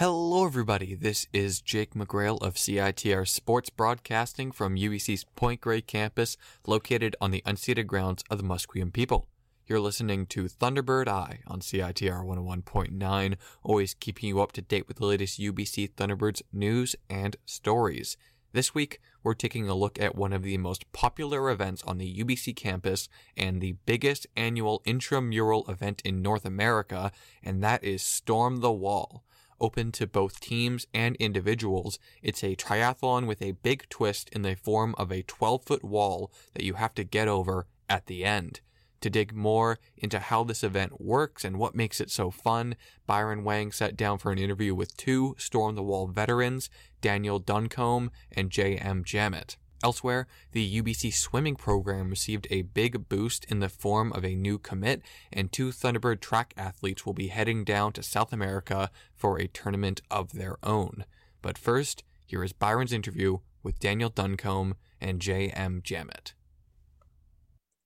Hello, 0.00 0.46
everybody. 0.46 0.94
This 0.94 1.26
is 1.30 1.60
Jake 1.60 1.92
McGrail 1.92 2.40
of 2.40 2.54
CITR 2.54 3.28
Sports 3.28 3.68
Broadcasting 3.68 4.50
from 4.50 4.76
UBC's 4.76 5.24
Point 5.36 5.60
Grey 5.60 5.82
campus, 5.82 6.38
located 6.66 7.16
on 7.20 7.32
the 7.32 7.42
unceded 7.44 7.86
grounds 7.86 8.24
of 8.30 8.38
the 8.38 8.44
Musqueam 8.44 8.94
people. 8.94 9.28
You're 9.66 9.78
listening 9.78 10.24
to 10.28 10.44
Thunderbird 10.44 11.06
Eye 11.06 11.40
on 11.46 11.60
CITR 11.60 12.24
101.9, 12.24 13.36
always 13.62 13.92
keeping 13.92 14.30
you 14.30 14.40
up 14.40 14.52
to 14.52 14.62
date 14.62 14.88
with 14.88 14.96
the 14.96 15.04
latest 15.04 15.38
UBC 15.38 15.90
Thunderbirds 15.90 16.40
news 16.50 16.96
and 17.10 17.36
stories. 17.44 18.16
This 18.54 18.74
week, 18.74 19.02
we're 19.22 19.34
taking 19.34 19.68
a 19.68 19.74
look 19.74 20.00
at 20.00 20.16
one 20.16 20.32
of 20.32 20.44
the 20.44 20.56
most 20.56 20.90
popular 20.92 21.50
events 21.50 21.82
on 21.86 21.98
the 21.98 22.24
UBC 22.24 22.56
campus 22.56 23.10
and 23.36 23.60
the 23.60 23.76
biggest 23.84 24.26
annual 24.34 24.80
intramural 24.86 25.66
event 25.68 26.00
in 26.06 26.22
North 26.22 26.46
America, 26.46 27.12
and 27.42 27.62
that 27.62 27.84
is 27.84 28.02
Storm 28.02 28.60
the 28.60 28.72
Wall 28.72 29.24
open 29.60 29.92
to 29.92 30.06
both 30.06 30.40
teams 30.40 30.86
and 30.92 31.16
individuals. 31.16 31.98
It's 32.22 32.42
a 32.42 32.56
triathlon 32.56 33.26
with 33.26 33.42
a 33.42 33.52
big 33.52 33.88
twist 33.88 34.28
in 34.30 34.42
the 34.42 34.56
form 34.56 34.94
of 34.98 35.12
a 35.12 35.22
12 35.22 35.64
foot 35.64 35.84
wall 35.84 36.32
that 36.54 36.64
you 36.64 36.74
have 36.74 36.94
to 36.94 37.04
get 37.04 37.28
over 37.28 37.66
at 37.88 38.06
the 38.06 38.24
end. 38.24 38.60
To 39.00 39.10
dig 39.10 39.34
more 39.34 39.78
into 39.96 40.18
how 40.18 40.44
this 40.44 40.62
event 40.62 41.00
works 41.00 41.44
and 41.44 41.58
what 41.58 41.74
makes 41.74 42.00
it 42.00 42.10
so 42.10 42.30
fun, 42.30 42.76
Byron 43.06 43.44
Wang 43.44 43.72
sat 43.72 43.96
down 43.96 44.18
for 44.18 44.30
an 44.30 44.38
interview 44.38 44.74
with 44.74 44.96
two 44.96 45.34
Storm 45.38 45.74
the 45.74 45.82
Wall 45.82 46.06
veterans, 46.06 46.68
Daniel 47.00 47.38
Duncombe 47.38 48.10
and 48.32 48.50
J.M. 48.50 49.02
Jamet. 49.04 49.56
Elsewhere, 49.82 50.26
the 50.52 50.82
UBC 50.82 51.12
swimming 51.12 51.56
program 51.56 52.10
received 52.10 52.46
a 52.50 52.62
big 52.62 53.08
boost 53.08 53.44
in 53.46 53.60
the 53.60 53.68
form 53.68 54.12
of 54.12 54.24
a 54.24 54.34
new 54.34 54.58
commit, 54.58 55.00
and 55.32 55.50
two 55.50 55.70
Thunderbird 55.70 56.20
track 56.20 56.52
athletes 56.56 57.06
will 57.06 57.14
be 57.14 57.28
heading 57.28 57.64
down 57.64 57.92
to 57.94 58.02
South 58.02 58.32
America 58.32 58.90
for 59.14 59.38
a 59.38 59.48
tournament 59.48 60.02
of 60.10 60.32
their 60.32 60.58
own. 60.62 61.04
But 61.40 61.56
first, 61.56 62.04
here 62.26 62.44
is 62.44 62.52
Byron's 62.52 62.92
interview 62.92 63.38
with 63.62 63.80
Daniel 63.80 64.10
Duncombe 64.10 64.76
and 65.00 65.20
J.M. 65.20 65.80
Jamet. 65.82 66.34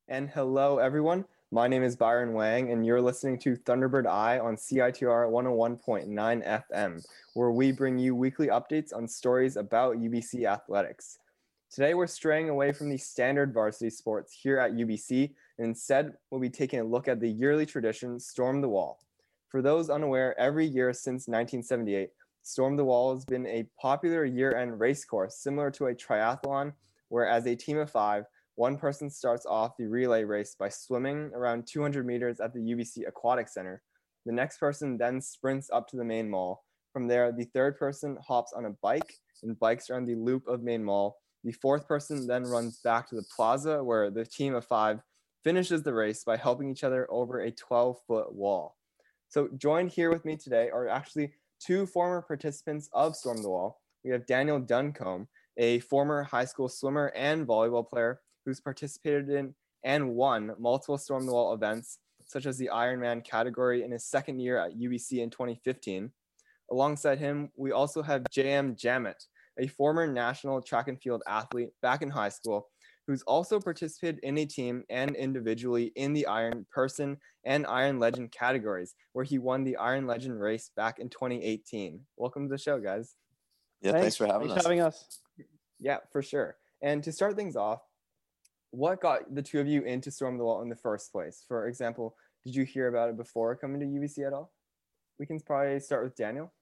And 0.09 0.29
hello, 0.31 0.79
everyone. 0.79 1.25
My 1.53 1.69
name 1.69 1.85
is 1.85 1.95
Byron 1.95 2.33
Wang, 2.33 2.73
and 2.73 2.85
you're 2.85 3.01
listening 3.01 3.39
to 3.39 3.55
Thunderbird 3.55 4.09
Eye 4.09 4.41
on 4.41 4.57
CITR 4.57 5.31
101.9 5.31 6.65
FM, 6.73 7.07
where 7.35 7.53
we 7.53 7.71
bring 7.71 7.97
you 7.97 8.17
weekly 8.17 8.49
updates 8.49 8.93
on 8.93 9.07
stories 9.07 9.57
about 9.57 9.99
UBC 9.99 10.51
athletics. 10.51 11.21
Today, 11.71 11.95
we're 11.95 12.07
straying 12.07 12.51
away 12.51 12.71
from 12.73 12.89
the 12.89 12.97
standard 12.97 13.53
varsity 13.53 13.91
sports 13.91 14.33
here 14.33 14.59
at 14.59 14.75
UBC, 14.75 15.33
and 15.59 15.67
instead, 15.67 16.13
we'll 16.31 16.41
be 16.41 16.49
taking 16.49 16.79
a 16.79 16.85
look 16.85 17.09
at 17.09 17.19
the 17.19 17.29
yearly 17.29 17.67
tradition, 17.67 18.21
Storm 18.21 18.61
the 18.61 18.69
Wall. 18.69 19.01
For 19.49 19.61
those 19.61 19.91
unaware, 19.91 20.39
every 20.39 20.67
year 20.67 20.93
since 20.93 21.27
1978, 21.27 22.11
Storm 22.43 22.77
the 22.77 22.85
Wall 22.85 23.15
has 23.15 23.25
been 23.25 23.47
a 23.47 23.67
popular 23.81 24.25
year 24.25 24.55
end 24.57 24.79
race 24.79 25.05
course 25.05 25.39
similar 25.39 25.71
to 25.73 25.87
a 25.87 25.95
triathlon, 25.95 26.73
where 27.09 27.27
as 27.27 27.47
a 27.47 27.57
team 27.57 27.79
of 27.79 27.91
five, 27.91 28.25
one 28.57 28.77
person 28.77 29.11
starts 29.11 29.47
off 29.47 29.77
the 29.77 29.87
relay 29.87 30.23
race 30.23 30.55
by 30.57 30.69
swimming 30.69 31.33
around 31.35 31.67
200 31.67 32.07
meters 32.07 32.39
at 32.39 32.53
the 32.53 32.61
UBC 32.61 33.09
Aquatic 33.09 33.49
Center. 33.49 33.83
The 34.27 34.33
next 34.33 34.59
person 34.59 34.97
then 34.97 35.21
sprints 35.21 35.71
up 35.73 35.89
to 35.89 35.97
the 35.97 36.05
main 36.05 36.31
mall. 36.31 36.65
From 36.93 37.09
there, 37.09 37.33
the 37.33 37.47
third 37.47 37.79
person 37.79 38.17
hops 38.25 38.53
on 38.53 38.67
a 38.67 38.77
bike 38.83 39.19
and 39.43 39.59
bikes 39.59 39.91
around 39.91 40.07
the 40.07 40.15
loop 40.15 40.47
of 40.47 40.63
main 40.63 40.85
mall 40.85 41.17
the 41.45 41.53
fourth 41.53 41.87
person 41.87 42.27
then 42.27 42.45
runs 42.45 42.79
back 42.79 43.09
to 43.09 43.15
the 43.15 43.27
plaza 43.37 43.85
where 43.85 44.11
the 44.11 44.25
team 44.25 44.55
of 44.55 44.65
five 44.65 45.01
finishes 45.45 45.83
the 45.83 45.93
race 45.93 46.25
by 46.25 46.39
helping 46.39 46.71
each 46.71 46.85
other 46.85 47.07
over 47.11 47.41
a 47.41 47.51
12 47.51 47.99
foot 48.07 48.35
wall. 48.35 48.77
So, 49.29 49.49
joined 49.59 49.91
here 49.91 50.11
with 50.11 50.25
me 50.25 50.37
today 50.37 50.71
are 50.71 50.89
actually 50.89 51.33
two 51.61 51.87
former 51.87 52.23
participants 52.23 52.89
of 52.93 53.15
Storm 53.15 53.43
the 53.43 53.51
Wall. 53.51 53.81
We 54.05 54.11
have 54.11 54.27
Daniel 54.27 54.59
Duncombe, 54.59 55.29
a 55.59 55.81
former 55.81 56.23
high 56.23 56.45
school 56.47 56.69
swimmer 56.69 57.13
and 57.15 57.47
volleyball 57.47 57.89
player 57.89 58.21
who's 58.45 58.61
participated 58.61 59.29
in 59.29 59.55
and 59.83 60.15
won 60.15 60.53
multiple 60.59 60.97
Storm 60.97 61.27
the 61.27 61.33
Wall 61.33 61.53
events, 61.53 61.99
such 62.25 62.47
as 62.47 62.57
the 62.57 62.71
Ironman 62.73 63.23
category 63.23 63.83
in 63.83 63.91
his 63.91 64.05
second 64.05 64.41
year 64.41 64.59
at 64.59 64.77
UBC 64.79 65.23
in 65.23 65.29
2015. 65.29 66.11
Alongside 66.71 67.19
him, 67.19 67.51
we 67.57 67.73
also 67.73 68.03
have 68.03 68.23
JM 68.33 68.81
Jamet, 68.81 69.27
a 69.59 69.67
former 69.67 70.07
national 70.07 70.61
track 70.63 70.89
and 70.89 71.01
field 71.01 71.23
athlete 71.27 71.71
back 71.83 72.03
in 72.03 72.11
high 72.11 72.29
school, 72.29 72.69
who's 73.07 73.23
also 73.23 73.61
participated 73.61 74.19
in 74.23 74.39
a 74.39 74.47
team 74.47 74.83
and 74.89 75.15
individually 75.15 75.93
in 75.97 76.13
the 76.13 76.27
Iron 76.27 76.67
Person 76.71 77.19
and 77.45 77.67
Iron 77.67 77.99
Legend 77.99 78.33
categories, 78.33 78.95
where 79.13 79.25
he 79.25 79.39
won 79.39 79.65
the 79.65 79.77
Iron 79.77 80.07
Legend 80.07 80.41
race 80.41 80.71
back 80.77 80.99
in 80.99 81.09
2018. 81.09 82.01
Welcome 82.17 82.49
to 82.49 82.53
the 82.53 82.59
show, 82.59 82.81
guys. 82.81 83.17
Yeah, 83.81 83.93
thanks, 83.93 84.03
thanks 84.03 84.17
for 84.17 84.27
having 84.27 84.49
thanks 84.49 84.61
us. 84.61 84.65
having 84.65 84.81
us. 84.81 85.21
Yeah, 85.79 85.99
for 86.11 86.23
sure. 86.23 86.57
And 86.83 87.03
to 87.05 87.13
start 87.13 87.37
things 87.37 87.57
off, 87.57 87.81
what 88.71 89.01
got 89.01 89.35
the 89.35 89.43
two 89.43 89.61
of 89.61 89.69
you 89.69 89.83
into 89.83 90.11
Storm 90.11 90.39
the 90.39 90.45
Wall 90.45 90.63
in 90.63 90.69
the 90.69 90.77
first 90.77 91.13
place? 91.13 91.45
For 91.47 91.69
example, 91.69 92.17
did 92.45 92.55
you 92.55 92.65
hear 92.65 92.89
about 92.89 93.11
it 93.11 93.17
before 93.17 93.55
coming 93.57 93.81
to 93.81 93.87
UBC 93.87 94.27
at 94.27 94.33
all? 94.33 94.53
We 95.19 95.27
can 95.27 95.39
probably 95.41 95.79
start 95.81 96.05
with 96.05 96.17
Daniel. 96.17 96.53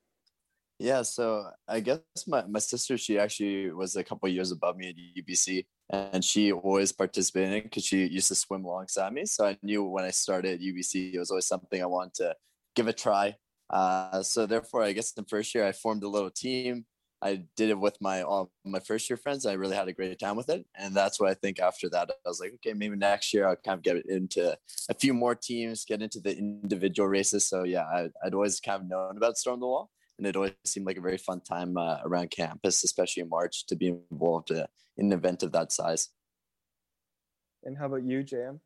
Yeah, 0.78 1.03
so 1.03 1.49
I 1.69 1.81
guess 1.81 2.00
my, 2.27 2.44
my 2.47 2.59
sister, 2.59 2.99
she 2.99 3.19
actually 3.19 3.71
was 3.71 3.94
a 3.94 4.03
couple 4.03 4.28
years 4.28 4.50
above 4.50 4.77
me 4.77 4.88
at 4.88 5.25
UBC, 5.25 5.65
and 5.91 6.25
she 6.25 6.53
always 6.53 6.91
participated 6.91 7.65
because 7.65 7.84
she 7.84 8.06
used 8.06 8.28
to 8.28 8.34
swim 8.34 8.65
alongside 8.65 9.12
me. 9.12 9.25
So 9.27 9.47
I 9.47 9.59
knew 9.62 9.84
when 9.84 10.05
I 10.05 10.11
started 10.11 10.61
UBC, 10.61 11.15
it 11.15 11.19
was 11.19 11.31
always 11.31 11.47
something 11.47 11.81
I 11.81 11.87
wanted 11.87 12.15
to 12.15 12.34
give 12.75 12.88
a 12.88 12.93
try. 12.93 13.37
Uh, 13.71 14.22
so 14.22 14.44
therefore, 14.47 14.82
I 14.82 14.93
guess 14.93 15.12
in 15.16 15.22
the 15.22 15.28
first 15.28 15.55
year, 15.55 15.65
I 15.66 15.72
formed 15.72 16.03
a 16.03 16.09
little 16.09 16.31
team. 16.31 16.84
I 17.22 17.44
did 17.56 17.71
it 17.71 17.78
with 17.78 17.97
my 18.00 18.22
all 18.22 18.50
my 18.65 18.81
first 18.81 19.09
year 19.09 19.16
friends. 19.16 19.47
I 19.47 19.53
really 19.53 19.77
had 19.77 19.87
a 19.87 19.93
great 19.93 20.19
time 20.19 20.34
with 20.34 20.49
it, 20.49 20.66
and 20.77 20.93
that's 20.93 21.21
what 21.21 21.31
I 21.31 21.34
think. 21.34 21.61
After 21.61 21.88
that, 21.91 22.11
I 22.11 22.28
was 22.28 22.41
like, 22.41 22.55
okay, 22.55 22.75
maybe 22.75 22.97
next 22.97 23.32
year 23.32 23.47
I'll 23.47 23.55
kind 23.55 23.78
of 23.78 23.84
get 23.84 24.05
into 24.06 24.59
a 24.91 24.94
few 24.94 25.15
more 25.15 25.37
teams, 25.37 25.84
get 25.84 26.03
into 26.03 26.19
the 26.19 26.37
individual 26.37 27.09
races. 27.09 27.49
So 27.49 27.62
yeah, 27.62 27.84
I, 27.84 28.09
I'd 28.25 28.34
always 28.34 28.59
kind 28.59 28.82
of 28.82 28.88
known 28.88 29.16
about 29.16 29.38
Storm 29.38 29.61
the 29.61 29.66
Wall 29.66 29.88
and 30.22 30.28
it 30.28 30.37
always 30.37 30.53
seemed 30.65 30.87
like 30.87 30.97
a 30.97 31.00
very 31.00 31.19
fun 31.19 31.41
time 31.41 31.77
uh, 31.77 31.99
around 32.05 32.31
campus, 32.31 32.84
especially 32.84 33.25
in 33.25 33.28
March, 33.28 33.66
to 33.66 33.75
be 33.75 33.88
involved 34.12 34.53
uh, 34.53 34.69
in 34.97 35.06
an 35.06 35.12
event 35.12 35.43
of 35.43 35.50
that 35.50 35.72
size. 35.72 36.10
And 37.65 37.77
how 37.77 37.87
about 37.87 38.05
you, 38.05 38.22
JM? 38.22 38.61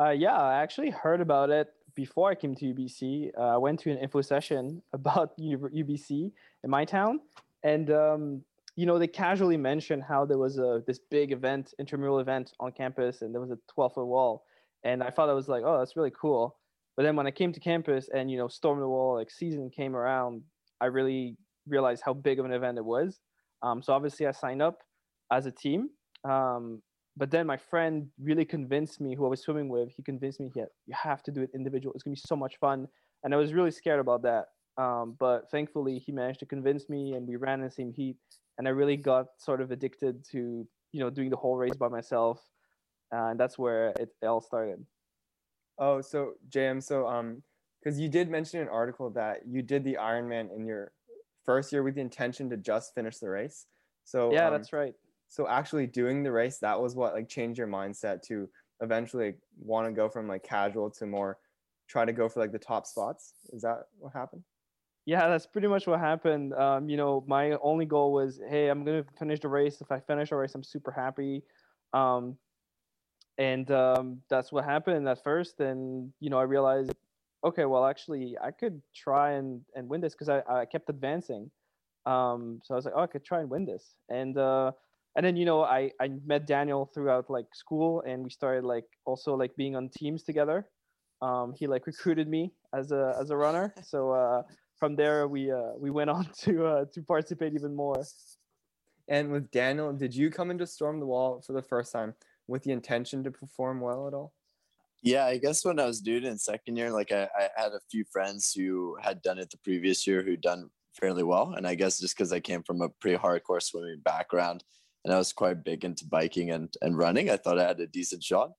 Uh, 0.00 0.10
yeah, 0.10 0.40
I 0.40 0.54
actually 0.54 0.88
heard 0.88 1.20
about 1.20 1.50
it 1.50 1.68
before 1.94 2.30
I 2.30 2.34
came 2.34 2.54
to 2.54 2.72
UBC. 2.72 3.30
Uh, 3.36 3.42
I 3.42 3.56
went 3.58 3.78
to 3.80 3.90
an 3.90 3.98
info 3.98 4.22
session 4.22 4.80
about 4.94 5.36
UBC 5.38 6.32
in 6.64 6.70
my 6.70 6.86
town, 6.86 7.20
and 7.62 7.90
um, 7.90 8.42
you 8.74 8.86
know 8.86 8.98
they 8.98 9.06
casually 9.06 9.58
mentioned 9.58 10.02
how 10.02 10.24
there 10.24 10.38
was 10.38 10.58
a 10.58 10.82
this 10.86 10.98
big 10.98 11.30
event, 11.30 11.74
intramural 11.78 12.20
event 12.20 12.54
on 12.58 12.72
campus, 12.72 13.20
and 13.20 13.34
there 13.34 13.40
was 13.42 13.50
a 13.50 13.58
12 13.68 13.92
foot 13.92 14.06
wall, 14.06 14.44
and 14.82 15.02
I 15.02 15.10
thought 15.10 15.28
I 15.28 15.34
was 15.34 15.48
like, 15.48 15.62
oh, 15.62 15.78
that's 15.78 15.94
really 15.94 16.12
cool. 16.18 16.56
But 16.96 17.02
then 17.02 17.16
when 17.16 17.26
I 17.26 17.30
came 17.30 17.52
to 17.52 17.60
campus 17.60 18.08
and 18.08 18.30
you 18.30 18.38
know 18.38 18.48
Storm 18.48 18.80
the 18.80 18.88
Wall 18.88 19.16
like 19.16 19.30
season 19.30 19.68
came 19.68 19.94
around, 19.94 20.42
I 20.80 20.86
really 20.86 21.36
realized 21.66 22.02
how 22.04 22.14
big 22.14 22.38
of 22.38 22.44
an 22.44 22.52
event 22.52 22.78
it 22.78 22.84
was. 22.84 23.20
Um, 23.62 23.82
so 23.82 23.92
obviously 23.92 24.26
I 24.26 24.32
signed 24.32 24.62
up 24.62 24.82
as 25.32 25.46
a 25.46 25.50
team. 25.50 25.90
Um, 26.24 26.82
but 27.16 27.30
then 27.30 27.46
my 27.46 27.56
friend 27.56 28.08
really 28.20 28.44
convinced 28.44 29.00
me, 29.00 29.14
who 29.14 29.24
I 29.24 29.28
was 29.28 29.40
swimming 29.40 29.68
with, 29.68 29.90
he 29.96 30.02
convinced 30.02 30.38
me, 30.38 30.50
yeah, 30.54 30.64
you 30.86 30.94
have 30.94 31.22
to 31.24 31.32
do 31.32 31.42
it 31.42 31.50
individual. 31.54 31.94
It's 31.94 32.02
gonna 32.02 32.14
be 32.14 32.20
so 32.24 32.36
much 32.36 32.56
fun. 32.58 32.86
And 33.24 33.32
I 33.32 33.38
was 33.38 33.54
really 33.54 33.70
scared 33.70 34.00
about 34.00 34.22
that. 34.22 34.46
Um, 34.76 35.16
but 35.18 35.50
thankfully 35.50 35.98
he 35.98 36.12
managed 36.12 36.40
to 36.40 36.46
convince 36.46 36.88
me 36.90 37.14
and 37.14 37.26
we 37.26 37.36
ran 37.36 37.62
the 37.62 37.70
same 37.70 37.92
heat. 37.92 38.16
And 38.58 38.68
I 38.68 38.70
really 38.70 38.96
got 38.96 39.26
sort 39.38 39.60
of 39.60 39.70
addicted 39.70 40.24
to, 40.32 40.66
you 40.92 41.00
know, 41.00 41.08
doing 41.08 41.30
the 41.30 41.36
whole 41.36 41.56
race 41.56 41.76
by 41.76 41.88
myself. 41.88 42.40
Uh, 43.14 43.28
and 43.28 43.40
that's 43.40 43.58
where 43.58 43.94
it 43.98 44.10
all 44.22 44.40
started. 44.40 44.84
Oh, 45.78 46.00
so 46.00 46.32
JM, 46.50 46.82
so 46.82 47.06
um, 47.06 47.42
because 47.82 47.98
you 48.00 48.08
did 48.08 48.28
mention 48.28 48.60
in 48.60 48.66
an 48.66 48.72
article 48.72 49.10
that 49.10 49.46
you 49.46 49.62
did 49.62 49.84
the 49.84 49.98
Ironman 50.00 50.54
in 50.54 50.66
your 50.66 50.92
first 51.44 51.72
year 51.72 51.82
with 51.82 51.94
the 51.94 52.00
intention 52.00 52.50
to 52.50 52.56
just 52.56 52.94
finish 52.94 53.18
the 53.18 53.28
race. 53.30 53.66
So 54.04 54.32
yeah, 54.32 54.46
um, 54.46 54.52
that's 54.52 54.72
right. 54.72 54.94
So 55.28 55.48
actually 55.48 55.86
doing 55.86 56.22
the 56.22 56.32
race, 56.32 56.58
that 56.58 56.80
was 56.80 56.94
what 56.94 57.14
like 57.14 57.28
changed 57.28 57.58
your 57.58 57.66
mindset 57.68 58.22
to 58.22 58.48
eventually 58.80 59.34
want 59.58 59.86
to 59.86 59.92
go 59.92 60.08
from 60.08 60.28
like 60.28 60.42
casual 60.42 60.90
to 60.90 61.06
more 61.06 61.38
try 61.88 62.04
to 62.04 62.12
go 62.12 62.28
for 62.28 62.40
like 62.40 62.52
the 62.52 62.58
top 62.58 62.86
spots. 62.86 63.32
Is 63.52 63.62
that 63.62 63.84
what 63.98 64.12
happened? 64.12 64.42
Yeah, 65.06 65.28
that's 65.28 65.46
pretty 65.46 65.68
much 65.68 65.86
what 65.86 66.00
happened. 66.00 66.52
Um, 66.54 66.88
you 66.88 66.96
know, 66.96 67.24
my 67.28 67.52
only 67.62 67.86
goal 67.86 68.12
was, 68.12 68.40
hey, 68.48 68.68
I'm 68.68 68.84
gonna 68.84 69.04
finish 69.18 69.40
the 69.40 69.48
race. 69.48 69.80
If 69.80 69.92
I 69.92 70.00
finish 70.00 70.30
the 70.30 70.36
race, 70.36 70.54
I'm 70.54 70.64
super 70.64 70.90
happy. 70.90 71.42
Um, 71.92 72.36
and 73.38 73.70
um, 73.70 74.22
that's 74.28 74.50
what 74.50 74.64
happened 74.64 75.08
at 75.08 75.22
first. 75.22 75.60
And 75.60 76.12
you 76.18 76.30
know, 76.30 76.38
I 76.38 76.42
realized 76.42 76.92
okay, 77.46 77.64
well, 77.64 77.86
actually, 77.86 78.36
I 78.42 78.50
could 78.50 78.82
try 78.94 79.32
and, 79.32 79.60
and 79.74 79.88
win 79.88 80.00
this 80.00 80.14
because 80.14 80.28
I, 80.28 80.42
I 80.48 80.64
kept 80.64 80.90
advancing. 80.90 81.50
Um, 82.04 82.60
so 82.62 82.74
I 82.74 82.76
was 82.76 82.84
like, 82.84 82.94
oh, 82.96 83.02
I 83.02 83.06
could 83.06 83.24
try 83.24 83.40
and 83.40 83.48
win 83.48 83.64
this. 83.64 83.94
And 84.08 84.36
uh, 84.36 84.72
and 85.16 85.24
then 85.24 85.36
you 85.36 85.44
know, 85.44 85.62
I 85.62 85.90
I 86.00 86.10
met 86.26 86.46
Daniel 86.46 86.90
throughout 86.92 87.30
like 87.30 87.46
school, 87.54 88.02
and 88.06 88.22
we 88.22 88.30
started 88.30 88.64
like 88.64 88.84
also 89.06 89.34
like 89.34 89.56
being 89.56 89.74
on 89.74 89.88
teams 89.88 90.22
together. 90.22 90.68
Um, 91.22 91.54
he 91.56 91.66
like 91.66 91.86
recruited 91.92 92.28
me 92.28 92.52
as 92.74 92.92
a 92.92 93.16
as 93.20 93.30
a 93.30 93.36
runner. 93.36 93.74
So 93.82 94.12
uh, 94.12 94.42
from 94.78 94.94
there 94.94 95.26
we 95.26 95.50
uh, 95.50 95.72
we 95.78 95.90
went 95.90 96.10
on 96.10 96.28
to 96.42 96.66
uh, 96.66 96.84
to 96.92 97.02
participate 97.02 97.54
even 97.54 97.74
more. 97.74 98.02
And 99.08 99.30
with 99.30 99.50
Daniel, 99.52 99.92
did 99.92 100.14
you 100.14 100.30
come 100.30 100.50
into 100.50 100.66
Storm 100.66 100.98
the 100.98 101.06
Wall 101.06 101.40
for 101.46 101.52
the 101.52 101.62
first 101.62 101.92
time 101.92 102.14
with 102.48 102.64
the 102.64 102.72
intention 102.72 103.22
to 103.24 103.30
perform 103.30 103.80
well 103.80 104.08
at 104.08 104.14
all? 104.14 104.32
Yeah, 105.06 105.26
I 105.26 105.38
guess 105.38 105.64
when 105.64 105.78
I 105.78 105.86
was 105.86 106.00
doing 106.00 106.24
it 106.24 106.28
in 106.28 106.36
second 106.36 106.76
year, 106.76 106.90
like 106.90 107.12
I, 107.12 107.28
I 107.38 107.48
had 107.56 107.70
a 107.70 107.80
few 107.88 108.04
friends 108.12 108.52
who 108.52 108.96
had 109.00 109.22
done 109.22 109.38
it 109.38 109.50
the 109.50 109.58
previous 109.58 110.04
year 110.04 110.20
who'd 110.20 110.40
done 110.40 110.68
fairly 111.00 111.22
well. 111.22 111.54
And 111.56 111.64
I 111.64 111.76
guess 111.76 112.00
just 112.00 112.16
because 112.16 112.32
I 112.32 112.40
came 112.40 112.64
from 112.64 112.82
a 112.82 112.88
pretty 112.88 113.16
hardcore 113.16 113.62
swimming 113.62 114.00
background 114.04 114.64
and 115.04 115.14
I 115.14 115.18
was 115.18 115.32
quite 115.32 115.62
big 115.62 115.84
into 115.84 116.04
biking 116.06 116.50
and, 116.50 116.74
and 116.82 116.98
running, 116.98 117.30
I 117.30 117.36
thought 117.36 117.60
I 117.60 117.68
had 117.68 117.78
a 117.78 117.86
decent 117.86 118.24
shot. 118.24 118.50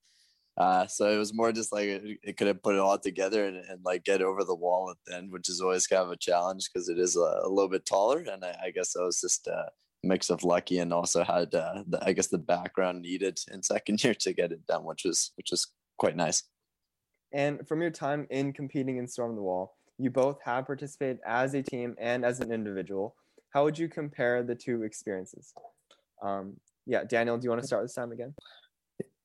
Uh, 0.56 0.88
so 0.88 1.12
it 1.12 1.18
was 1.18 1.34
more 1.34 1.52
just 1.52 1.74
like 1.74 1.88
it, 2.24 2.38
could 2.38 2.48
have 2.48 2.64
put 2.64 2.76
it 2.76 2.80
all 2.80 2.98
together 2.98 3.46
and, 3.46 3.58
and, 3.58 3.84
like 3.84 4.06
get 4.06 4.22
over 4.22 4.46
the 4.46 4.56
wall 4.56 4.90
at 4.90 4.96
the 5.06 5.18
end, 5.18 5.34
which 5.34 5.50
is 5.50 5.60
always 5.60 5.86
kind 5.86 6.02
of 6.02 6.12
a 6.12 6.18
challenge 6.18 6.70
because 6.72 6.88
it 6.88 6.98
is 6.98 7.18
a, 7.18 7.42
a, 7.44 7.50
little 7.50 7.70
bit 7.70 7.86
taller. 7.86 8.20
And 8.20 8.46
I, 8.46 8.58
I 8.64 8.72
guess 8.72 8.96
I 8.96 9.04
was 9.04 9.20
just 9.20 9.48
a 9.48 9.66
mix 10.02 10.30
of 10.30 10.46
lucky 10.46 10.80
and 10.80 10.94
also 10.94 11.26
had 11.26 11.54
uh, 11.54 11.84
the, 11.88 12.00
I 12.02 12.14
guess 12.14 12.28
the 12.28 12.38
background 12.38 13.02
needed 13.02 13.38
in 13.52 13.62
second 13.62 14.02
year 14.04 14.14
to 14.16 14.34
get 14.34 14.54
it 14.54 14.66
done, 14.66 14.86
which 14.86 15.04
was 15.04 15.32
which 15.36 15.50
was 15.52 15.68
quite 15.98 16.16
nice. 16.16 16.44
And 17.34 17.68
from 17.68 17.82
your 17.82 17.92
time 17.92 18.28
in 18.30 18.54
competing 18.54 18.98
in 18.98 19.08
Storm 19.08 19.36
the 19.36 19.42
Wall, 19.42 19.76
you 19.98 20.10
both 20.10 20.40
have 20.44 20.66
participated 20.66 21.20
as 21.26 21.54
a 21.54 21.62
team 21.62 21.96
and 22.00 22.24
as 22.24 22.40
an 22.40 22.52
individual. 22.52 23.16
How 23.50 23.64
would 23.64 23.78
you 23.78 23.90
compare 23.90 24.44
the 24.44 24.56
two 24.56 24.84
experiences? 24.84 25.54
Um, 26.22 26.58
yeah, 26.86 27.04
Daniel, 27.04 27.38
do 27.38 27.46
you 27.46 27.50
want 27.50 27.62
to 27.62 27.68
start 27.68 27.84
this 27.84 27.94
time 27.94 28.12
again? 28.12 28.34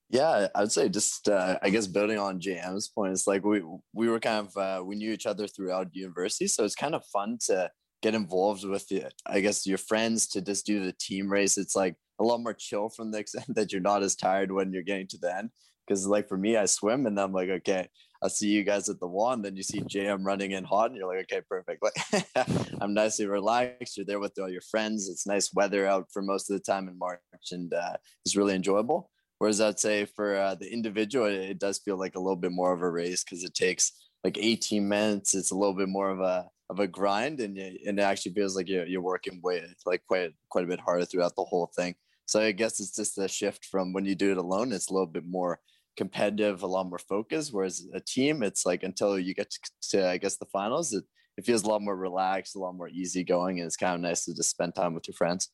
Yeah, 0.09 0.49
I'd 0.55 0.71
say 0.71 0.91
just 0.91 1.29
uh, 1.29 1.59
I 1.63 1.71
guess 1.71 1.87
building 1.87 2.19
on 2.19 2.39
JM's 2.39 2.89
point, 2.89 3.13
it's 3.13 3.27
like 3.27 3.45
we 3.45 3.63
we 3.95 4.09
were 4.09 4.21
kind 4.21 4.47
of 4.47 4.57
uh, 4.57 4.85
we 4.85 4.97
knew 4.97 5.11
each 5.11 5.25
other 5.25 5.47
throughout 5.47 5.95
university, 5.95 6.49
so 6.49 6.65
it's 6.65 6.75
kind 6.75 6.95
of 6.95 7.03
fun 7.07 7.39
to 7.47 7.71
get 8.03 8.15
involved 8.15 8.65
with 8.69 8.87
the 8.89 9.11
I 9.25 9.41
guess 9.41 9.67
your 9.67 9.79
friends 9.79 10.27
to 10.29 10.43
just 10.43 10.67
do 10.67 10.85
the 10.85 10.95
team 11.01 11.33
race. 11.33 11.57
It's 11.57 11.75
like 11.75 11.97
a 12.21 12.25
lot 12.25 12.43
more 12.43 12.53
chill 12.53 12.91
from 12.91 13.11
the 13.11 13.19
extent 13.19 13.47
that 13.55 13.73
you're 13.73 13.81
not 13.81 14.03
as 14.03 14.15
tired 14.15 14.53
when 14.53 14.73
you're 14.73 14.83
getting 14.83 15.09
to 15.09 15.19
the 15.19 15.35
end. 15.35 15.51
Because 15.93 16.07
like 16.07 16.27
for 16.27 16.39
me, 16.39 16.57
I 16.57 16.65
swim 16.65 17.05
and 17.05 17.21
I'm 17.21 17.35
like, 17.35 17.51
okay, 17.51 17.87
I 18.23 18.29
see 18.29 18.49
you 18.49 18.65
guys 18.65 18.89
at 18.89 18.99
the 18.99 19.07
wall, 19.07 19.37
then 19.37 19.57
you 19.57 19.63
see 19.63 19.83
JM 19.83 20.25
running 20.25 20.53
in 20.53 20.65
hot, 20.65 20.87
and 20.87 20.97
you're 20.97 21.07
like, 21.07 21.31
okay, 21.31 21.43
perfect. 21.47 21.83
Like 22.35 22.67
I'm 22.81 22.95
nicely 22.95 23.27
relaxed. 23.27 23.99
You're 23.99 24.07
there 24.07 24.19
with 24.19 24.39
all 24.39 24.49
your 24.49 24.63
friends. 24.63 25.11
It's 25.11 25.27
nice 25.27 25.53
weather 25.53 25.87
out 25.87 26.07
for 26.11 26.23
most 26.23 26.51
of 26.51 26.57
the 26.57 26.63
time 26.63 26.89
in 26.89 26.99
March, 26.99 27.21
and 27.51 27.75
uh, 27.75 27.97
it's 28.25 28.37
really 28.37 28.55
enjoyable. 28.55 29.11
Whereas 29.37 29.61
I'd 29.61 29.79
say 29.79 30.07
for 30.07 30.35
uh, 30.35 30.55
the 30.55 30.73
individual, 30.73 31.27
it, 31.27 31.35
it, 31.35 31.59
does 31.59 31.79
feel 31.81 31.99
like 31.99 32.15
a 32.15 32.21
little 32.21 32.37
bit 32.37 32.53
more 32.53 32.73
of 32.73 32.81
a 32.81 32.89
race 32.89 33.23
because 33.23 33.45
it 33.45 33.55
takes 33.55 33.93
like 34.25 34.39
18 34.39 34.89
minutes. 34.89 35.35
It's 35.35 35.51
a 35.51 35.57
little 35.57 35.75
bit 35.75 35.91
more 35.91 36.09
of 36.09 36.21
a 36.21 36.49
of 36.71 36.81
a 36.81 36.87
grind, 36.87 37.41
and 37.41 37.55
you, 37.55 37.77
and 37.87 37.99
it 37.99 38.03
actually 38.03 38.33
feels 38.33 38.57
like 38.57 38.69
you're, 38.69 38.87
you're 38.87 39.03
working 39.03 39.43
way 39.43 39.63
like 39.85 40.03
quite 40.09 40.31
quite 40.49 40.65
a 40.65 40.69
bit 40.69 40.81
harder 40.81 41.05
throughout 41.05 41.37
the 41.37 41.45
whole 41.45 41.71
thing. 41.77 41.95
So 42.25 42.41
I 42.41 42.53
guess 42.53 42.81
it's 42.81 42.97
just 42.97 43.19
a 43.19 43.29
shift 43.29 43.67
from 43.67 43.93
when 43.93 44.07
you 44.07 44.15
do 44.15 44.31
it 44.31 44.39
alone. 44.39 44.73
It's 44.73 44.89
a 44.89 44.95
little 44.95 45.07
bit 45.07 45.27
more 45.27 45.61
competitive, 45.97 46.63
a 46.63 46.67
lot 46.67 46.89
more 46.89 46.99
focused. 46.99 47.53
Whereas 47.53 47.87
a 47.95 48.01
team, 48.01 48.43
it's 48.43 48.65
like 48.65 48.83
until 48.83 49.19
you 49.19 49.35
get 49.35 49.51
to, 49.51 49.59
to 49.91 50.09
I 50.09 50.19
guess 50.19 50.37
the 50.37 50.47
finals, 50.47 50.93
it 50.93 51.05
it 51.37 51.47
feels 51.47 51.63
a 51.63 51.69
lot 51.69 51.81
more 51.83 51.97
relaxed, 51.97 52.57
a 52.57 52.59
lot 52.59 52.75
more 52.75 52.89
easygoing, 52.89 53.59
and 53.59 53.67
it's 53.67 53.77
kind 53.77 53.95
of 53.95 54.01
nice 54.01 54.25
to 54.27 54.35
just 54.35 54.51
spend 54.51 54.75
time 54.75 54.95
with 54.95 55.09
your 55.09 55.15
friends. 55.15 55.51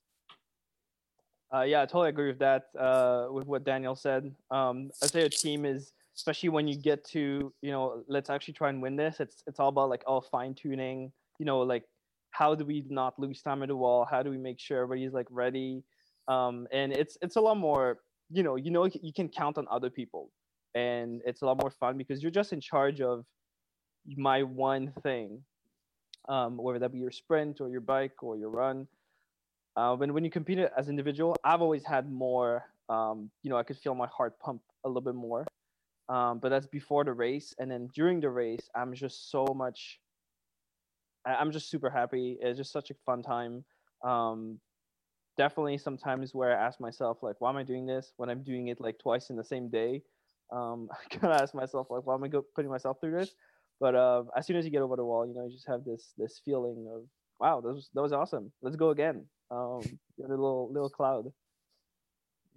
Uh, 1.55 1.63
yeah, 1.63 1.83
I 1.83 1.87
totally 1.87 2.11
agree 2.11 2.29
with 2.29 2.41
that. 2.41 2.65
Uh, 2.79 3.29
with 3.31 3.47
what 3.47 3.65
Daniel 3.65 3.95
said, 3.95 4.35
um, 4.51 4.91
I'd 5.03 5.11
say 5.11 5.23
a 5.23 5.29
team 5.29 5.65
is 5.65 5.93
especially 6.17 6.49
when 6.49 6.67
you 6.67 6.77
get 6.77 7.05
to 7.05 7.53
you 7.63 7.71
know 7.71 8.03
let's 8.09 8.29
actually 8.29 8.55
try 8.55 8.69
and 8.69 8.83
win 8.83 8.97
this. 8.97 9.21
It's 9.21 9.43
it's 9.47 9.61
all 9.61 9.69
about 9.69 9.89
like 9.89 10.03
all 10.07 10.21
fine 10.21 10.55
tuning. 10.55 11.13
You 11.39 11.47
know, 11.47 11.61
like 11.61 11.85
how 12.33 12.55
do 12.55 12.65
we 12.65 12.85
not 12.89 13.19
lose 13.19 13.41
time 13.41 13.63
at 13.63 13.69
the 13.69 13.77
wall? 13.77 14.07
How 14.09 14.23
do 14.23 14.31
we 14.31 14.39
make 14.39 14.61
sure 14.61 14.83
everybody's 14.83 15.13
like 15.13 15.29
ready? 15.31 15.85
Um, 16.27 16.67
and 16.73 16.93
it's 16.93 17.17
it's 17.23 17.37
a 17.37 17.41
lot 17.41 17.57
more. 17.57 18.01
You 18.31 18.43
know, 18.43 18.57
you 18.57 18.71
know 18.71 18.85
you 18.85 19.13
can 19.13 19.29
count 19.29 19.59
on 19.59 19.67
other 19.71 19.91
people, 19.91 20.31
and 20.75 21.23
it's 21.25 21.43
a 21.43 21.47
lot 21.47 21.61
more 21.61 21.71
fun 21.71 21.97
because 21.97 22.23
you're 22.23 22.31
just 22.31 22.53
in 22.53 22.61
charge 22.61 23.01
of 23.01 23.25
my 24.17 24.43
one 24.43 24.93
thing, 25.03 25.43
um, 26.29 26.57
whether 26.57 26.79
that 26.79 26.93
be 26.93 26.99
your 26.99 27.11
sprint 27.11 27.61
or 27.61 27.69
your 27.71 27.81
bike 27.81 28.23
or 28.23 28.37
your 28.37 28.51
run 28.51 28.87
uh, 29.79 29.95
when 29.95 30.13
when 30.13 30.25
you 30.25 30.31
compete 30.31 30.59
as 30.77 30.89
an 30.89 30.93
individual, 30.93 31.37
I've 31.45 31.63
always 31.63 31.85
had 31.87 32.11
more. 32.11 32.65
Um, 32.89 33.31
you 33.45 33.51
know, 33.51 33.57
I 33.57 33.63
could 33.63 33.79
feel 33.79 33.95
my 33.95 34.09
heart 34.09 34.39
pump 34.41 34.61
a 34.85 34.89
little 34.89 35.03
bit 35.03 35.15
more. 35.15 35.47
Um, 36.09 36.41
but 36.41 36.49
that's 36.49 36.67
before 36.67 37.05
the 37.05 37.13
race, 37.13 37.55
and 37.59 37.71
then 37.71 37.89
during 37.95 38.19
the 38.21 38.31
race, 38.31 38.69
I'm 38.75 38.93
just 38.95 39.31
so 39.31 39.47
much. 39.55 40.01
I'm 41.25 41.53
just 41.53 41.71
super 41.71 41.91
happy. 41.91 42.39
It's 42.41 42.59
just 42.59 42.73
such 42.73 42.91
a 42.91 42.95
fun 43.07 43.23
time. 43.23 43.65
Um, 44.05 44.59
definitely 45.39 45.79
sometimes 45.79 46.35
where 46.35 46.51
I 46.51 46.67
ask 46.67 46.81
myself 46.81 47.23
like, 47.23 47.37
why 47.39 47.49
am 47.49 47.57
I 47.57 47.63
doing 47.63 47.87
this? 47.87 48.13
When 48.17 48.29
I'm 48.29 48.43
doing 48.43 48.69
it 48.69 48.81
like 48.81 48.99
twice 48.99 49.31
in 49.31 49.37
the 49.37 49.45
same 49.45 49.71
day, 49.71 50.03
um, 50.53 50.89
I 50.93 51.17
kind 51.17 51.33
of 51.33 51.41
ask 51.41 51.55
myself 51.55 51.87
like, 51.89 52.05
why 52.05 52.15
am 52.15 52.25
I 52.25 52.29
go- 52.29 52.45
putting 52.55 52.71
myself 52.71 52.99
through 53.01 53.13
this? 53.13 53.31
But 53.81 53.95
uh, 53.95 54.25
as 54.37 54.47
soon 54.47 54.57
as 54.57 54.67
you 54.67 54.71
get 54.71 54.83
over 54.83 54.97
the 54.97 55.05
wall, 55.05 55.27
you 55.27 55.35
know, 55.35 55.47
you 55.47 55.53
just 55.53 55.69
have 55.69 55.85
this 55.85 56.13
this 56.19 56.43
feeling 56.45 56.89
of 56.93 57.03
wow, 57.41 57.61
that 57.61 57.73
was 57.73 57.89
that 57.95 58.03
was 58.03 58.13
awesome. 58.13 58.51
Let's 58.61 58.77
go 58.77 58.91
again 58.91 59.25
um, 59.51 59.81
little 60.19 60.71
little 60.73 60.91
cloud. 60.91 61.27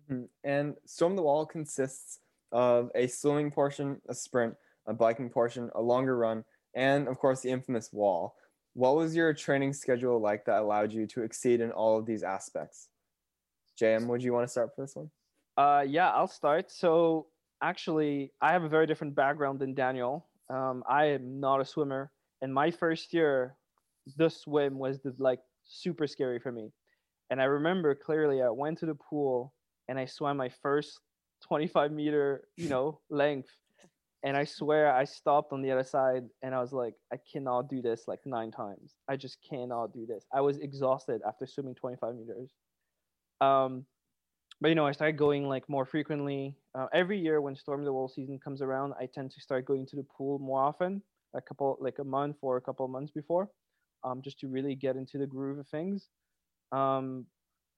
Mm-hmm. 0.10 0.24
And 0.44 0.76
Storm 0.86 1.16
the 1.16 1.22
Wall 1.22 1.46
consists 1.46 2.20
of 2.52 2.90
a 2.96 3.08
swimming 3.08 3.52
portion, 3.52 4.02
a 4.10 4.14
sprint, 4.14 4.56
a 4.88 4.94
biking 4.94 5.30
portion, 5.30 5.70
a 5.76 5.82
longer 5.82 6.18
run, 6.18 6.44
and 6.76 7.08
of 7.08 7.18
course 7.18 7.42
the 7.42 7.50
infamous 7.50 7.92
wall. 7.94 8.36
What 8.74 8.96
was 8.96 9.16
your 9.16 9.34
training 9.34 9.74
schedule 9.74 10.20
like 10.20 10.46
that 10.46 10.60
allowed 10.60 10.94
you 10.94 11.06
to 11.08 11.24
exceed 11.24 11.60
in 11.60 11.72
all 11.72 11.98
of 11.98 12.06
these 12.06 12.24
aspects? 12.24 12.88
JM, 13.80 14.08
would 14.08 14.24
you 14.24 14.34
want 14.34 14.46
to 14.46 14.52
start 14.52 14.72
for 14.76 14.82
this 14.82 14.96
one? 14.96 15.10
Uh, 15.58 15.84
yeah, 15.86 16.10
I'll 16.12 16.28
start. 16.28 16.72
So 16.72 17.28
actually, 17.62 18.32
I 18.42 18.54
have 18.54 18.64
a 18.64 18.70
very 18.70 18.88
different 18.88 19.16
background 19.16 19.60
than 19.60 19.74
Daniel. 19.74 20.28
Um, 20.50 20.84
I 20.88 21.06
am 21.06 21.40
not 21.40 21.60
a 21.62 21.66
swimmer, 21.66 22.12
and 22.42 22.54
my 22.54 22.72
first 22.72 23.14
year, 23.14 23.56
the 24.18 24.30
swim 24.30 24.78
was 24.78 25.00
the, 25.02 25.14
like 25.18 25.40
super 25.64 26.08
scary 26.08 26.40
for 26.40 26.52
me. 26.52 26.72
And 27.30 27.42
I 27.42 27.46
remember 27.46 27.96
clearly 27.96 28.42
I 28.42 28.50
went 28.50 28.78
to 28.80 28.86
the 28.86 28.96
pool 28.96 29.54
and 29.88 29.98
I 29.98 30.06
swam 30.06 30.38
my 30.38 30.50
first 30.62 31.00
25 31.48 31.92
meter, 31.92 32.44
you 32.58 32.68
know, 32.68 33.00
length. 33.10 33.50
And 34.24 34.38
I 34.38 34.44
swear 34.44 34.94
I 34.94 35.04
stopped 35.06 35.52
on 35.52 35.62
the 35.62 35.72
other 35.72 35.84
side 35.84 36.26
and 36.44 36.54
I 36.54 36.62
was 36.62 36.72
like, 36.72 36.94
I 37.12 37.18
cannot 37.32 37.70
do 37.70 37.82
this 37.82 38.04
like 38.08 38.20
nine 38.26 38.52
times. 38.52 38.94
I 39.10 39.16
just 39.16 39.38
cannot 39.48 39.94
do 39.94 40.06
this. 40.06 40.26
I 40.32 40.42
was 40.42 40.58
exhausted 40.60 41.22
after 41.28 41.48
swimming 41.48 41.76
25 41.76 42.16
meters. 42.16 42.52
Um, 43.42 43.86
but 44.62 44.70
you 44.70 44.76
know, 44.76 44.86
I 44.86 44.92
started 44.92 45.18
going 45.18 45.50
like 45.50 45.68
more 45.68 45.86
frequently. 45.86 46.56
Uh, 46.76 46.86
every 46.94 47.20
year 47.20 47.42
when 47.42 47.56
Storm 47.56 47.84
the 47.84 47.92
Wall 47.92 48.08
season 48.08 48.38
comes 48.38 48.62
around, 48.62 48.94
I 49.00 49.08
tend 49.08 49.32
to 49.32 49.42
start 49.42 49.66
going 49.66 49.88
to 49.88 49.96
the 49.96 50.04
pool 50.04 50.38
more 50.38 50.62
often, 50.62 51.02
a 51.34 51.42
couple 51.42 51.78
like 51.82 51.98
a 51.98 52.04
month 52.04 52.38
or 52.44 52.58
a 52.58 52.62
couple 52.62 52.86
of 52.86 52.92
months 52.92 53.12
before, 53.12 53.50
um, 54.04 54.22
just 54.22 54.40
to 54.42 54.48
really 54.48 54.76
get 54.76 54.96
into 54.96 55.18
the 55.18 55.26
groove 55.26 55.58
of 55.58 55.68
things. 55.68 56.10
Um, 56.72 57.26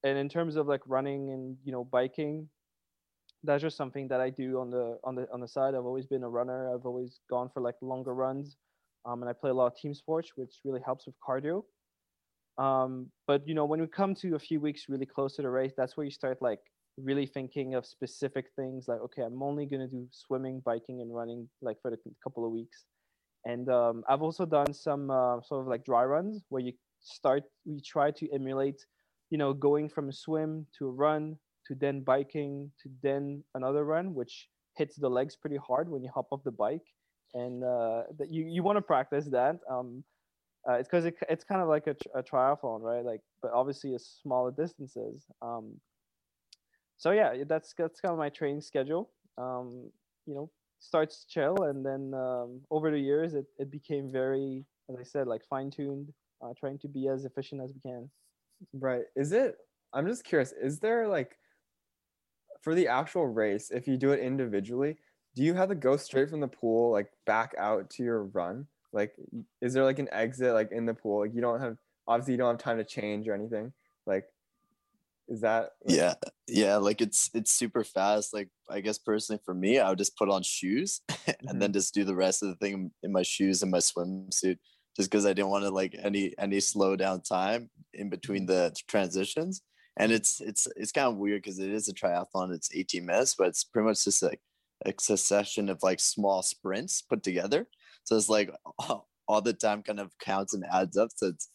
and 0.03 0.17
in 0.17 0.27
terms 0.27 0.57
of 0.57 0.67
like 0.67 0.81
running 0.85 1.31
and 1.31 1.55
you 1.63 1.71
know 1.71 1.85
biking, 1.85 2.49
that's 3.43 3.61
just 3.61 3.77
something 3.77 4.07
that 4.07 4.21
I 4.21 4.29
do 4.29 4.59
on 4.59 4.69
the 4.69 4.97
on 5.03 5.15
the 5.15 5.27
on 5.31 5.41
the 5.41 5.47
side. 5.47 5.75
I've 5.75 5.85
always 5.85 6.05
been 6.05 6.23
a 6.23 6.29
runner. 6.29 6.73
I've 6.73 6.85
always 6.85 7.19
gone 7.29 7.49
for 7.53 7.61
like 7.61 7.75
longer 7.81 8.13
runs, 8.13 8.57
um, 9.05 9.21
and 9.21 9.29
I 9.29 9.33
play 9.33 9.49
a 9.49 9.53
lot 9.53 9.67
of 9.67 9.75
team 9.75 9.93
sports, 9.93 10.31
which 10.35 10.59
really 10.63 10.81
helps 10.85 11.05
with 11.05 11.15
cardio. 11.27 11.63
Um, 12.57 13.07
but 13.27 13.47
you 13.47 13.53
know, 13.53 13.65
when 13.65 13.81
we 13.81 13.87
come 13.87 14.15
to 14.15 14.35
a 14.35 14.39
few 14.39 14.59
weeks 14.59 14.85
really 14.87 15.05
close 15.05 15.35
to 15.35 15.41
the 15.41 15.49
race, 15.49 15.73
that's 15.75 15.97
where 15.97 16.05
you 16.05 16.11
start 16.11 16.41
like 16.41 16.59
really 16.97 17.25
thinking 17.25 17.73
of 17.73 17.85
specific 17.85 18.45
things 18.55 18.85
like, 18.87 18.99
okay, 18.99 19.23
I'm 19.23 19.41
only 19.43 19.65
gonna 19.65 19.87
do 19.87 20.07
swimming, 20.11 20.61
biking, 20.65 21.01
and 21.01 21.13
running 21.13 21.49
like 21.61 21.77
for 21.81 21.91
a 21.91 21.97
couple 22.23 22.45
of 22.45 22.51
weeks. 22.51 22.85
And 23.45 23.67
um, 23.69 24.03
I've 24.07 24.21
also 24.21 24.45
done 24.45 24.73
some 24.73 25.11
uh, 25.11 25.41
sort 25.41 25.61
of 25.61 25.67
like 25.67 25.83
dry 25.83 26.05
runs 26.05 26.43
where 26.49 26.61
you 26.61 26.73
start 27.01 27.43
we 27.65 27.81
try 27.81 28.11
to 28.11 28.31
emulate 28.33 28.85
you 29.29 29.37
know 29.37 29.53
going 29.53 29.89
from 29.89 30.07
a 30.07 30.13
swim 30.13 30.65
to 30.77 30.87
a 30.87 30.91
run 30.91 31.37
to 31.67 31.75
then 31.75 32.01
biking 32.01 32.71
to 32.81 32.89
then 33.01 33.43
another 33.55 33.85
run 33.85 34.13
which 34.13 34.47
hits 34.77 34.95
the 34.95 35.09
legs 35.09 35.35
pretty 35.35 35.57
hard 35.57 35.89
when 35.89 36.03
you 36.03 36.09
hop 36.13 36.27
off 36.31 36.43
the 36.43 36.51
bike 36.51 36.85
and 37.33 37.63
uh, 37.63 38.03
that 38.17 38.31
you, 38.31 38.45
you 38.47 38.63
want 38.63 38.77
to 38.77 38.81
practice 38.81 39.25
that 39.25 39.57
um, 39.69 40.03
uh, 40.69 40.73
it's 40.73 40.87
because 40.87 41.05
it, 41.05 41.15
it's 41.29 41.43
kind 41.43 41.61
of 41.61 41.67
like 41.67 41.87
a, 41.87 41.95
a, 42.15 42.23
triathlon 42.23 42.81
right 42.81 43.05
like 43.05 43.21
but 43.41 43.51
obviously 43.53 43.95
a 43.95 43.99
smaller 43.99 44.51
distances 44.51 45.25
um, 45.41 45.73
so 46.97 47.11
yeah 47.11 47.43
that's 47.47 47.73
that's 47.77 47.99
kind 47.99 48.11
of 48.11 48.17
my 48.17 48.29
training 48.29 48.61
schedule 48.61 49.09
um, 49.37 49.89
you 50.25 50.33
know 50.33 50.49
starts 50.79 51.25
chill 51.29 51.63
and 51.63 51.85
then 51.85 52.13
um, 52.13 52.61
over 52.71 52.91
the 52.91 52.99
years 52.99 53.33
it, 53.33 53.45
it 53.57 53.71
became 53.71 54.11
very 54.11 54.65
as 54.89 54.97
i 54.99 55.03
said 55.03 55.27
like 55.27 55.41
fine-tuned 55.49 56.11
uh, 56.43 56.53
trying 56.59 56.77
to 56.79 56.87
be 56.87 57.07
as 57.07 57.25
efficient 57.25 57.61
as 57.61 57.71
we 57.73 57.79
can. 57.79 58.09
Right. 58.73 59.03
Is 59.15 59.31
it? 59.31 59.55
I'm 59.93 60.07
just 60.07 60.23
curious. 60.23 60.53
Is 60.61 60.79
there 60.79 61.07
like 61.07 61.37
for 62.63 62.73
the 62.73 62.87
actual 62.87 63.27
race, 63.27 63.69
if 63.69 63.87
you 63.87 63.97
do 63.97 64.11
it 64.11 64.19
individually, 64.19 64.97
do 65.35 65.43
you 65.43 65.53
have 65.53 65.69
to 65.69 65.75
go 65.75 65.97
straight 65.97 66.29
from 66.29 66.39
the 66.39 66.47
pool 66.47 66.91
like 66.91 67.11
back 67.25 67.53
out 67.57 67.89
to 67.91 68.03
your 68.03 68.23
run, 68.25 68.67
Like, 68.91 69.13
is 69.61 69.73
there 69.73 69.83
like 69.83 69.99
an 69.99 70.09
exit 70.11 70.53
like 70.53 70.71
in 70.71 70.85
the 70.85 70.93
pool? 70.93 71.19
Like, 71.21 71.35
you 71.35 71.41
don't 71.41 71.59
have 71.59 71.77
obviously 72.07 72.33
you 72.33 72.37
don't 72.37 72.53
have 72.53 72.63
time 72.63 72.77
to 72.77 72.83
change 72.83 73.27
or 73.27 73.33
anything. 73.33 73.73
Like, 74.05 74.25
is 75.27 75.41
that 75.41 75.71
like, 75.85 75.97
yeah. 75.97 76.13
Yeah 76.47 76.77
like 76.77 77.01
it's 77.01 77.29
it's 77.33 77.51
super 77.51 77.83
fast. 77.83 78.33
Like 78.33 78.49
i 78.69 78.81
guess 78.81 78.97
personally 78.97 79.41
for 79.45 79.53
me 79.53 79.79
i 79.79 79.89
would 79.89 79.97
just 79.97 80.17
put 80.17 80.29
on 80.29 80.43
shoes 80.43 81.01
and 81.27 81.61
then 81.61 81.69
mm-hmm. 81.69 81.73
just 81.73 81.93
do 81.93 82.03
the 82.03 82.15
rest 82.15 82.43
of 82.43 82.49
the 82.49 82.55
thing 82.55 82.91
in 83.03 83.11
my 83.11 83.23
shoes 83.23 83.61
and 83.61 83.71
my 83.71 83.77
swimsuit 83.77 84.57
just 84.95 85.09
because 85.09 85.25
i 85.25 85.33
didn't 85.33 85.49
want 85.49 85.63
to 85.63 85.69
like 85.69 85.95
any 86.01 86.33
any 86.37 86.59
slow 86.59 86.95
down 86.95 87.21
time 87.21 87.69
in 87.93 88.09
between 88.09 88.47
mm-hmm. 88.47 88.55
the 88.55 88.75
transitions 88.87 89.61
and 89.97 90.11
it's 90.11 90.41
it's 90.41 90.67
it's 90.75 90.91
kind 90.91 91.07
of 91.07 91.17
weird 91.17 91.41
because 91.41 91.59
it 91.59 91.69
is 91.69 91.87
a 91.87 91.93
triathlon 91.93 92.53
it's 92.53 92.69
18 92.73 93.05
minutes 93.05 93.35
but 93.35 93.47
it's 93.47 93.63
pretty 93.63 93.87
much 93.87 94.03
just 94.03 94.23
like 94.23 94.41
a 94.85 94.93
succession 94.99 95.69
of 95.69 95.81
like 95.83 95.99
small 95.99 96.41
sprints 96.41 97.01
put 97.01 97.23
together 97.23 97.67
so 98.03 98.15
it's 98.17 98.29
like 98.29 98.49
all, 99.27 99.41
the 99.41 99.53
time 99.53 99.81
kind 99.81 99.99
of 99.99 100.11
counts 100.19 100.53
and 100.53 100.65
adds 100.71 100.97
up 100.97 101.09
so 101.15 101.27
it's 101.27 101.49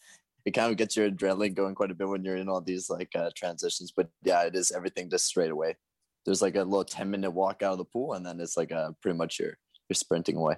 it 0.49 0.53
kind 0.53 0.71
of 0.71 0.79
gets 0.79 0.97
your 0.97 1.11
adrenaline 1.11 1.55
going 1.55 1.75
quite 1.75 1.91
a 1.91 1.95
bit 1.95 2.09
when 2.09 2.25
you're 2.25 2.37
in 2.37 2.49
all 2.49 2.63
these 2.63 2.89
like 2.89 3.11
uh, 3.15 3.29
transitions. 3.37 3.93
But 3.95 4.09
yeah, 4.23 4.45
it 4.45 4.57
is 4.57 4.73
everything 4.73 5.11
just 5.11 5.27
straight 5.27 5.51
away. 5.51 5.77
There's 6.25 6.41
like 6.41 6.57
a 6.57 6.65
little 6.65 6.85
10 6.85 7.11
minute 7.11 7.31
walk 7.31 7.63
out 7.63 7.73
of 7.73 7.79
the 7.79 7.85
pool, 7.85 8.15
and 8.15 8.25
then 8.25 8.41
it's 8.41 8.57
like 8.57 8.71
a, 8.71 8.77
uh, 8.79 8.91
pretty 9.03 9.19
much 9.19 9.39
you're 9.39 9.59
you're 9.89 9.95
sprinting 9.95 10.37
away. 10.37 10.57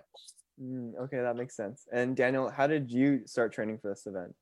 Mm, 0.62 0.92
okay, 1.04 1.18
that 1.20 1.34
makes 1.34 1.56
sense. 1.56 1.86
And 1.92 2.14
Daniel, 2.14 2.48
how 2.50 2.68
did 2.68 2.90
you 2.90 3.22
start 3.26 3.52
training 3.52 3.78
for 3.82 3.88
this 3.88 4.06
event? 4.06 4.32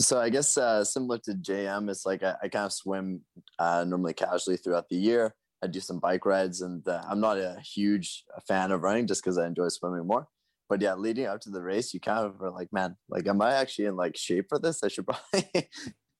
So 0.00 0.18
I 0.18 0.30
guess 0.30 0.56
uh, 0.56 0.82
similar 0.82 1.18
to 1.24 1.32
JM, 1.34 1.90
it's 1.90 2.06
like 2.06 2.22
I, 2.22 2.34
I 2.42 2.48
kind 2.48 2.66
of 2.66 2.72
swim 2.72 3.20
uh, 3.58 3.84
normally 3.86 4.14
casually 4.14 4.56
throughout 4.56 4.88
the 4.88 4.96
year. 4.96 5.34
I 5.62 5.66
do 5.66 5.78
some 5.78 5.98
bike 5.98 6.24
rides, 6.24 6.62
and 6.62 6.86
uh, 6.88 7.02
I'm 7.06 7.20
not 7.20 7.36
a 7.36 7.58
huge 7.60 8.24
fan 8.48 8.72
of 8.72 8.80
running 8.80 9.06
just 9.06 9.22
because 9.22 9.36
I 9.36 9.46
enjoy 9.46 9.68
swimming 9.68 10.06
more 10.06 10.26
but 10.70 10.80
yeah, 10.80 10.94
leading 10.94 11.26
up 11.26 11.40
to 11.40 11.50
the 11.50 11.60
race, 11.60 11.92
you 11.92 11.98
kind 11.98 12.24
of 12.24 12.40
are 12.40 12.52
like, 12.52 12.72
man, 12.72 12.96
like, 13.08 13.26
am 13.26 13.42
I 13.42 13.54
actually 13.54 13.86
in 13.86 13.96
like 13.96 14.16
shape 14.16 14.46
for 14.48 14.58
this? 14.60 14.84
I 14.84 14.88
should 14.88 15.04
probably 15.32 15.68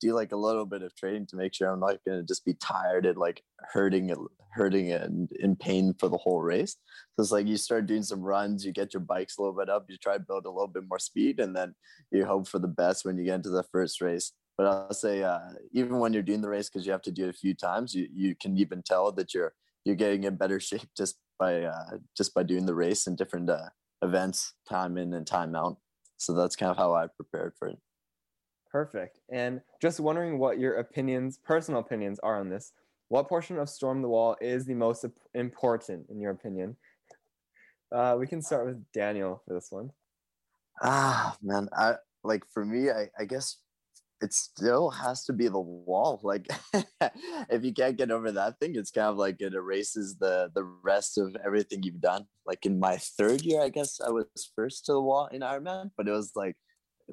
do 0.01 0.15
like 0.15 0.33
a 0.33 0.37
little 0.37 0.67
bit 0.67 0.83
of 0.83 0.95
training 0.97 1.27
to 1.27 1.37
make 1.37 1.55
sure 1.55 1.69
I'm 1.69 1.81
not 1.81 1.99
going 2.07 2.19
to 2.19 2.27
just 2.27 2.45
be 2.45 2.55
tired 2.55 3.07
and 3.07 3.17
like 3.17 3.43
hurting, 3.73 4.15
hurting 4.53 4.93
and 4.93 5.31
in 5.33 5.57
pain 5.57 5.95
for 5.99 6.09
the 6.09 6.17
whole 6.17 6.41
race. 6.41 6.77
So 7.15 7.23
it's 7.23 7.33
like 7.33 7.47
you 7.47 7.57
start 7.57 7.87
doing 7.87 8.03
some 8.03 8.21
runs, 8.21 8.65
you 8.65 8.73
get 8.73 8.95
your 8.95 9.03
bikes 9.03 9.39
a 9.39 9.43
little 9.43 9.57
bit 9.57 9.69
up, 9.69 9.87
you 9.89 9.97
try 9.97 10.15
to 10.15 10.25
build 10.27 10.47
a 10.47 10.51
little 10.51 10.69
bit 10.69 10.85
more 10.89 10.99
speed, 10.99 11.41
and 11.41 11.55
then 11.55 11.75
you 12.11 12.25
hope 12.25 12.49
for 12.49 12.59
the 12.59 12.69
best 12.69 13.05
when 13.05 13.19
you 13.19 13.25
get 13.25 13.37
into 13.37 13.51
the 13.51 13.65
first 13.71 14.01
race. 14.01 14.33
But 14.57 14.67
I'll 14.67 14.93
say, 14.93 15.23
uh, 15.23 15.39
even 15.73 15.99
when 15.99 16.13
you're 16.13 16.23
doing 16.23 16.43
the 16.43 16.49
race, 16.49 16.69
because 16.69 16.85
you 16.85 16.93
have 16.93 17.03
to 17.03 17.13
do 17.13 17.25
it 17.25 17.31
a 17.31 17.33
few 17.35 17.55
times, 17.55 17.95
you, 17.95 18.09
you 18.13 18.35
can 18.35 18.59
even 18.59 18.83
tell 18.83 19.13
that 19.13 19.33
you're 19.33 19.55
you're 19.85 19.97
getting 19.97 20.25
in 20.25 20.37
better 20.37 20.61
shape 20.69 20.89
just 20.97 21.17
by 21.39 21.63
uh, 21.63 21.97
just 22.17 22.35
by 22.35 22.43
doing 22.43 22.67
the 22.67 22.75
race 22.75 23.07
and 23.07 23.17
different 23.17 23.49
uh, 23.49 23.71
events 24.03 24.55
time 24.69 24.99
in 24.99 25.15
and 25.15 25.27
time 25.27 25.55
out. 25.55 25.79
So 26.19 26.35
that's 26.35 26.57
kind 26.57 26.71
of 26.71 26.77
how 26.77 26.95
I 26.95 27.07
prepared 27.07 27.55
for 27.59 27.69
it. 27.69 27.79
Perfect. 28.71 29.19
And 29.31 29.61
just 29.83 30.01
wondering 30.01 30.39
what 30.39 30.59
your 30.59 30.75
opinions, 30.75 31.39
personal 31.39 31.81
opinions, 31.81 32.21
are 32.21 32.39
on 32.39 32.49
this. 32.49 32.73
What 33.09 33.29
portion 33.29 33.59
of 33.59 33.69
Storm 33.69 34.03
the 34.03 34.09
Wall 34.09 34.37
is 34.41 34.65
the 34.65 34.75
most 34.75 35.05
important 35.35 36.07
in 36.09 36.21
your 36.21 36.31
opinion? 36.31 36.77
Uh, 37.93 38.17
we 38.19 38.29
can 38.29 38.41
start 38.41 38.67
with 38.67 38.85
Daniel 38.93 39.43
for 39.47 39.55
this 39.55 39.69
one. 39.71 39.91
Ah, 40.83 41.37
man, 41.43 41.69
I 41.77 41.95
like 42.23 42.45
for 42.53 42.65
me, 42.65 42.91
I, 42.91 43.09
I 43.19 43.25
guess 43.25 43.57
it 44.23 44.33
still 44.33 44.91
has 44.91 45.25
to 45.25 45.33
be 45.33 45.49
the 45.49 45.59
wall. 45.59 46.21
Like 46.31 46.47
if 47.51 47.65
you 47.65 47.73
can't 47.73 47.97
get 47.97 48.13
over 48.13 48.31
that 48.31 48.61
thing, 48.61 48.77
it's 48.77 48.93
kind 48.93 49.09
of 49.09 49.17
like 49.17 49.41
it 49.41 49.55
erases 49.55 50.17
the 50.17 50.51
the 50.55 50.63
rest 50.85 51.19
of 51.19 51.37
everything 51.45 51.83
you've 51.83 52.01
done. 52.01 52.27
Like 52.47 52.65
in 52.65 52.79
my 52.79 52.99
third 52.99 53.43
year, 53.43 53.63
I 53.63 53.71
guess 53.71 54.01
I 54.01 54.11
was 54.11 54.27
first 54.55 54.87
to 54.87 54.93
the 54.93 55.01
wall 55.01 55.27
in 55.33 55.41
Ironman, 55.41 55.91
but 55.97 56.07
it 56.07 56.13
was 56.13 56.33
like 56.37 56.57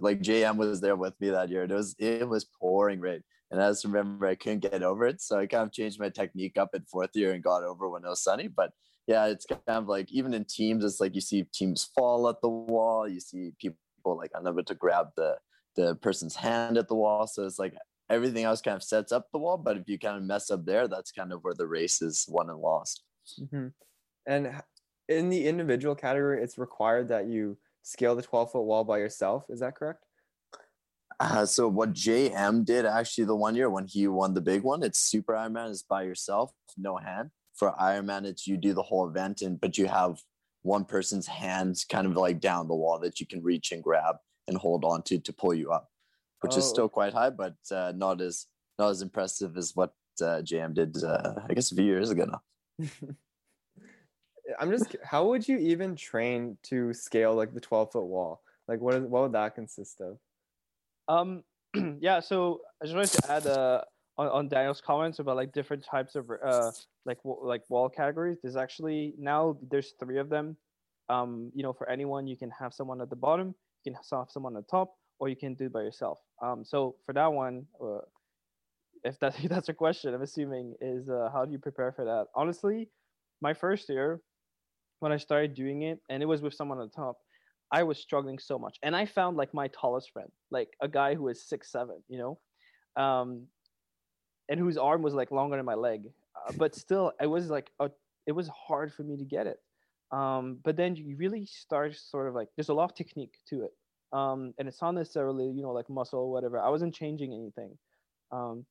like 0.02 0.22
JM 0.22 0.58
was 0.58 0.82
there 0.82 0.96
with 0.96 1.14
me 1.20 1.30
that 1.30 1.50
year. 1.50 1.64
It 1.64 1.72
was 1.72 1.96
it 2.00 2.28
was 2.28 2.46
pouring 2.60 3.00
rain. 3.00 3.24
And 3.50 3.62
I 3.62 3.70
just 3.70 3.86
remember 3.86 4.28
I 4.28 4.36
couldn't 4.36 4.60
get 4.60 4.84
over 4.84 5.06
it. 5.06 5.22
So 5.22 5.40
I 5.40 5.46
kind 5.48 5.64
of 5.64 5.72
changed 5.72 6.00
my 6.00 6.10
technique 6.10 6.58
up 6.58 6.76
in 6.76 6.84
fourth 6.84 7.12
year 7.14 7.32
and 7.32 7.44
got 7.44 7.64
over 7.64 7.90
when 7.90 8.04
it 8.04 8.10
was 8.10 8.24
sunny. 8.24 8.48
But 8.48 8.72
yeah, 9.08 9.28
it's 9.28 9.46
kind 9.46 9.62
of 9.68 9.88
like 9.88 10.12
even 10.12 10.34
in 10.34 10.44
teams, 10.44 10.84
it's 10.84 11.00
like 11.00 11.16
you 11.16 11.22
see 11.22 11.46
teams 11.54 11.90
fall 11.96 12.28
at 12.28 12.42
the 12.42 12.50
wall, 12.50 13.08
you 13.08 13.22
see 13.22 13.54
people 13.60 13.78
like 14.06 14.32
unable 14.34 14.64
to 14.64 14.76
grab 14.76 15.08
the 15.16 15.38
the 15.76 15.96
person's 15.96 16.36
hand 16.36 16.78
at 16.78 16.88
the 16.88 16.96
wall. 16.96 17.28
So 17.28 17.46
it's 17.46 17.60
like 17.60 17.74
everything 18.10 18.44
else 18.44 18.62
kind 18.62 18.76
of 18.76 18.84
sets 18.84 19.12
up 19.12 19.28
the 19.32 19.40
wall. 19.40 19.58
But 19.58 19.78
if 19.78 19.84
you 19.88 19.98
kind 19.98 20.18
of 20.18 20.24
mess 20.24 20.52
up 20.52 20.66
there, 20.66 20.88
that's 20.88 21.12
kind 21.12 21.32
of 21.32 21.44
where 21.44 21.54
the 21.54 21.68
race 21.68 22.02
is 22.02 22.26
won 22.28 22.50
and 22.50 22.60
lost. 22.60 23.04
Mm-hmm. 23.40 23.68
And 24.26 24.62
in 25.08 25.30
the 25.30 25.48
individual 25.48 25.96
category, 25.96 26.44
it's 26.44 26.58
required 26.58 27.08
that 27.10 27.28
you 27.28 27.58
scale 27.88 28.16
the 28.16 28.22
12 28.22 28.52
foot 28.52 28.64
wall 28.64 28.84
by 28.84 28.98
yourself. 28.98 29.46
Is 29.50 29.62
that 29.62 29.76
correct? 29.76 30.04
Uh, 31.20 31.46
so 31.46 31.68
what 31.68 31.94
JM 31.94 32.66
did 32.66 32.86
actually 32.86 33.24
the 33.24 33.36
one 33.36 33.56
year 33.56 33.70
when 33.70 33.88
he 33.88 34.08
won 34.08 34.34
the 34.34 34.42
big 34.42 34.62
one, 34.62 34.84
it's 34.84 35.00
super 35.00 35.34
Ironman 35.34 35.72
is 35.72 35.82
by 35.82 36.04
yourself, 36.04 36.52
no 36.78 36.98
hand. 36.98 37.32
For 37.56 37.74
Ironman, 37.82 38.26
it's 38.26 38.46
you 38.46 38.58
do 38.58 38.74
the 38.74 38.84
whole 38.84 39.08
event 39.08 39.42
and 39.42 39.60
but 39.60 39.78
you 39.80 39.88
have 39.88 40.20
one 40.62 40.86
person's 40.86 41.26
hands 41.26 41.86
kind 41.86 42.06
of 42.06 42.16
like 42.16 42.40
down 42.40 42.68
the 42.68 42.76
wall 42.76 43.00
that 43.00 43.20
you 43.20 43.26
can 43.26 43.42
reach 43.42 43.72
and 43.72 43.82
grab 43.82 44.18
and 44.48 44.58
hold 44.58 44.84
on 44.84 45.02
to 45.04 45.18
to 45.18 45.34
pull 45.34 45.56
you 45.56 45.72
up, 45.72 45.90
which 46.42 46.54
oh. 46.54 46.58
is 46.58 46.70
still 46.70 46.90
quite 46.90 47.14
high, 47.14 47.32
but 47.32 47.56
uh, 47.72 47.94
not 47.96 48.22
as 48.22 48.46
not 48.78 48.90
as 48.90 49.02
impressive 49.02 49.58
as 49.58 49.72
what 49.76 49.94
uh, 50.22 50.42
JM 50.44 50.76
did, 50.76 51.04
uh, 51.04 51.34
I 51.50 51.54
guess, 51.54 51.72
a 51.72 51.76
few 51.76 51.86
years 51.86 52.12
ago 52.12 52.26
now. 52.26 52.88
I'm 54.60 54.72
just, 54.72 54.96
how 55.04 55.28
would 55.28 55.48
you 55.48 55.58
even 55.58 55.96
train 55.96 56.58
to 56.64 56.94
scale 56.94 57.36
like 57.36 57.54
the 57.54 57.60
12 57.60 57.92
foot 57.92 58.06
wall? 58.06 58.42
Like, 58.68 58.82
what 58.82 58.96
is 58.96 59.04
what 59.04 59.24
would 59.24 59.32
that 59.34 59.56
consist 59.56 60.02
of? 60.02 60.18
Um, 61.08 61.44
yeah. 62.00 62.20
So 62.20 62.62
I 62.82 62.86
just 62.86 62.96
wanted 62.96 63.22
to 63.22 63.32
add 63.32 63.48
uh 63.48 63.82
on, 64.18 64.28
on 64.28 64.48
Daniel's 64.50 64.82
comments 64.82 65.20
about 65.20 65.36
like 65.36 65.54
different 65.54 65.86
types 65.86 66.16
of 66.16 66.30
uh 66.46 66.72
like 67.06 67.20
like 67.24 67.62
wall 67.70 67.90
categories. 67.90 68.38
There's 68.42 68.58
actually 68.58 69.14
now 69.18 69.58
there's 69.70 69.94
three 70.00 70.20
of 70.20 70.30
them. 70.30 70.58
Um, 71.10 71.52
you 71.56 71.64
know, 71.64 71.72
for 71.72 71.90
anyone, 71.90 72.28
you 72.28 72.36
can 72.36 72.52
have 72.52 72.74
someone 72.74 73.00
at 73.02 73.10
the 73.10 73.16
bottom, 73.16 73.56
you 73.86 73.94
can 73.94 74.00
have 74.12 74.30
someone 74.30 74.58
on 74.58 74.64
top, 74.66 74.96
or 75.20 75.30
you 75.30 75.38
can 75.38 75.54
do 75.54 75.66
it 75.68 75.74
by 75.74 75.82
yourself. 75.82 76.20
Um, 76.42 76.66
so 76.66 76.96
for 77.06 77.14
that 77.14 77.32
one, 77.32 77.66
uh, 77.82 78.00
if, 79.06 79.18
that, 79.20 79.38
that's 79.50 79.70
a 79.70 79.74
question, 79.74 80.14
I'm 80.14 80.22
assuming 80.22 80.76
is 80.82 81.08
uh, 81.08 81.30
how 81.32 81.46
do 81.46 81.54
you 81.54 81.60
prepare 81.60 81.94
for 81.94 82.04
that? 82.04 82.28
Honestly, 82.36 82.90
my 83.42 83.54
first 83.54 83.88
year, 83.88 84.20
when 85.00 85.12
I 85.12 85.18
started 85.18 85.54
doing 85.54 85.84
it, 85.84 86.00
and 86.10 86.24
it 86.24 86.26
was 86.26 86.42
with 86.42 86.54
someone 86.54 86.80
on 86.80 86.90
top, 86.90 87.18
I 87.72 87.84
was 87.84 87.98
struggling 87.98 88.40
so 88.40 88.58
much, 88.58 88.78
and 88.84 88.96
I 88.96 89.06
found 89.06 89.38
like 89.38 89.54
my 89.54 89.68
tallest 89.70 90.12
friend, 90.12 90.30
like 90.52 90.70
a 90.82 90.88
guy 90.88 91.16
who 91.16 91.24
was 91.24 91.44
six 91.44 91.72
seven, 91.72 92.02
you 92.08 92.18
know, 92.18 93.02
um, 93.02 93.48
and 94.50 94.60
whose 94.60 94.78
arm 94.78 95.02
was 95.02 95.14
like 95.14 95.32
longer 95.32 95.58
than 95.58 95.66
my 95.66 95.76
leg, 95.76 96.04
uh, 96.36 96.54
but 96.58 96.76
still, 96.76 97.12
it 97.22 97.28
was 97.28 97.50
like 97.50 97.70
a, 97.80 97.90
it 98.26 98.32
was 98.32 98.50
hard 98.50 98.94
for 98.94 99.04
me 99.04 99.18
to 99.18 99.26
get 99.26 99.48
it. 99.48 99.60
Um, 100.12 100.60
but 100.64 100.78
then 100.78 100.96
you 100.96 101.18
really 101.18 101.46
start 101.46 101.96
sort 101.96 102.28
of 102.30 102.36
like 102.36 102.48
there's 102.56 102.70
a 102.70 102.74
lot 102.74 102.86
of 102.86 102.96
technique 102.96 103.36
to 103.50 103.64
it. 103.64 103.72
Um, 104.14 104.54
and 104.58 104.70
it's 104.70 104.82
not 104.82 104.92
necessarily 104.92 105.46
you 105.48 105.62
know 105.62 105.72
like 105.72 105.90
muscle 105.90 106.20
or 106.20 106.32
whatever. 106.32 106.60
I 106.60 106.70
wasn't 106.70 106.96
changing 106.96 107.34
anything. 107.34 107.78
Um, 108.32 108.66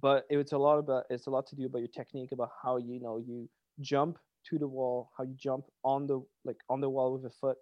but 0.00 0.24
it's 0.30 0.52
a 0.52 0.58
lot 0.58 0.78
about 0.78 1.04
it's 1.10 1.26
a 1.26 1.30
lot 1.30 1.46
to 1.48 1.56
do 1.56 1.66
about 1.66 1.78
your 1.78 1.88
technique 1.88 2.32
about 2.32 2.50
how 2.62 2.76
you 2.76 3.00
know 3.00 3.18
you 3.18 3.48
jump 3.80 4.18
to 4.50 4.58
the 4.58 4.66
wall 4.68 5.10
how 5.16 5.24
you 5.24 5.34
jump 5.36 5.64
on 5.84 6.06
the 6.06 6.20
like 6.44 6.58
on 6.68 6.80
the 6.80 6.88
wall 6.90 7.12
with 7.14 7.24
a 7.24 7.34
foot 7.40 7.56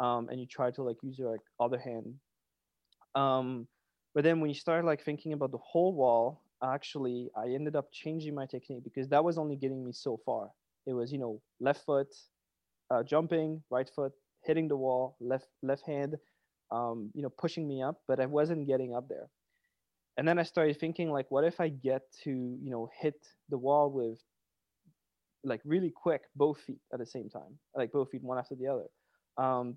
um, 0.00 0.28
and 0.30 0.40
you 0.40 0.46
try 0.46 0.70
to 0.70 0.82
like 0.82 0.96
use 1.02 1.18
your 1.18 1.30
like 1.30 1.40
other 1.60 1.78
hand. 1.78 2.14
Um, 3.14 3.66
but 4.14 4.24
then 4.24 4.40
when 4.40 4.50
you 4.50 4.54
start 4.54 4.84
like 4.84 5.02
thinking 5.04 5.32
about 5.32 5.52
the 5.52 5.58
whole 5.58 5.94
wall 5.94 6.42
actually 6.62 7.30
i 7.36 7.48
ended 7.48 7.74
up 7.74 7.90
changing 7.90 8.34
my 8.34 8.44
technique 8.44 8.84
because 8.84 9.08
that 9.08 9.24
was 9.24 9.38
only 9.38 9.56
getting 9.56 9.84
me 9.84 9.92
so 9.92 10.18
far. 10.24 10.50
It 10.86 10.92
was 10.92 11.12
you 11.12 11.18
know 11.18 11.40
left 11.60 11.84
foot 11.84 12.08
uh, 12.90 13.02
jumping 13.02 13.62
right 13.70 13.88
foot 13.88 14.12
hitting 14.44 14.68
the 14.68 14.76
wall 14.76 15.16
left 15.20 15.48
left 15.62 15.84
hand 15.86 16.16
um, 16.70 17.10
you 17.14 17.22
know 17.22 17.30
pushing 17.30 17.66
me 17.68 17.82
up 17.82 18.00
but 18.08 18.20
i 18.20 18.26
wasn't 18.26 18.66
getting 18.66 18.94
up 18.94 19.08
there. 19.08 19.28
And 20.16 20.28
then 20.28 20.38
i 20.38 20.42
started 20.44 20.78
thinking 20.78 21.10
like 21.10 21.30
what 21.30 21.44
if 21.44 21.60
i 21.60 21.68
get 21.68 22.02
to 22.24 22.30
you 22.30 22.70
know 22.70 22.90
hit 23.00 23.16
the 23.48 23.58
wall 23.58 23.90
with 23.90 24.18
like 25.44 25.60
really 25.64 25.90
quick 25.90 26.22
both 26.36 26.60
feet 26.60 26.80
at 26.92 26.98
the 26.98 27.06
same 27.06 27.28
time 27.28 27.58
like 27.74 27.92
both 27.92 28.10
feet 28.10 28.22
one 28.22 28.38
after 28.38 28.54
the 28.54 28.66
other 28.66 28.86
um, 29.38 29.76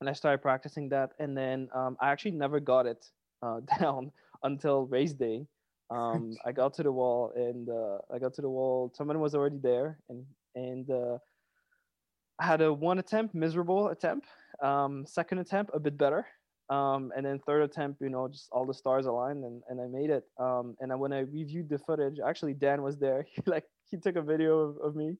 and 0.00 0.08
i 0.08 0.12
started 0.12 0.42
practicing 0.42 0.88
that 0.88 1.12
and 1.18 1.36
then 1.36 1.68
um, 1.74 1.96
i 2.00 2.10
actually 2.10 2.30
never 2.30 2.60
got 2.60 2.86
it 2.86 3.04
uh, 3.42 3.60
down 3.78 4.10
until 4.42 4.86
race 4.86 5.12
day 5.12 5.46
um, 5.92 6.36
I 6.46 6.52
got 6.52 6.74
to 6.74 6.82
the 6.82 6.92
wall 6.92 7.32
and 7.36 7.68
uh, 7.68 7.98
I 8.12 8.18
got 8.18 8.34
to 8.34 8.42
the 8.42 8.48
wall. 8.48 8.92
Someone 8.94 9.20
was 9.20 9.34
already 9.34 9.58
there 9.58 9.98
and 10.08 10.24
and 10.54 10.90
uh, 10.90 11.18
I 12.38 12.46
had 12.46 12.60
a 12.60 12.72
one 12.72 12.98
attempt, 12.98 13.34
miserable 13.34 13.88
attempt. 13.88 14.26
Um, 14.62 15.04
second 15.06 15.38
attempt, 15.38 15.70
a 15.74 15.80
bit 15.80 15.96
better. 15.96 16.26
Um, 16.70 17.12
and 17.16 17.26
then 17.26 17.38
third 17.40 17.62
attempt, 17.62 18.00
you 18.00 18.08
know, 18.08 18.28
just 18.28 18.48
all 18.52 18.64
the 18.64 18.72
stars 18.72 19.06
aligned 19.06 19.44
and, 19.44 19.62
and 19.68 19.80
I 19.80 19.86
made 19.86 20.10
it. 20.10 20.24
Um, 20.38 20.76
and 20.80 20.90
then 20.90 20.98
when 20.98 21.12
I 21.12 21.20
reviewed 21.20 21.68
the 21.68 21.78
footage, 21.78 22.18
actually 22.26 22.54
Dan 22.54 22.82
was 22.82 22.98
there. 22.98 23.26
He 23.34 23.42
like 23.46 23.64
he 23.90 23.98
took 23.98 24.16
a 24.16 24.22
video 24.22 24.58
of, 24.58 24.76
of 24.78 24.96
me. 24.96 25.18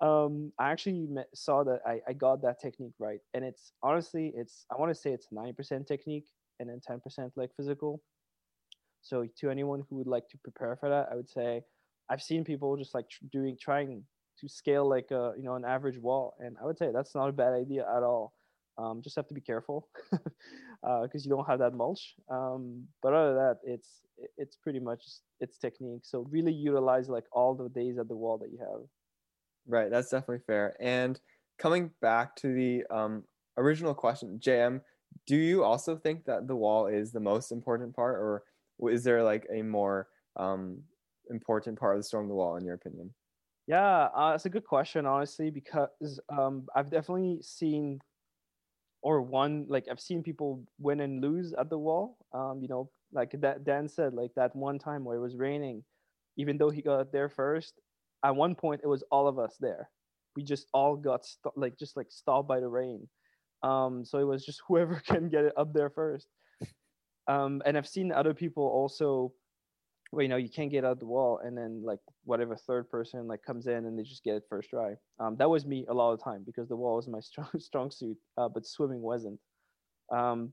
um, 0.00 0.52
I 0.58 0.70
actually 0.72 1.06
met, 1.10 1.28
saw 1.34 1.62
that 1.64 1.80
I, 1.86 2.00
I 2.08 2.12
got 2.14 2.42
that 2.42 2.60
technique 2.60 2.94
right, 2.98 3.20
and 3.34 3.44
it's 3.44 3.72
honestly 3.82 4.32
it's 4.34 4.64
I 4.70 4.76
want 4.80 4.90
to 4.94 5.00
say 5.00 5.10
it's 5.12 5.28
nine 5.30 5.54
percent 5.54 5.86
technique 5.86 6.28
and 6.58 6.68
then 6.68 6.80
ten 6.80 7.00
percent 7.00 7.32
like 7.36 7.50
physical. 7.56 8.02
So 9.02 9.26
to 9.40 9.50
anyone 9.50 9.82
who 9.88 9.96
would 9.96 10.06
like 10.06 10.28
to 10.30 10.38
prepare 10.38 10.76
for 10.76 10.88
that, 10.88 11.08
I 11.12 11.16
would 11.16 11.28
say 11.28 11.62
I've 12.10 12.22
seen 12.22 12.44
people 12.44 12.76
just 12.76 12.94
like 12.94 13.06
doing 13.30 13.56
trying 13.60 14.04
to 14.40 14.48
scale 14.48 14.88
like 14.88 15.10
a 15.10 15.32
you 15.36 15.44
know 15.44 15.54
an 15.54 15.64
average 15.64 15.98
wall, 15.98 16.34
and 16.40 16.56
I 16.60 16.64
would 16.66 16.78
say 16.78 16.90
that's 16.92 17.14
not 17.14 17.28
a 17.28 17.32
bad 17.32 17.52
idea 17.52 17.82
at 17.82 18.02
all. 18.02 18.32
Um, 18.76 19.02
just 19.02 19.16
have 19.16 19.28
to 19.28 19.34
be 19.34 19.40
careful 19.40 19.88
because 20.10 20.22
uh, 20.84 21.06
you 21.12 21.30
don't 21.30 21.46
have 21.46 21.60
that 21.60 21.74
mulch. 21.74 22.14
Um, 22.28 22.84
but 23.02 23.12
other 23.12 23.34
than 23.34 23.36
that, 23.36 23.58
it's 23.64 24.02
it's 24.36 24.56
pretty 24.56 24.80
much 24.80 25.04
it's 25.40 25.58
technique. 25.58 26.02
So 26.04 26.26
really 26.30 26.52
utilize 26.52 27.08
like 27.08 27.24
all 27.32 27.54
the 27.54 27.68
days 27.68 27.98
at 27.98 28.08
the 28.08 28.16
wall 28.16 28.38
that 28.38 28.50
you 28.50 28.58
have. 28.58 28.82
Right, 29.66 29.90
that's 29.90 30.10
definitely 30.10 30.44
fair. 30.46 30.76
And 30.80 31.18
coming 31.58 31.90
back 32.02 32.36
to 32.36 32.52
the 32.52 32.84
um, 32.90 33.24
original 33.56 33.94
question, 33.94 34.38
JM, 34.42 34.80
do 35.26 35.36
you 35.36 35.64
also 35.64 35.96
think 35.96 36.24
that 36.26 36.46
the 36.46 36.56
wall 36.56 36.86
is 36.86 37.12
the 37.12 37.20
most 37.20 37.52
important 37.52 37.94
part, 37.94 38.16
or 38.16 38.90
is 38.90 39.04
there 39.04 39.22
like 39.22 39.46
a 39.52 39.62
more 39.62 40.08
um, 40.36 40.82
important 41.30 41.78
part 41.78 41.96
of 41.96 42.00
the 42.00 42.04
storm 42.04 42.28
the 42.28 42.34
wall 42.34 42.56
in 42.56 42.64
your 42.64 42.74
opinion? 42.74 43.14
Yeah, 43.66 44.08
uh, 44.14 44.32
it's 44.34 44.44
a 44.44 44.50
good 44.50 44.66
question, 44.66 45.06
honestly, 45.06 45.50
because 45.50 46.20
um, 46.28 46.66
I've 46.74 46.90
definitely 46.90 47.38
seen 47.40 48.00
or 49.04 49.20
one 49.20 49.66
like 49.68 49.84
I've 49.90 50.00
seen 50.00 50.22
people 50.22 50.64
win 50.78 51.00
and 51.00 51.20
lose 51.20 51.52
at 51.52 51.68
the 51.68 51.78
wall. 51.78 52.16
Um, 52.32 52.60
you 52.62 52.68
know, 52.68 52.90
like 53.12 53.32
that 53.42 53.62
Dan 53.62 53.86
said, 53.86 54.14
like 54.14 54.30
that 54.34 54.56
one 54.56 54.78
time 54.78 55.04
where 55.04 55.16
it 55.16 55.20
was 55.20 55.36
raining, 55.36 55.84
even 56.38 56.56
though 56.56 56.70
he 56.70 56.80
got 56.80 57.12
there 57.12 57.28
first, 57.28 57.74
at 58.24 58.34
one 58.34 58.54
point 58.54 58.80
it 58.82 58.88
was 58.88 59.04
all 59.12 59.28
of 59.28 59.38
us 59.38 59.56
there. 59.60 59.90
We 60.34 60.42
just 60.42 60.68
all 60.72 60.96
got 60.96 61.26
st- 61.26 61.56
like 61.56 61.78
just 61.78 61.98
like 61.98 62.10
stopped 62.10 62.48
by 62.48 62.60
the 62.60 62.68
rain. 62.68 63.06
Um, 63.62 64.06
so 64.06 64.18
it 64.18 64.24
was 64.24 64.44
just 64.44 64.62
whoever 64.68 64.96
can 65.06 65.28
get 65.28 65.44
it 65.44 65.52
up 65.56 65.74
there 65.74 65.90
first. 65.90 66.26
Um, 67.28 67.62
and 67.66 67.76
I've 67.76 67.88
seen 67.88 68.10
other 68.10 68.32
people 68.34 68.64
also 68.64 69.34
where 70.14 70.22
you 70.22 70.28
know 70.28 70.36
you 70.36 70.48
can't 70.48 70.70
get 70.70 70.84
out 70.84 70.98
the 70.98 71.06
wall 71.06 71.40
and 71.44 71.56
then 71.56 71.82
like 71.84 72.00
whatever 72.24 72.56
third 72.56 72.90
person 72.90 73.26
like 73.26 73.42
comes 73.42 73.66
in 73.66 73.86
and 73.86 73.98
they 73.98 74.02
just 74.02 74.24
get 74.24 74.36
it 74.36 74.44
first 74.48 74.70
try. 74.70 74.94
Um, 75.18 75.36
that 75.36 75.50
was 75.50 75.66
me 75.66 75.84
a 75.88 75.94
lot 75.94 76.12
of 76.12 76.18
the 76.18 76.24
time 76.24 76.42
because 76.44 76.68
the 76.68 76.76
wall 76.76 76.96
was 76.96 77.08
my 77.08 77.20
strong 77.30 77.48
strong 77.58 77.90
suit 77.90 78.16
uh, 78.38 78.48
but 78.48 78.66
swimming 78.66 79.00
wasn't. 79.00 79.38
Um, 80.10 80.52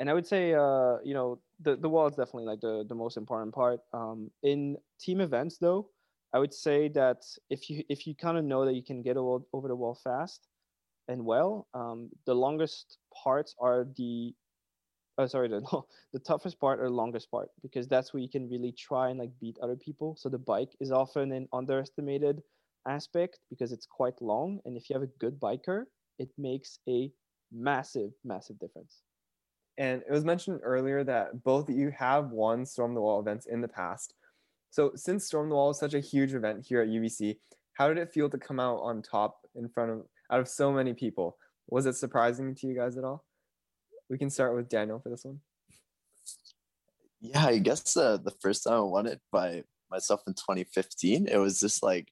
and 0.00 0.10
i 0.10 0.12
would 0.12 0.26
say 0.26 0.54
uh, 0.54 0.96
you 1.04 1.14
know 1.14 1.40
the, 1.60 1.76
the 1.76 1.88
wall 1.88 2.06
is 2.06 2.16
definitely 2.16 2.44
like 2.44 2.60
the, 2.60 2.84
the 2.88 2.94
most 2.94 3.16
important 3.16 3.54
part. 3.54 3.80
Um, 3.92 4.30
in 4.42 4.76
team 5.00 5.20
events 5.20 5.58
though 5.58 5.88
i 6.32 6.38
would 6.38 6.52
say 6.52 6.88
that 6.88 7.22
if 7.50 7.70
you 7.70 7.84
if 7.88 8.06
you 8.06 8.14
kind 8.14 8.36
of 8.38 8.44
know 8.44 8.64
that 8.64 8.74
you 8.74 8.82
can 8.82 9.02
get 9.02 9.16
over 9.16 9.68
the 9.68 9.76
wall 9.76 9.98
fast 10.02 10.48
and 11.08 11.24
well 11.24 11.68
um, 11.74 12.10
the 12.26 12.34
longest 12.34 12.98
parts 13.22 13.54
are 13.60 13.86
the 13.96 14.34
oh 15.18 15.26
sorry 15.26 15.48
the, 15.48 15.60
the 16.12 16.18
toughest 16.18 16.58
part 16.60 16.80
or 16.80 16.90
longest 16.90 17.30
part 17.30 17.48
because 17.62 17.88
that's 17.88 18.12
where 18.12 18.22
you 18.22 18.28
can 18.28 18.48
really 18.48 18.72
try 18.72 19.10
and 19.10 19.18
like 19.18 19.30
beat 19.40 19.58
other 19.62 19.76
people. 19.76 20.16
So 20.18 20.28
the 20.28 20.38
bike 20.38 20.70
is 20.80 20.90
often 20.90 21.32
an 21.32 21.48
underestimated 21.52 22.42
aspect 22.86 23.38
because 23.48 23.72
it's 23.72 23.86
quite 23.86 24.20
long 24.20 24.60
and 24.64 24.76
if 24.76 24.90
you 24.90 24.94
have 24.94 25.02
a 25.02 25.18
good 25.18 25.40
biker 25.40 25.84
it 26.18 26.28
makes 26.36 26.78
a 26.88 27.10
massive 27.52 28.10
massive 28.24 28.58
difference. 28.58 29.02
And 29.78 30.02
it 30.08 30.12
was 30.12 30.24
mentioned 30.24 30.60
earlier 30.62 31.02
that 31.04 31.42
both 31.42 31.68
of 31.68 31.74
you 31.74 31.90
have 31.98 32.30
won 32.30 32.64
storm 32.64 32.94
the 32.94 33.00
wall 33.00 33.18
events 33.20 33.46
in 33.46 33.60
the 33.60 33.68
past. 33.68 34.14
So 34.70 34.92
since 34.94 35.24
storm 35.24 35.48
the 35.48 35.54
wall 35.54 35.70
is 35.70 35.78
such 35.78 35.94
a 35.94 36.00
huge 36.00 36.34
event 36.34 36.66
here 36.68 36.82
at 36.82 36.88
ubc 36.88 37.36
how 37.74 37.88
did 37.88 37.98
it 37.98 38.12
feel 38.12 38.30
to 38.30 38.38
come 38.38 38.58
out 38.58 38.76
on 38.76 39.02
top 39.02 39.46
in 39.54 39.68
front 39.68 39.90
of 39.90 40.02
out 40.30 40.40
of 40.40 40.48
so 40.48 40.72
many 40.72 40.94
people? 40.94 41.36
Was 41.68 41.86
it 41.86 41.96
surprising 41.96 42.54
to 42.54 42.66
you 42.66 42.74
guys 42.74 42.96
at 42.96 43.04
all 43.04 43.24
we 44.08 44.18
can 44.18 44.30
start 44.30 44.54
with 44.54 44.68
Daniel 44.68 45.00
for 45.00 45.08
this 45.08 45.24
one. 45.24 45.40
Yeah, 47.20 47.46
I 47.46 47.58
guess 47.58 47.96
uh, 47.96 48.18
the 48.18 48.34
first 48.40 48.64
time 48.64 48.74
I 48.74 48.80
won 48.80 49.06
it 49.06 49.20
by 49.32 49.64
myself 49.90 50.22
in 50.26 50.34
2015, 50.34 51.26
it 51.26 51.38
was 51.38 51.58
just 51.58 51.82
like, 51.82 52.08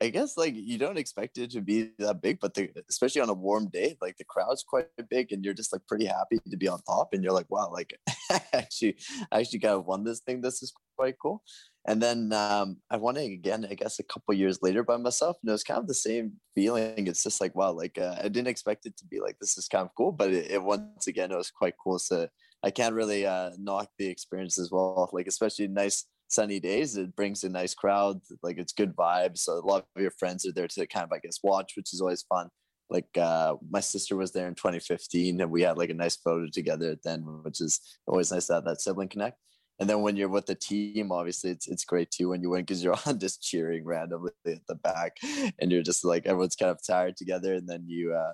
I 0.00 0.10
guess 0.10 0.36
like 0.36 0.54
you 0.54 0.78
don't 0.78 0.96
expect 0.96 1.38
it 1.38 1.50
to 1.50 1.60
be 1.60 1.90
that 1.98 2.22
big, 2.22 2.38
but 2.40 2.54
the, 2.54 2.70
especially 2.88 3.20
on 3.20 3.30
a 3.30 3.34
warm 3.34 3.68
day, 3.68 3.96
like 4.00 4.16
the 4.16 4.24
crowd's 4.24 4.62
quite 4.62 4.86
big, 5.10 5.32
and 5.32 5.44
you're 5.44 5.54
just 5.54 5.72
like 5.72 5.84
pretty 5.88 6.06
happy 6.06 6.38
to 6.48 6.56
be 6.56 6.68
on 6.68 6.80
top, 6.82 7.08
and 7.12 7.24
you're 7.24 7.32
like, 7.32 7.50
wow, 7.50 7.68
like 7.72 7.98
actually, 8.52 8.96
I 9.32 9.40
actually 9.40 9.58
kind 9.58 9.74
of 9.74 9.86
won 9.86 10.04
this 10.04 10.20
thing. 10.20 10.40
This 10.40 10.62
is 10.62 10.72
quite 10.96 11.16
cool. 11.20 11.42
And 11.88 12.02
then 12.02 12.34
um, 12.34 12.76
I 12.90 12.98
won 12.98 13.16
it 13.16 13.32
again, 13.32 13.66
I 13.68 13.72
guess, 13.72 13.98
a 13.98 14.02
couple 14.02 14.34
years 14.34 14.58
later 14.60 14.84
by 14.84 14.98
myself. 14.98 15.38
And 15.42 15.48
it 15.48 15.52
was 15.52 15.64
kind 15.64 15.80
of 15.80 15.88
the 15.88 15.94
same 15.94 16.34
feeling. 16.54 17.06
It's 17.06 17.22
just 17.22 17.40
like, 17.40 17.54
wow, 17.54 17.72
like 17.72 17.96
uh, 17.96 18.14
I 18.18 18.24
didn't 18.24 18.48
expect 18.48 18.84
it 18.84 18.94
to 18.98 19.06
be 19.06 19.20
like 19.20 19.38
this 19.40 19.56
is 19.56 19.68
kind 19.68 19.86
of 19.86 19.94
cool, 19.96 20.12
but 20.12 20.30
it, 20.30 20.50
it 20.50 20.62
once 20.62 21.06
again, 21.06 21.32
it 21.32 21.36
was 21.38 21.50
quite 21.50 21.72
cool. 21.82 21.98
So 21.98 22.28
I 22.62 22.70
can't 22.70 22.94
really 22.94 23.24
uh, 23.24 23.52
knock 23.58 23.88
the 23.98 24.06
experience 24.06 24.58
as 24.58 24.70
well. 24.70 25.08
Like, 25.14 25.28
especially 25.28 25.66
nice 25.68 26.04
sunny 26.28 26.60
days, 26.60 26.98
it 26.98 27.16
brings 27.16 27.42
a 27.42 27.48
nice 27.48 27.72
crowd. 27.72 28.20
Like, 28.42 28.58
it's 28.58 28.74
good 28.74 28.94
vibes. 28.94 29.38
So 29.38 29.54
a 29.54 29.64
lot 29.64 29.86
of 29.96 30.02
your 30.02 30.12
friends 30.18 30.46
are 30.46 30.52
there 30.52 30.68
to 30.68 30.86
kind 30.88 31.04
of, 31.04 31.12
I 31.12 31.20
guess, 31.20 31.38
watch, 31.42 31.72
which 31.74 31.94
is 31.94 32.02
always 32.02 32.22
fun. 32.28 32.50
Like, 32.90 33.16
uh, 33.16 33.54
my 33.70 33.80
sister 33.80 34.14
was 34.14 34.32
there 34.32 34.46
in 34.46 34.54
2015 34.56 35.40
and 35.40 35.50
we 35.50 35.62
had 35.62 35.78
like 35.78 35.88
a 35.88 35.94
nice 35.94 36.16
photo 36.16 36.48
together 36.52 36.96
then, 37.02 37.20
which 37.44 37.62
is 37.62 37.80
always 38.06 38.30
nice 38.30 38.48
to 38.48 38.54
have 38.54 38.66
that 38.66 38.82
sibling 38.82 39.08
connect 39.08 39.38
and 39.80 39.88
then 39.88 40.02
when 40.02 40.16
you're 40.16 40.28
with 40.28 40.46
the 40.46 40.54
team, 40.54 41.12
obviously 41.12 41.50
it's 41.50 41.68
it's 41.68 41.84
great 41.84 42.10
too 42.10 42.30
when 42.30 42.42
you 42.42 42.50
win 42.50 42.62
because 42.62 42.82
you're 42.82 42.96
on 43.06 43.18
just 43.18 43.42
cheering 43.42 43.84
randomly 43.84 44.32
at 44.46 44.66
the 44.66 44.74
back, 44.74 45.16
and 45.58 45.70
you're 45.70 45.82
just 45.82 46.04
like 46.04 46.26
everyone's 46.26 46.56
kind 46.56 46.70
of 46.70 46.84
tired 46.84 47.16
together, 47.16 47.54
and 47.54 47.68
then 47.68 47.84
you 47.86 48.14
uh, 48.14 48.32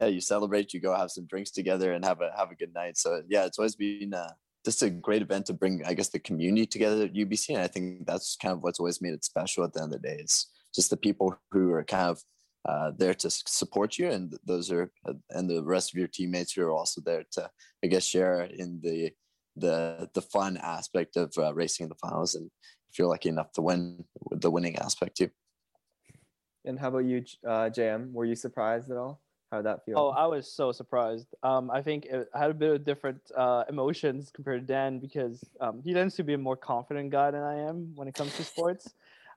yeah, 0.00 0.06
you 0.06 0.20
celebrate, 0.20 0.74
you 0.74 0.80
go 0.80 0.94
have 0.94 1.10
some 1.10 1.26
drinks 1.26 1.50
together, 1.50 1.92
and 1.92 2.04
have 2.04 2.20
a 2.20 2.30
have 2.36 2.50
a 2.50 2.56
good 2.56 2.74
night. 2.74 2.98
So 2.98 3.22
yeah, 3.28 3.44
it's 3.44 3.58
always 3.58 3.76
been 3.76 4.12
uh, 4.12 4.32
just 4.64 4.82
a 4.82 4.90
great 4.90 5.22
event 5.22 5.46
to 5.46 5.52
bring, 5.52 5.82
I 5.86 5.94
guess, 5.94 6.08
the 6.08 6.18
community 6.18 6.66
together 6.66 7.04
at 7.04 7.14
UBC, 7.14 7.50
and 7.50 7.62
I 7.62 7.68
think 7.68 8.06
that's 8.06 8.36
kind 8.36 8.52
of 8.52 8.62
what's 8.62 8.80
always 8.80 9.00
made 9.00 9.14
it 9.14 9.24
special. 9.24 9.64
At 9.64 9.72
the 9.72 9.82
end 9.82 9.94
of 9.94 10.02
the 10.02 10.08
day, 10.08 10.16
it's 10.18 10.50
just 10.74 10.90
the 10.90 10.96
people 10.96 11.38
who 11.50 11.72
are 11.72 11.84
kind 11.84 12.10
of 12.10 12.22
uh, 12.66 12.92
there 12.96 13.14
to 13.14 13.30
support 13.30 13.98
you, 13.98 14.10
and 14.10 14.36
those 14.44 14.70
are 14.70 14.90
uh, 15.08 15.14
and 15.30 15.48
the 15.48 15.62
rest 15.62 15.92
of 15.92 15.98
your 15.98 16.08
teammates 16.08 16.52
who 16.52 16.62
are 16.62 16.72
also 16.72 17.00
there 17.00 17.24
to, 17.32 17.50
I 17.82 17.86
guess, 17.88 18.04
share 18.04 18.42
in 18.42 18.80
the 18.82 19.12
the 19.56 20.08
the 20.14 20.22
fun 20.22 20.56
aspect 20.56 21.16
of 21.16 21.32
uh, 21.38 21.54
racing 21.54 21.84
in 21.84 21.88
the 21.88 21.94
finals, 21.96 22.34
and 22.34 22.50
if 22.90 22.98
you're 22.98 23.08
lucky 23.08 23.28
enough 23.28 23.52
to 23.52 23.62
win, 23.62 24.04
the 24.30 24.50
winning 24.50 24.76
aspect 24.76 25.16
too. 25.16 25.30
And 26.64 26.78
how 26.78 26.88
about 26.88 27.04
you, 27.04 27.24
uh, 27.46 27.68
JM? 27.68 28.12
Were 28.12 28.24
you 28.24 28.34
surprised 28.34 28.90
at 28.90 28.96
all? 28.96 29.20
How 29.50 29.58
did 29.58 29.66
that 29.66 29.84
feel? 29.84 29.98
Oh, 29.98 30.08
I 30.08 30.26
was 30.26 30.50
so 30.50 30.72
surprised. 30.72 31.28
Um, 31.42 31.70
I 31.70 31.82
think 31.82 32.06
it, 32.06 32.28
I 32.34 32.38
had 32.40 32.50
a 32.50 32.54
bit 32.54 32.70
of 32.74 32.84
different 32.84 33.20
uh, 33.36 33.64
emotions 33.68 34.30
compared 34.34 34.62
to 34.62 34.66
Dan 34.66 34.98
because 34.98 35.44
um, 35.60 35.80
he 35.84 35.92
tends 35.92 36.14
to 36.16 36.24
be 36.24 36.34
a 36.34 36.38
more 36.38 36.56
confident 36.56 37.10
guy 37.10 37.30
than 37.30 37.42
I 37.42 37.60
am 37.68 37.92
when 37.94 38.08
it 38.08 38.14
comes 38.14 38.36
to 38.36 38.44
sports. 38.44 38.94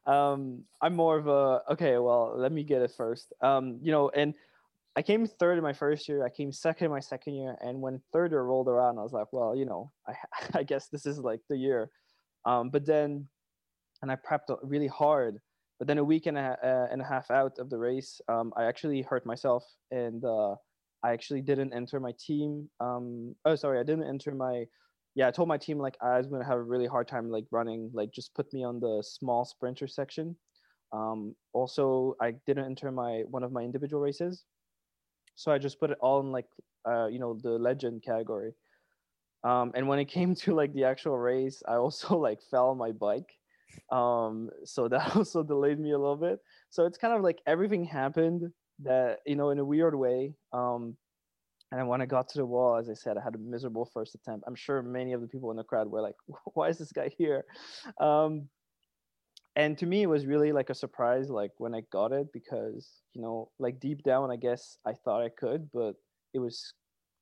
Um, 0.07 0.63
I'm 0.81 0.95
more 0.95 1.17
of 1.17 1.27
a 1.27 1.61
okay. 1.73 1.97
Well, 1.97 2.33
let 2.35 2.51
me 2.51 2.63
get 2.63 2.81
it 2.81 2.91
first. 2.91 3.33
Um, 3.41 3.77
you 3.81 3.91
know, 3.91 4.09
and 4.09 4.33
I 4.97 5.03
came 5.03 5.27
third 5.27 5.59
in 5.59 5.63
my 5.63 5.73
first 5.73 6.09
year. 6.09 6.25
I 6.25 6.29
came 6.29 6.51
second 6.51 6.85
in 6.85 6.91
my 6.91 6.99
second 6.99 7.35
year. 7.35 7.55
And 7.61 7.79
when 7.81 8.01
third 8.11 8.31
year 8.31 8.41
rolled 8.41 8.67
around, 8.67 8.97
I 8.97 9.03
was 9.03 9.13
like, 9.13 9.31
well, 9.31 9.55
you 9.55 9.63
know, 9.63 9.91
I, 10.07 10.13
I 10.55 10.63
guess 10.63 10.87
this 10.87 11.05
is 11.05 11.19
like 11.19 11.39
the 11.49 11.55
year. 11.55 11.91
Um, 12.45 12.71
but 12.71 12.83
then, 12.83 13.27
and 14.01 14.11
I 14.11 14.15
prepped 14.15 14.57
really 14.63 14.87
hard. 14.87 15.37
But 15.77 15.87
then 15.87 15.99
a 15.99 16.03
week 16.03 16.25
and 16.25 16.35
a, 16.35 16.57
uh, 16.63 16.91
and 16.91 16.99
a 16.99 17.05
half 17.05 17.29
out 17.29 17.59
of 17.59 17.69
the 17.69 17.77
race, 17.77 18.19
um, 18.27 18.51
I 18.57 18.63
actually 18.63 19.03
hurt 19.03 19.23
myself. 19.23 19.63
And 19.91 20.25
uh, 20.25 20.55
I 21.03 21.13
actually 21.13 21.41
didn't 21.41 21.73
enter 21.73 21.99
my 21.99 22.13
team. 22.19 22.67
Um, 22.79 23.35
oh, 23.45 23.55
sorry, 23.55 23.79
I 23.79 23.83
didn't 23.83 24.09
enter 24.09 24.33
my. 24.33 24.65
Yeah, 25.13 25.27
I 25.27 25.31
told 25.31 25.47
my 25.47 25.57
team 25.57 25.77
like 25.77 25.97
I 26.01 26.17
was 26.17 26.25
gonna 26.27 26.45
have 26.45 26.57
a 26.57 26.63
really 26.63 26.87
hard 26.87 27.07
time 27.07 27.29
like 27.29 27.45
running. 27.51 27.91
Like 27.93 28.11
just 28.11 28.33
put 28.33 28.51
me 28.51 28.63
on 28.63 28.79
the 28.79 29.03
small 29.05 29.45
sprinter 29.45 29.87
section. 29.87 30.35
Um, 30.91 31.35
also, 31.53 32.15
I 32.19 32.33
didn't 32.47 32.65
enter 32.65 32.91
my 32.91 33.23
one 33.29 33.43
of 33.43 33.51
my 33.51 33.61
individual 33.61 34.01
races 34.01 34.43
so 35.37 35.51
I 35.51 35.59
just 35.59 35.79
put 35.79 35.91
it 35.91 35.99
all 36.01 36.19
in 36.19 36.31
like 36.31 36.47
uh, 36.85 37.07
you 37.07 37.19
know 37.19 37.37
the 37.41 37.51
legend 37.51 38.03
category. 38.03 38.51
Um, 39.43 39.71
and 39.75 39.87
when 39.87 39.99
it 39.99 40.05
came 40.17 40.35
to 40.35 40.53
like 40.53 40.73
the 40.73 40.83
actual 40.83 41.17
race, 41.17 41.63
I 41.65 41.75
also 41.75 42.17
like 42.27 42.39
fell 42.51 42.69
on 42.69 42.77
my 42.77 42.91
bike. 42.91 43.31
Um, 43.91 44.49
so 44.65 44.87
that 44.89 45.15
also 45.15 45.43
delayed 45.43 45.79
me 45.79 45.91
a 45.91 45.97
little 45.97 46.17
bit. 46.17 46.39
So 46.69 46.85
it's 46.85 46.97
kind 46.97 47.13
of 47.13 47.21
like 47.21 47.39
everything 47.45 47.85
happened 47.85 48.51
that 48.83 49.19
you 49.25 49.35
know 49.35 49.51
in 49.51 49.59
a 49.59 49.65
weird 49.65 49.95
way. 49.95 50.33
Um, 50.51 50.97
and 51.71 51.87
when 51.87 52.01
I 52.01 52.05
got 52.05 52.29
to 52.29 52.37
the 52.37 52.45
wall, 52.45 52.77
as 52.77 52.89
I 52.89 52.93
said, 52.93 53.17
I 53.17 53.23
had 53.23 53.35
a 53.35 53.39
miserable 53.39 53.85
first 53.93 54.15
attempt. 54.15 54.45
I'm 54.47 54.55
sure 54.55 54.81
many 54.81 55.11
of 55.11 55.21
the 55.21 55.27
people 55.27 55.51
in 55.51 55.57
the 55.57 55.63
crowd 55.63 55.87
were 55.87 56.01
like, 56.01 56.15
"Why 56.55 56.69
is 56.69 56.79
this 56.79 56.91
guy 56.91 57.11
here?" 57.15 57.45
Um, 57.99 58.49
and 59.57 59.77
to 59.77 59.85
me 59.85 60.03
it 60.03 60.07
was 60.07 60.25
really 60.25 60.53
like 60.53 60.69
a 60.69 60.75
surprise 60.75 61.29
like 61.29 61.51
when 61.57 61.75
i 61.75 61.81
got 61.91 62.13
it 62.13 62.27
because 62.31 63.01
you 63.13 63.21
know 63.21 63.49
like 63.59 63.79
deep 63.81 64.01
down 64.03 64.31
i 64.31 64.37
guess 64.37 64.77
i 64.85 64.93
thought 64.93 65.21
i 65.21 65.29
could 65.29 65.67
but 65.73 65.95
it 66.33 66.39
was 66.39 66.73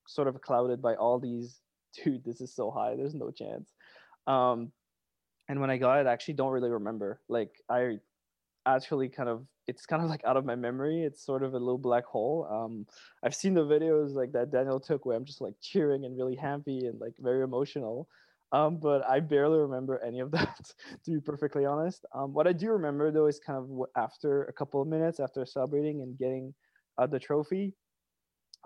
sort 0.07 0.27
of 0.27 0.39
clouded 0.41 0.81
by 0.81 0.93
all 0.95 1.17
these 1.17 1.61
dude 2.03 2.23
this 2.23 2.41
is 2.41 2.53
so 2.53 2.69
high 2.69 2.95
there's 2.95 3.15
no 3.15 3.31
chance 3.31 3.73
um 4.27 4.71
and 5.49 5.59
when 5.59 5.71
i 5.71 5.77
got 5.77 5.99
it 5.99 6.07
i 6.07 6.11
actually 6.11 6.33
don't 6.33 6.51
really 6.51 6.69
remember 6.69 7.21
like 7.29 7.51
i 7.69 7.97
actually 8.67 9.09
kind 9.09 9.29
of 9.29 9.45
it's 9.67 9.85
kind 9.85 10.03
of 10.03 10.09
like 10.09 10.23
out 10.25 10.37
of 10.37 10.45
my 10.45 10.55
memory. 10.55 11.03
It's 11.03 11.25
sort 11.25 11.43
of 11.43 11.53
a 11.53 11.59
little 11.59 11.77
black 11.77 12.05
hole. 12.05 12.47
Um, 12.51 12.85
I've 13.23 13.35
seen 13.35 13.53
the 13.53 13.65
videos 13.65 14.13
like 14.13 14.31
that 14.33 14.51
Daniel 14.51 14.79
took 14.79 15.05
where 15.05 15.17
I'm 15.17 15.25
just 15.25 15.41
like 15.41 15.55
cheering 15.61 16.05
and 16.05 16.17
really 16.17 16.35
happy 16.35 16.85
and 16.85 16.99
like 16.99 17.13
very 17.19 17.43
emotional. 17.43 18.07
Um, 18.51 18.77
but 18.77 19.03
I 19.07 19.19
barely 19.19 19.59
remember 19.59 19.99
any 20.05 20.19
of 20.19 20.31
that, 20.33 20.71
to 21.03 21.11
be 21.11 21.19
perfectly 21.19 21.65
honest. 21.65 22.05
Um, 22.13 22.33
what 22.33 22.47
I 22.47 22.53
do 22.53 22.71
remember 22.71 23.11
though 23.11 23.27
is 23.27 23.39
kind 23.39 23.57
of 23.59 23.87
after 23.97 24.43
a 24.45 24.53
couple 24.53 24.81
of 24.81 24.87
minutes 24.87 25.19
after 25.19 25.45
celebrating 25.45 26.01
and 26.01 26.17
getting 26.17 26.53
uh, 26.97 27.07
the 27.07 27.19
trophy, 27.19 27.73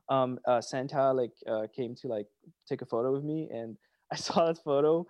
um, 0.09 0.39
uh, 0.47 0.61
Santa 0.61 1.13
like 1.13 1.31
uh, 1.49 1.67
came 1.75 1.95
to 1.95 2.07
like 2.07 2.25
take 2.67 2.81
a 2.81 2.85
photo 2.85 3.11
with 3.11 3.23
me, 3.23 3.49
and 3.51 3.77
I 4.11 4.15
saw 4.15 4.47
that 4.47 4.63
photo. 4.63 5.05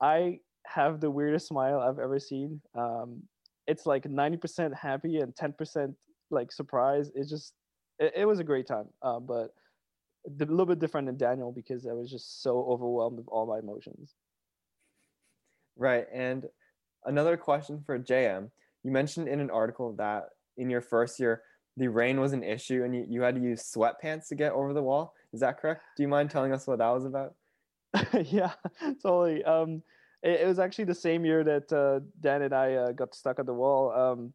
I 0.00 0.38
have 0.66 1.00
the 1.00 1.10
weirdest 1.10 1.48
smile 1.48 1.80
I've 1.80 1.98
ever 1.98 2.18
seen. 2.18 2.60
Um, 2.74 3.22
it's 3.66 3.86
like 3.86 4.04
90% 4.04 4.74
happy 4.74 5.18
and 5.18 5.34
10% 5.34 5.94
like 6.30 6.52
surprise. 6.52 7.10
It 7.14 7.28
just, 7.28 7.54
it, 7.98 8.12
it 8.16 8.24
was 8.26 8.38
a 8.38 8.44
great 8.44 8.66
time. 8.66 8.86
Uh, 9.02 9.20
but 9.20 9.50
a 10.26 10.44
little 10.44 10.66
bit 10.66 10.78
different 10.78 11.06
than 11.06 11.16
Daniel 11.16 11.52
because 11.52 11.86
I 11.86 11.92
was 11.92 12.10
just 12.10 12.42
so 12.42 12.64
overwhelmed 12.68 13.18
with 13.18 13.28
all 13.28 13.46
my 13.46 13.58
emotions. 13.58 14.14
Right. 15.76 16.06
And 16.12 16.46
another 17.04 17.36
question 17.36 17.82
for 17.84 17.98
JM. 17.98 18.50
You 18.82 18.90
mentioned 18.90 19.28
in 19.28 19.40
an 19.40 19.50
article 19.50 19.94
that 19.96 20.24
in 20.56 20.70
your 20.70 20.80
first 20.80 21.18
year, 21.18 21.42
the 21.76 21.88
rain 21.88 22.20
was 22.20 22.32
an 22.32 22.44
issue 22.44 22.84
and 22.84 22.94
you, 22.94 23.06
you 23.08 23.22
had 23.22 23.34
to 23.34 23.40
use 23.40 23.62
sweatpants 23.62 24.28
to 24.28 24.34
get 24.34 24.52
over 24.52 24.72
the 24.72 24.82
wall. 24.82 25.14
Is 25.32 25.40
that 25.40 25.58
correct? 25.58 25.82
Do 25.96 26.02
you 26.02 26.08
mind 26.08 26.30
telling 26.30 26.52
us 26.52 26.66
what 26.66 26.78
that 26.78 26.90
was 26.90 27.04
about? 27.04 27.34
yeah, 28.26 28.52
totally. 29.02 29.42
Um, 29.44 29.82
it, 30.22 30.42
it, 30.42 30.46
was 30.46 30.58
actually 30.58 30.84
the 30.84 30.94
same 30.94 31.24
year 31.24 31.42
that 31.44 31.72
uh, 31.72 32.00
Dan 32.20 32.42
and 32.42 32.54
I 32.54 32.74
uh, 32.74 32.92
got 32.92 33.14
stuck 33.14 33.38
at 33.38 33.46
the 33.46 33.54
wall. 33.54 33.92
Um, 33.92 34.32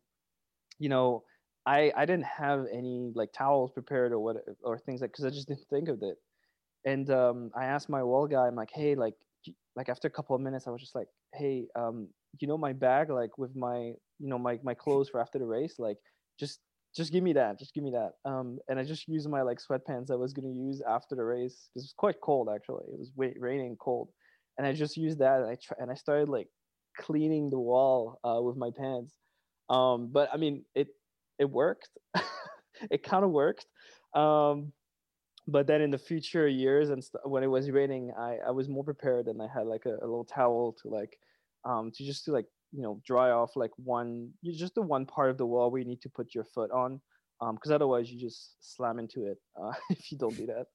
you 0.78 0.90
know, 0.90 1.24
I 1.66 1.92
I 1.96 2.06
didn't 2.06 2.26
have 2.26 2.66
any 2.72 3.12
like 3.16 3.32
towels 3.34 3.72
prepared 3.72 4.12
or 4.12 4.20
what 4.20 4.38
or 4.64 4.78
things 4.80 5.02
like 5.02 5.12
because 5.12 5.26
I 5.26 5.30
just 5.30 5.48
didn't 5.48 5.68
think 5.70 5.90
of 5.90 6.02
it. 6.02 6.18
And 6.86 7.10
um, 7.10 7.52
I 7.56 7.66
asked 7.66 7.90
my 7.90 8.04
wall 8.04 8.28
guy, 8.28 8.48
I'm 8.48 8.56
like, 8.56 8.72
hey, 8.74 8.96
like 8.96 9.16
like 9.76 9.90
after 9.90 10.08
a 10.08 10.12
couple 10.12 10.36
of 10.36 10.42
minutes, 10.42 10.68
I 10.68 10.72
was 10.72 10.82
just 10.82 10.96
like, 10.96 11.08
hey, 11.34 11.68
um, 11.76 12.10
you 12.40 12.48
know 12.48 12.58
my 12.58 12.74
bag 12.74 13.10
like 13.10 13.38
with 13.38 13.56
my 13.56 13.78
you 14.20 14.28
know 14.30 14.38
my 14.38 14.60
my 14.64 14.74
clothes 14.74 15.10
for 15.10 15.22
after 15.22 15.40
the 15.40 15.46
race, 15.46 15.76
like 15.80 15.98
just 16.40 16.60
just 16.96 17.12
give 17.12 17.24
me 17.24 17.34
that, 17.34 17.60
just 17.60 17.74
give 17.74 17.84
me 17.84 17.92
that. 17.92 18.14
Um, 18.30 18.60
and 18.68 18.80
I 18.80 18.84
just 18.84 19.08
used 19.08 19.30
my 19.30 19.42
like 19.42 19.60
sweatpants 19.60 20.12
I 20.12 20.16
was 20.16 20.34
gonna 20.34 20.50
use 20.50 20.82
after 20.88 21.16
the 21.16 21.24
race 21.24 21.70
because 21.74 21.84
it 21.84 21.88
was 21.88 21.94
quite 21.98 22.22
cold 22.22 22.50
actually. 22.54 22.86
It 22.92 23.00
was 23.00 23.12
raining 23.18 23.78
cold, 23.80 24.10
and 24.58 24.66
I 24.66 24.74
just 24.74 24.98
used 24.98 25.20
that 25.20 25.42
and 25.42 25.50
I 25.50 25.58
try, 25.62 25.78
and 25.80 25.92
I 25.92 25.96
started 25.96 26.30
like 26.30 26.48
cleaning 26.98 27.50
the 27.50 27.60
wall 27.60 28.20
uh, 28.24 28.42
with 28.42 28.58
my 28.58 28.72
pants. 28.76 29.16
Um, 29.70 30.10
but 30.12 30.30
I 30.34 30.38
mean 30.38 30.66
it 30.74 30.88
it 31.40 31.50
worked. 31.50 31.90
it 32.92 33.04
kind 33.04 33.24
of 33.24 33.32
worked. 33.32 33.66
Um, 34.14 34.74
but 35.48 35.68
then 35.68 35.82
in 35.82 35.90
the 35.90 35.98
future 35.98 36.48
years 36.48 36.90
and 36.90 37.04
st- 37.04 37.28
when 37.28 37.44
it 37.44 37.48
was 37.48 37.72
raining, 37.72 38.12
I, 38.18 38.38
I 38.48 38.52
was 38.52 38.70
more 38.70 38.84
prepared 38.84 39.28
and 39.28 39.42
I 39.42 39.48
had 39.48 39.66
like 39.66 39.86
a, 39.86 39.96
a 39.96 40.06
little 40.06 40.26
towel 40.26 40.76
to 40.82 40.90
like 40.90 41.18
um, 41.66 41.92
to 41.96 42.06
just 42.06 42.26
to 42.26 42.32
like 42.32 42.46
you 42.72 42.84
know 42.84 43.02
dry 43.06 43.32
off 43.32 43.56
like 43.56 43.72
one 43.78 44.30
you 44.42 44.56
just 44.56 44.76
the 44.76 44.82
one 44.82 45.06
part 45.06 45.32
of 45.32 45.38
the 45.38 45.46
wall 45.46 45.72
where 45.72 45.82
you 45.82 45.88
need 45.88 46.02
to 46.02 46.10
put 46.10 46.36
your 46.36 46.44
foot 46.44 46.70
on 46.72 47.02
Um, 47.42 47.56
because 47.56 47.72
um, 47.72 47.76
otherwise 47.76 48.12
you 48.12 48.20
just 48.20 48.56
slam 48.60 49.00
into 49.00 49.26
it 49.26 49.38
uh, 49.60 49.72
if 49.90 50.12
you 50.12 50.18
don't 50.18 50.38
do 50.38 50.46
that. 50.48 50.68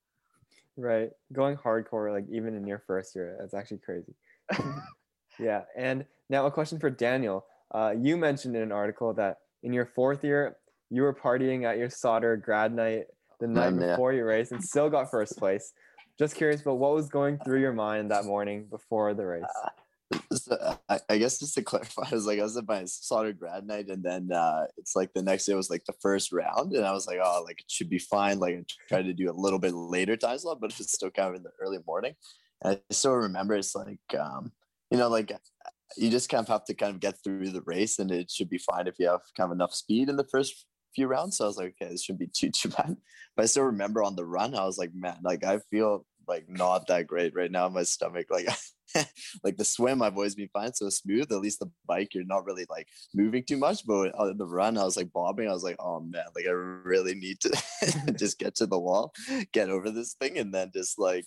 Right, 0.77 1.11
going 1.33 1.57
hardcore 1.57 2.12
like 2.12 2.27
even 2.33 2.57
in 2.57 2.66
your 2.66 2.83
first 2.87 3.14
year, 3.14 3.37
that's 3.38 3.55
actually 3.55 3.79
crazy. 3.79 4.14
yeah, 5.38 5.62
and 5.77 6.05
now 6.29 6.46
a 6.46 6.50
question 6.50 6.81
for 6.81 6.90
Daniel. 6.90 7.44
Uh, 7.72 7.94
you 7.96 8.16
mentioned 8.16 8.57
in 8.57 8.62
an 8.62 8.72
article 8.72 9.14
that 9.14 9.38
in 9.64 9.72
your 9.72 9.87
fourth 9.87 10.22
year, 10.22 10.57
you 10.90 11.03
were 11.03 11.14
partying 11.14 11.64
at 11.64 11.79
your 11.79 11.90
Sauder 11.90 12.37
grad 12.37 12.72
night 12.72 13.07
the 13.40 13.48
night 13.48 13.68
um, 13.68 13.79
before 13.79 14.12
yeah. 14.12 14.18
your 14.18 14.27
race 14.27 14.53
and 14.53 14.62
still 14.62 14.88
got 14.88 15.11
first 15.11 15.37
place. 15.37 15.72
Just 16.18 16.37
curious 16.37 16.62
but 16.62 16.74
what 16.74 16.94
was 16.94 17.09
going 17.09 17.38
through 17.44 17.61
your 17.61 17.72
mind 17.72 18.12
that 18.12 18.24
morning 18.24 18.66
before 18.70 19.14
the 19.14 19.27
race. 19.27 19.42
Uh, 19.64 19.68
so, 20.33 20.79
I, 20.88 21.00
I, 21.09 21.18
guess 21.18 21.40
just 21.40 21.55
to 21.55 21.62
clarify, 21.62 22.03
I 22.11 22.14
was 22.14 22.27
like, 22.27 22.38
I 22.38 22.42
was 22.42 22.57
at 22.57 22.68
my 22.68 22.85
Sauder 22.85 23.33
grad 23.33 23.66
night, 23.66 23.88
and 23.88 24.05
then 24.05 24.31
uh, 24.31 24.66
it's 24.77 24.94
like 24.94 25.12
the 25.12 25.22
next 25.22 25.46
day 25.46 25.55
was 25.55 25.70
like 25.70 25.85
the 25.87 25.94
first 26.00 26.31
round, 26.33 26.72
and 26.74 26.85
I 26.85 26.92
was 26.92 27.07
like, 27.09 27.18
oh, 27.22 27.42
like 27.44 27.61
it 27.61 27.70
should 27.70 27.90
be 27.90 27.98
fine. 27.98 28.38
Like 28.38 28.55
I 28.55 28.64
tried 28.88 29.07
to 29.07 29.14
do 29.14 29.31
a 29.31 29.33
little 29.33 29.59
bit 29.59 29.74
later 29.74 30.16
time 30.16 30.38
slot, 30.38 30.61
but 30.61 30.79
it's 30.79 30.92
still 30.92 31.11
kind 31.11 31.31
of 31.31 31.37
in 31.37 31.42
the 31.42 31.50
early 31.61 31.79
morning. 31.87 32.14
And 32.62 32.77
I 32.77 32.94
still 32.94 33.14
remember 33.14 33.55
it's 33.55 33.74
like, 33.74 33.98
um, 34.18 34.53
you 34.90 34.98
know, 34.98 35.09
like 35.09 35.33
you 35.97 36.11
just 36.11 36.29
kind 36.29 36.42
of 36.42 36.49
have 36.49 36.64
to 36.64 36.75
kind 36.75 36.94
of 36.94 37.01
get 37.01 37.23
through 37.23 37.51
the 37.51 37.62
race 37.62 37.99
and 37.99 38.11
it 38.11 38.31
should 38.31 38.49
be 38.49 38.59
fine 38.59 38.87
if 38.87 38.99
you 38.99 39.09
have 39.09 39.20
kind 39.37 39.51
of 39.51 39.53
enough 39.53 39.75
speed 39.75 40.09
in 40.09 40.16
the 40.16 40.25
first 40.25 40.66
few 40.94 41.07
rounds. 41.07 41.38
So 41.38 41.44
I 41.44 41.49
was 41.49 41.57
like, 41.57 41.75
okay, 41.81 41.90
this 41.90 42.05
shouldn't 42.05 42.20
be 42.20 42.31
too 42.33 42.51
too 42.55 42.68
bad. 42.70 42.97
But 43.37 43.42
I 43.42 43.47
still 43.47 43.64
remember 43.64 44.03
on 44.03 44.16
the 44.16 44.25
run, 44.25 44.55
I 44.55 44.64
was 44.64 44.79
like, 44.79 44.94
man, 44.94 45.18
like 45.23 45.44
I 45.44 45.59
feel 45.70 46.07
like 46.29 46.49
not 46.49 46.87
that 46.89 47.07
great 47.07 47.35
right 47.35 47.51
now 47.51 47.69
my 47.69 47.83
stomach. 47.83 48.27
Like 48.31 48.49
like 49.45 49.57
the 49.57 49.65
swim, 49.65 50.03
I've 50.03 50.15
always 50.15 50.35
been 50.35 50.49
fine, 50.53 50.73
so 50.73 50.89
smooth. 50.89 51.31
At 51.33 51.41
least 51.41 51.61
the 51.61 51.71
bike, 51.87 52.15
you're 52.15 52.25
not 52.25 52.45
really 52.45 52.67
like 52.69 52.89
moving 53.15 53.45
too 53.45 53.57
much. 53.57 53.87
But 53.87 54.15
on 54.15 54.37
the 54.37 54.47
run, 54.47 54.79
I 54.79 54.85
was 54.85 54.97
like 54.97 55.13
bobbing. 55.13 55.49
I 55.49 55.53
was 55.53 55.65
like, 55.65 55.77
oh 55.79 56.01
man, 56.01 56.25
like 56.35 56.47
I 56.47 56.51
really 56.51 57.15
need 57.15 57.41
to 57.41 57.63
just 58.19 58.39
get 58.39 58.55
to 58.57 58.67
the 58.67 58.79
wall, 58.79 59.13
get 59.53 59.71
over 59.71 59.91
this 59.91 60.15
thing, 60.15 60.39
and 60.39 60.53
then 60.53 60.71
just 60.75 60.99
like 60.99 61.25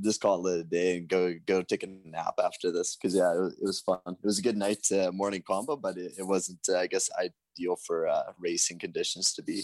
just 0.00 0.20
call 0.20 0.46
it 0.46 0.60
a 0.60 0.64
day 0.64 0.98
and 0.98 1.08
go 1.08 1.34
go 1.46 1.62
take 1.62 1.82
a 1.82 1.88
nap 2.04 2.34
after 2.42 2.70
this. 2.70 2.96
Because 2.96 3.14
yeah, 3.14 3.32
it 3.32 3.40
was, 3.40 3.52
it 3.54 3.64
was, 3.64 3.80
fun. 3.80 4.00
It 4.06 4.24
was 4.24 4.38
a 4.38 4.42
good 4.42 4.56
night 4.56 4.86
uh, 4.92 5.10
morning 5.12 5.42
combo, 5.46 5.76
but 5.76 5.96
it, 5.96 6.12
it 6.18 6.26
wasn't. 6.26 6.60
Uh, 6.68 6.78
I 6.78 6.86
guess 6.86 7.08
ideal 7.18 7.76
for 7.86 8.08
uh, 8.08 8.32
racing 8.38 8.78
conditions 8.78 9.32
to 9.34 9.42
be. 9.42 9.62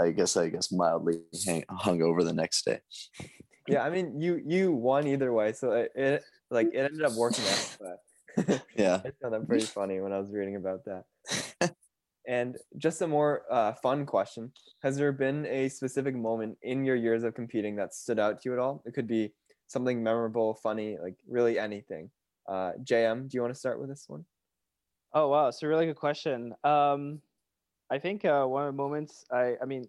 I 0.00 0.10
guess 0.10 0.36
I 0.36 0.48
guess 0.48 0.72
mildly 0.72 1.20
hang, 1.46 1.64
hung 1.70 2.02
over 2.02 2.24
the 2.24 2.32
next 2.32 2.64
day. 2.64 2.80
Yeah, 3.72 3.84
I 3.84 3.90
mean, 3.90 4.20
you 4.20 4.40
you 4.44 4.72
won 4.72 5.06
either 5.06 5.32
way, 5.32 5.52
so 5.54 5.72
it, 5.72 5.92
it 5.94 6.22
like 6.50 6.68
it 6.74 6.78
ended 6.78 7.02
up 7.02 7.14
working 7.14 7.44
out. 7.44 7.76
But 8.36 8.64
yeah, 8.76 9.00
I 9.04 9.12
found 9.20 9.34
that 9.34 9.46
pretty 9.46 9.64
funny 9.64 10.00
when 10.00 10.12
I 10.12 10.18
was 10.18 10.30
reading 10.30 10.56
about 10.56 10.84
that. 10.84 11.74
and 12.26 12.56
just 12.76 13.00
a 13.02 13.06
more 13.06 13.44
uh, 13.50 13.72
fun 13.72 14.04
question: 14.04 14.52
Has 14.82 14.96
there 14.96 15.12
been 15.12 15.46
a 15.46 15.70
specific 15.70 16.14
moment 16.14 16.58
in 16.62 16.84
your 16.84 16.96
years 16.96 17.24
of 17.24 17.34
competing 17.34 17.76
that 17.76 17.94
stood 17.94 18.18
out 18.18 18.42
to 18.42 18.48
you 18.48 18.52
at 18.52 18.58
all? 18.58 18.82
It 18.84 18.92
could 18.92 19.06
be 19.06 19.32
something 19.68 20.02
memorable, 20.02 20.54
funny, 20.54 20.98
like 21.02 21.16
really 21.26 21.58
anything. 21.58 22.10
Uh, 22.46 22.72
JM, 22.84 23.28
do 23.30 23.36
you 23.36 23.40
want 23.40 23.54
to 23.54 23.58
start 23.58 23.80
with 23.80 23.88
this 23.88 24.04
one? 24.06 24.24
Oh 25.14 25.28
wow, 25.28 25.48
it's 25.48 25.62
a 25.62 25.68
really 25.68 25.86
good 25.86 25.96
question. 25.96 26.54
Um, 26.62 27.22
I 27.90 27.98
think 27.98 28.24
uh, 28.24 28.44
one 28.44 28.66
of 28.66 28.74
the 28.74 28.76
moments 28.76 29.24
I, 29.30 29.56
I 29.60 29.64
mean, 29.66 29.86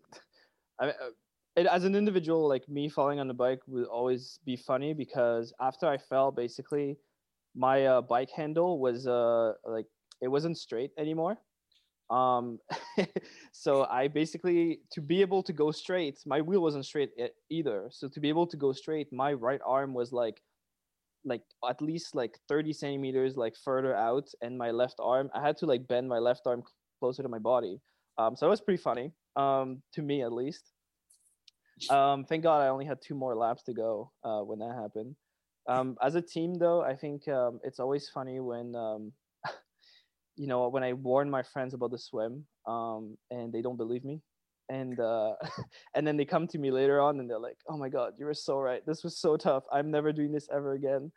I, 0.80 0.90
uh, 0.90 1.12
it, 1.56 1.68
as 1.68 1.84
an 1.84 1.96
individual, 1.96 2.48
like 2.48 2.68
me 2.68 2.90
falling 2.90 3.20
on 3.20 3.28
the 3.28 3.34
bike 3.34 3.60
would 3.68 3.86
always 3.86 4.40
be 4.46 4.56
funny 4.56 4.94
because 4.94 5.54
after 5.62 5.88
I 5.88 5.98
fell, 5.98 6.32
basically, 6.32 6.98
my 7.56 7.86
uh, 7.86 8.02
bike 8.02 8.32
handle 8.32 8.80
was 8.80 9.06
uh 9.08 9.54
like 9.66 9.86
it 10.22 10.28
wasn't 10.28 10.58
straight 10.58 10.92
anymore. 10.98 11.38
Um, 12.10 12.60
so 13.52 13.86
I 13.86 14.08
basically 14.08 14.82
to 14.92 15.02
be 15.02 15.22
able 15.22 15.44
to 15.44 15.54
go 15.54 15.72
straight, 15.72 16.20
my 16.26 16.42
wheel 16.42 16.62
wasn't 16.62 16.86
straight 16.86 17.12
either. 17.50 17.90
So 17.92 18.08
to 18.10 18.20
be 18.20 18.30
able 18.30 18.48
to 18.48 18.58
go 18.58 18.72
straight, 18.74 19.12
my 19.14 19.34
right 19.34 19.62
arm 19.66 19.94
was 19.94 20.12
like 20.12 20.42
like 21.26 21.44
at 21.70 21.82
least 21.82 22.16
like 22.16 22.38
30 22.50 22.74
centimeters 22.74 23.38
like 23.38 23.56
further 23.56 23.96
out 23.96 24.28
and 24.42 24.58
my 24.58 24.72
left 24.72 24.96
arm 25.00 25.30
i 25.34 25.42
had 25.42 25.56
to 25.58 25.66
like 25.66 25.88
bend 25.88 26.08
my 26.10 26.20
left 26.20 26.42
arm 26.46 26.62
closer 27.00 27.24
to 27.24 27.30
my 27.30 27.40
body 27.40 27.80
um, 28.18 28.36
so 28.36 28.46
it 28.46 28.50
was 28.50 28.62
pretty 28.62 28.82
funny 28.82 29.14
um, 29.38 29.82
to 29.94 30.02
me 30.02 30.22
at 30.22 30.34
least 30.34 30.73
um, 31.90 32.26
thank 32.26 32.44
God 32.44 32.62
I 32.62 32.70
only 32.70 32.86
had 32.86 33.00
two 33.02 33.16
more 33.16 33.36
laps 33.36 33.64
to 33.64 33.74
go 33.74 34.12
uh, 34.24 34.42
when 34.42 34.60
that 34.60 34.76
happened. 34.76 35.16
Um, 35.68 35.98
as 36.02 36.16
a 36.16 36.22
team, 36.22 36.56
though, 36.56 36.82
I 36.82 36.96
think 36.96 37.28
um, 37.28 37.60
it's 37.64 37.80
always 37.80 38.10
funny 38.10 38.40
when, 38.40 38.76
um, 38.76 39.14
you 40.36 40.48
know, 40.48 40.68
when 40.68 40.84
I 40.84 40.94
warn 40.94 41.30
my 41.30 41.44
friends 41.44 41.74
about 41.74 41.92
the 41.92 41.98
swim 41.98 42.46
um, 42.68 43.18
and 43.32 43.54
they 43.54 43.62
don't 43.62 43.78
believe 43.78 44.04
me. 44.04 44.22
And 44.70 45.00
uh, 45.00 45.34
and 45.96 46.08
then 46.08 46.18
they 46.18 46.26
come 46.26 46.48
to 46.48 46.58
me 46.58 46.72
later 46.72 47.02
on 47.02 47.20
and 47.20 47.30
they're 47.30 47.38
like, 47.38 47.58
"Oh 47.68 47.78
my 47.78 47.90
God, 47.90 48.14
you 48.18 48.26
were 48.26 48.34
so 48.34 48.58
right. 48.58 48.82
This 48.86 49.04
was 49.04 49.18
so 49.18 49.36
tough. 49.36 49.64
I'm 49.72 49.92
never 49.92 50.14
doing 50.14 50.32
this 50.32 50.48
ever 50.54 50.74
again." 50.74 51.12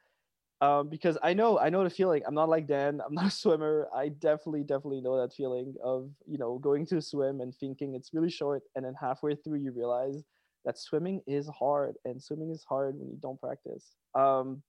Um, 0.60 0.88
because 0.88 1.16
I 1.22 1.32
know 1.32 1.58
I 1.58 1.68
know 1.68 1.84
the 1.84 1.90
feeling. 1.90 2.22
I'm 2.26 2.34
not 2.34 2.48
like 2.48 2.66
Dan. 2.66 3.00
I'm 3.06 3.14
not 3.14 3.26
a 3.26 3.30
swimmer. 3.42 3.88
I 3.94 4.08
definitely 4.08 4.64
definitely 4.64 5.00
know 5.00 5.20
that 5.20 5.32
feeling 5.32 5.74
of 5.82 6.10
you 6.26 6.38
know 6.38 6.58
going 6.58 6.86
to 6.86 7.00
swim 7.00 7.40
and 7.40 7.54
thinking 7.54 7.94
it's 7.94 8.12
really 8.12 8.30
short, 8.30 8.62
and 8.74 8.84
then 8.84 8.94
halfway 9.00 9.36
through 9.36 9.60
you 9.60 9.70
realize 9.70 10.24
that 10.66 10.78
swimming 10.78 11.22
is 11.26 11.48
hard 11.48 11.94
and 12.04 12.22
swimming 12.22 12.50
is 12.50 12.64
hard 12.68 12.98
when 12.98 13.08
you 13.08 13.18
don't 13.22 13.40
practice. 13.40 13.92
Um, 14.14 14.62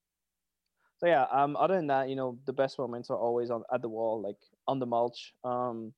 so 1.00 1.08
yeah, 1.08 1.26
um, 1.32 1.56
other 1.58 1.76
than 1.76 1.88
that, 1.88 2.10
you 2.10 2.16
know, 2.16 2.40
the 2.46 2.54
best 2.54 2.80
moments 2.80 3.10
are 3.10 3.18
always 3.18 3.52
on 3.52 3.64
at 3.74 3.82
the 3.82 3.90
wall, 3.90 4.22
like 4.22 4.38
on 4.68 4.80
the 4.80 4.86
mulch. 4.86 5.34
Um, 5.44 5.94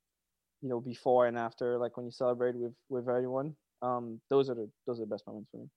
you 0.62 0.70
know, 0.70 0.82
before 0.82 1.28
and 1.28 1.38
after, 1.38 1.78
like 1.78 1.96
when 1.96 2.06
you 2.06 2.12
celebrate 2.12 2.56
with 2.56 2.74
with 2.90 3.08
everyone. 3.08 3.56
Um, 3.82 4.20
those 4.30 4.50
are 4.50 4.56
the 4.56 4.70
those 4.86 5.00
are 5.00 5.04
the 5.04 5.10
best 5.10 5.26
moments 5.26 5.50
for 5.52 5.58
me. 5.58 5.70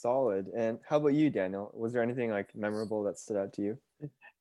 Solid. 0.00 0.46
And 0.56 0.78
how 0.88 0.98
about 0.98 1.14
you, 1.14 1.28
Daniel? 1.28 1.72
Was 1.74 1.92
there 1.92 2.02
anything 2.04 2.30
like 2.30 2.54
memorable 2.54 3.02
that 3.02 3.18
stood 3.18 3.36
out 3.36 3.52
to 3.54 3.62
you? 3.62 3.78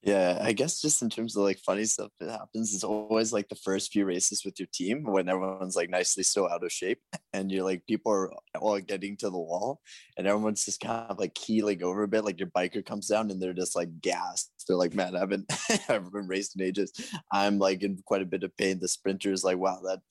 Yeah, 0.04 0.38
I 0.40 0.54
guess 0.54 0.80
just 0.80 1.02
in 1.02 1.10
terms 1.10 1.36
of 1.36 1.42
like 1.42 1.58
funny 1.58 1.86
stuff 1.86 2.12
that 2.20 2.30
happens, 2.30 2.76
it's 2.76 2.84
always 2.84 3.34
like 3.34 3.50
the 3.50 3.56
first 3.56 3.92
few 3.92 4.06
races 4.06 4.46
with 4.46 4.60
your 4.60 4.68
team 4.72 5.04
when 5.04 5.28
everyone's 5.28 5.76
like 5.76 5.90
nicely 5.90 6.22
so 6.22 6.48
out 6.48 6.64
of 6.64 6.72
shape 6.72 7.02
and 7.34 7.52
you're 7.52 7.64
like 7.64 7.84
people 7.88 8.12
are 8.12 8.32
all 8.60 8.80
getting 8.80 9.18
to 9.18 9.32
the 9.32 9.38
wall 9.38 9.82
and 10.16 10.28
everyone's 10.28 10.64
just 10.64 10.80
kind 10.80 11.10
of 11.10 11.18
like 11.18 11.34
keeling 11.34 11.82
over 11.82 12.04
a 12.04 12.08
bit. 12.08 12.24
Like 12.24 12.40
your 12.40 12.52
biker 12.56 12.86
comes 12.86 13.08
down 13.08 13.32
and 13.32 13.42
they're 13.42 13.54
just 13.54 13.76
like 13.76 13.90
gassed. 14.00 14.52
They're 14.68 14.78
like, 14.78 14.94
man, 14.94 15.16
I 15.16 15.20
haven't 15.20 15.46
I 15.70 15.80
haven't 15.88 16.14
been 16.14 16.28
raced 16.28 16.56
in 16.56 16.62
ages. 16.62 16.94
I'm 17.32 17.58
like 17.58 17.82
in 17.82 17.98
quite 18.06 18.22
a 18.22 18.26
bit 18.26 18.44
of 18.44 18.56
pain. 18.58 18.80
The 18.80 18.88
sprinter 18.88 19.32
is 19.32 19.44
like, 19.44 19.58
wow, 19.58 19.80
that 19.86 20.02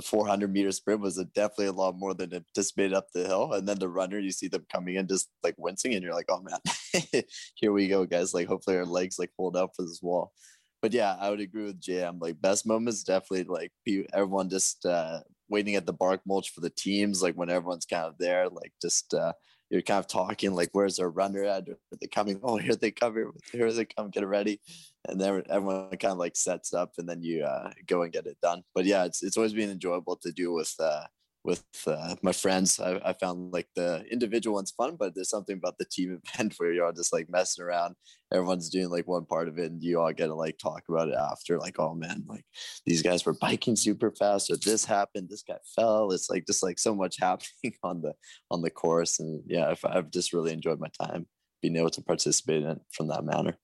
the 0.00 0.06
400 0.06 0.50
meter 0.50 0.72
sprint 0.72 1.02
was 1.02 1.18
a, 1.18 1.26
definitely 1.26 1.66
a 1.66 1.72
lot 1.72 1.94
more 1.94 2.14
than 2.14 2.32
anticipated 2.32 2.94
up 2.94 3.08
the 3.12 3.26
hill. 3.26 3.52
And 3.52 3.68
then 3.68 3.78
the 3.78 3.88
runner, 3.88 4.18
you 4.18 4.30
see 4.30 4.48
them 4.48 4.64
coming 4.72 4.94
in 4.94 5.06
just 5.06 5.28
like 5.42 5.54
wincing, 5.58 5.92
and 5.92 6.02
you're 6.02 6.14
like, 6.14 6.30
oh 6.30 6.40
man, 6.40 7.22
here 7.54 7.72
we 7.72 7.86
go, 7.86 8.06
guys. 8.06 8.32
Like, 8.32 8.48
hopefully 8.48 8.78
our 8.78 8.86
legs 8.86 9.18
like 9.18 9.30
hold 9.36 9.58
out 9.58 9.76
for 9.76 9.82
this 9.82 10.00
wall. 10.02 10.32
But 10.80 10.94
yeah, 10.94 11.16
I 11.20 11.28
would 11.28 11.40
agree 11.40 11.64
with 11.64 11.82
JM. 11.82 12.18
Like, 12.18 12.40
best 12.40 12.66
moments 12.66 13.02
definitely 13.02 13.44
like 13.44 13.72
everyone 14.14 14.48
just 14.48 14.86
uh, 14.86 15.20
waiting 15.50 15.74
at 15.74 15.84
the 15.84 15.92
bark 15.92 16.22
mulch 16.26 16.50
for 16.50 16.62
the 16.62 16.70
teams, 16.70 17.22
like 17.22 17.34
when 17.34 17.50
everyone's 17.50 17.84
kind 17.84 18.06
of 18.06 18.16
there, 18.18 18.48
like 18.48 18.72
just 18.80 19.12
uh, 19.12 19.34
you're 19.70 19.82
kind 19.82 20.00
of 20.00 20.08
talking 20.08 20.52
like, 20.52 20.70
where's 20.72 20.98
our 20.98 21.08
runner 21.08 21.44
at? 21.44 21.68
Are 21.68 21.78
they 22.00 22.08
coming? 22.08 22.40
Oh, 22.42 22.56
here 22.58 22.74
they 22.74 22.90
come. 22.90 23.14
Here, 23.14 23.30
here 23.52 23.72
they 23.72 23.84
come. 23.84 24.10
Get 24.10 24.26
ready. 24.26 24.60
And 25.08 25.20
then 25.20 25.42
everyone 25.48 25.90
kind 25.90 26.12
of 26.12 26.18
like 26.18 26.36
sets 26.36 26.74
up 26.74 26.94
and 26.98 27.08
then 27.08 27.22
you 27.22 27.44
uh, 27.44 27.70
go 27.86 28.02
and 28.02 28.12
get 28.12 28.26
it 28.26 28.36
done. 28.42 28.62
But 28.74 28.84
yeah, 28.84 29.04
it's, 29.04 29.22
it's 29.22 29.36
always 29.36 29.54
been 29.54 29.70
enjoyable 29.70 30.16
to 30.16 30.32
do 30.32 30.52
with, 30.52 30.74
uh, 30.78 31.04
with 31.44 31.64
uh, 31.86 32.14
my 32.22 32.32
friends. 32.32 32.78
I, 32.78 33.00
I 33.04 33.12
found 33.14 33.52
like 33.52 33.68
the 33.74 34.04
individual 34.10 34.56
one's 34.56 34.72
fun, 34.72 34.96
but 34.98 35.14
there's 35.14 35.30
something 35.30 35.56
about 35.56 35.78
the 35.78 35.86
team 35.86 36.20
event 36.34 36.54
where 36.58 36.72
you're 36.72 36.86
all 36.86 36.92
just 36.92 37.12
like 37.12 37.28
messing 37.30 37.64
around. 37.64 37.94
Everyone's 38.32 38.68
doing 38.68 38.90
like 38.90 39.08
one 39.08 39.24
part 39.24 39.48
of 39.48 39.58
it, 39.58 39.70
and 39.70 39.82
you 39.82 40.00
all 40.00 40.12
get 40.12 40.26
to 40.26 40.34
like 40.34 40.58
talk 40.58 40.82
about 40.88 41.08
it 41.08 41.14
after. 41.14 41.58
Like, 41.58 41.78
oh 41.78 41.94
man, 41.94 42.24
like 42.28 42.44
these 42.86 43.02
guys 43.02 43.24
were 43.24 43.34
biking 43.34 43.76
super 43.76 44.10
fast, 44.10 44.50
or 44.50 44.56
this 44.56 44.84
happened, 44.84 45.28
this 45.30 45.42
guy 45.42 45.58
fell. 45.74 46.12
It's 46.12 46.30
like 46.30 46.46
just 46.46 46.62
like 46.62 46.78
so 46.78 46.94
much 46.94 47.16
happening 47.20 47.74
on 47.82 48.02
the 48.02 48.12
on 48.50 48.62
the 48.62 48.70
course, 48.70 49.18
and 49.18 49.42
yeah, 49.46 49.68
I've, 49.68 49.84
I've 49.84 50.10
just 50.10 50.32
really 50.32 50.52
enjoyed 50.52 50.80
my 50.80 50.90
time 51.00 51.26
being 51.62 51.76
able 51.76 51.90
to 51.90 52.02
participate 52.02 52.62
in 52.62 52.80
from 52.90 53.08
that 53.08 53.24
manner. 53.24 53.58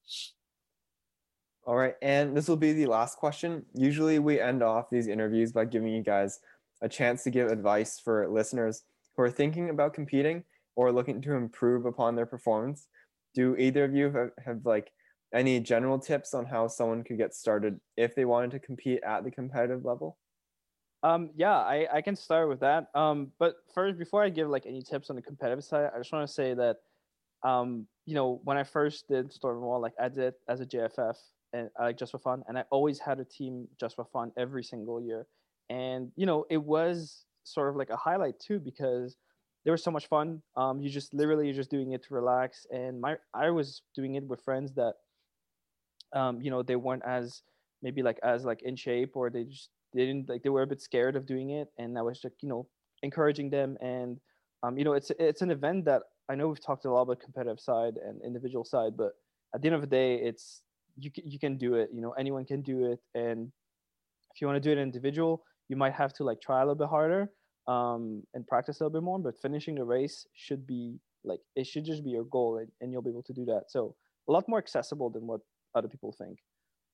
All 1.67 1.75
right, 1.75 1.95
and 2.01 2.37
this 2.37 2.47
will 2.47 2.57
be 2.57 2.73
the 2.73 2.87
last 2.87 3.19
question. 3.19 3.65
Usually, 3.75 4.21
we 4.21 4.41
end 4.41 4.63
off 4.63 4.89
these 4.89 5.09
interviews 5.09 5.51
by 5.51 5.65
giving 5.65 5.93
you 5.93 6.03
guys 6.03 6.39
a 6.83 6.89
chance 6.89 7.23
to 7.25 7.31
give 7.31 7.49
advice 7.49 7.99
for 7.99 8.29
listeners 8.29 8.83
who 9.17 9.23
are 9.23 9.31
thinking 9.31 9.71
about 9.71 9.95
competing 9.95 10.45
or 10.75 10.93
looking 10.93 11.23
to 11.23 11.35
improve 11.35 11.87
upon 11.87 12.15
their 12.15 12.27
performance. 12.27 12.89
Do 13.35 13.57
either 13.57 13.85
of 13.85 13.95
you 13.95 14.11
have, 14.11 14.31
have 14.45 14.61
like 14.65 14.93
any 15.35 15.61
general 15.61 15.99
tips 15.99 16.35
on 16.35 16.47
how 16.47 16.69
someone 16.69 17.03
could 17.03 17.19
get 17.19 17.35
started 17.35 17.81
if 17.97 18.15
they 18.15 18.25
wanted 18.25 18.51
to 18.53 18.59
compete 18.59 19.01
at 19.03 19.25
the 19.25 19.31
competitive 19.31 19.85
level? 19.85 20.19
Um, 21.03 21.31
yeah, 21.37 21.57
I, 21.57 21.87
I 21.93 22.03
can 22.03 22.17
start 22.17 22.49
with 22.49 22.61
that. 22.61 22.89
Um, 22.95 23.33
but 23.39 23.57
first, 23.75 23.99
before 23.99 24.23
I 24.23 24.29
give 24.29 24.49
like 24.49 24.67
any 24.67 24.83
tips 24.83 25.11
on 25.11 25.17
the 25.17 25.23
competitive 25.23 25.65
side, 25.65 25.91
I 25.95 25.99
just 25.99 26.13
want 26.13 26.27
to 26.27 26.33
say 26.33 26.55
that, 26.55 26.77
um, 27.43 27.87
you 28.07 28.15
know, 28.15 28.41
when 28.45 28.57
I 28.57 28.65
first 28.65 29.09
did 29.09 29.31
Stormwall, 29.31 29.81
like 29.81 29.93
I 30.01 30.09
did 30.09 30.35
as 30.49 30.61
a 30.61 30.67
JFF 30.67 31.17
and 31.53 31.71
like 31.79 31.99
just 31.99 32.13
for 32.13 32.19
fun, 32.19 32.43
and 32.49 32.59
I 32.59 32.65
always 32.71 32.99
had 32.99 33.21
a 33.21 33.25
team 33.25 33.69
just 33.79 33.95
for 33.97 34.05
fun 34.05 34.33
every 34.37 34.65
single 34.65 35.01
year 35.01 35.27
and 35.71 36.13
you 36.17 36.27
know 36.27 36.45
it 36.51 36.63
was 36.63 37.25
sort 37.45 37.69
of 37.69 37.77
like 37.77 37.91
a 37.91 37.97
highlight 37.97 38.39
too 38.41 38.59
because 38.59 39.17
there 39.65 39.73
was 39.73 39.83
so 39.83 39.91
much 39.91 40.07
fun. 40.09 40.43
Um 40.57 40.81
you 40.81 40.89
just 40.91 41.13
literally 41.15 41.47
you're 41.47 41.55
just 41.55 41.71
doing 41.71 41.93
it 41.93 42.03
to 42.05 42.15
relax. 42.15 42.67
And 42.71 43.01
my 43.01 43.17
i 43.35 43.51
was 43.51 43.83
doing 43.95 44.15
it 44.15 44.25
with 44.25 44.43
friends 44.43 44.73
that 44.75 44.95
um 46.13 46.41
you 46.41 46.51
know 46.51 46.63
they 46.63 46.77
weren't 46.77 47.05
as 47.05 47.43
maybe 47.83 48.03
like 48.03 48.19
as 48.23 48.45
like 48.45 48.63
in 48.63 48.77
shape 48.77 49.17
or 49.17 49.31
they 49.31 49.45
just 49.45 49.71
didn't 49.95 50.29
like 50.29 50.43
they 50.43 50.51
were 50.51 50.63
a 50.63 50.67
bit 50.67 50.81
scared 50.81 51.17
of 51.17 51.27
doing 51.27 51.51
it. 51.51 51.69
And 51.79 51.99
i 51.99 52.03
was 52.03 52.21
just 52.21 52.35
you 52.43 52.49
know 52.49 52.67
encouraging 53.03 53.51
them. 53.51 53.77
And 53.81 54.21
um 54.63 54.79
you 54.79 54.85
know 54.85 54.95
it's 54.95 55.11
it's 55.19 55.43
an 55.43 55.51
event 55.51 55.85
that 55.85 56.03
i 56.29 56.35
know 56.35 56.49
we've 56.49 56.65
talked 56.65 56.85
a 56.85 56.91
lot 56.91 57.03
about 57.03 57.21
competitive 57.21 57.61
side 57.61 57.95
and 58.05 58.21
individual 58.23 58.65
side 58.65 58.97
but 58.97 59.13
at 59.55 59.63
the 59.63 59.69
end 59.69 59.75
of 59.75 59.81
the 59.81 59.87
day 59.87 60.17
it's 60.17 60.63
you 60.99 61.11
you 61.25 61.39
can 61.39 61.57
do 61.57 61.75
it 61.75 61.91
you 61.93 62.01
know 62.01 62.13
anyone 62.13 62.45
can 62.45 62.63
do 62.63 62.93
it. 62.93 63.01
And 63.15 63.53
if 64.35 64.41
you 64.41 64.47
want 64.47 64.63
to 64.63 64.67
do 64.69 64.73
it 64.73 64.81
individual 64.81 65.43
you 65.69 65.77
might 65.77 65.93
have 65.93 66.13
to 66.15 66.25
like 66.25 66.41
try 66.41 66.59
a 66.59 66.61
little 66.61 66.75
bit 66.75 66.89
harder 66.89 67.31
um, 67.69 68.23
and 68.35 68.47
practice 68.47 68.81
a 68.81 68.85
little 68.85 69.01
bit 69.01 69.05
more 69.05 69.19
but 69.19 69.37
finishing 69.41 69.75
the 69.75 69.85
race 69.85 70.27
should 70.35 70.67
be 70.67 70.99
like 71.25 71.41
it 71.57 71.67
should 71.67 71.85
just 71.85 72.05
be 72.05 72.11
your 72.11 72.25
goal 72.25 72.59
and, 72.59 72.69
and 72.81 72.93
you'll 72.93 73.03
be 73.03 73.11
able 73.11 73.23
to 73.25 73.33
do 73.33 73.45
that. 73.47 73.65
So 73.69 73.95
a 74.29 74.33
lot 74.33 74.49
more 74.49 74.59
accessible 74.59 75.11
than 75.11 75.27
what 75.27 75.41
other 75.75 75.89
people 75.89 76.13
think. 76.13 76.39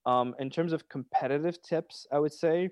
Um, 0.05 0.35
in 0.39 0.49
terms 0.49 0.73
of 0.73 0.89
competitive 0.89 1.61
tips 1.61 2.05
i 2.11 2.19
would 2.19 2.33
say 2.33 2.69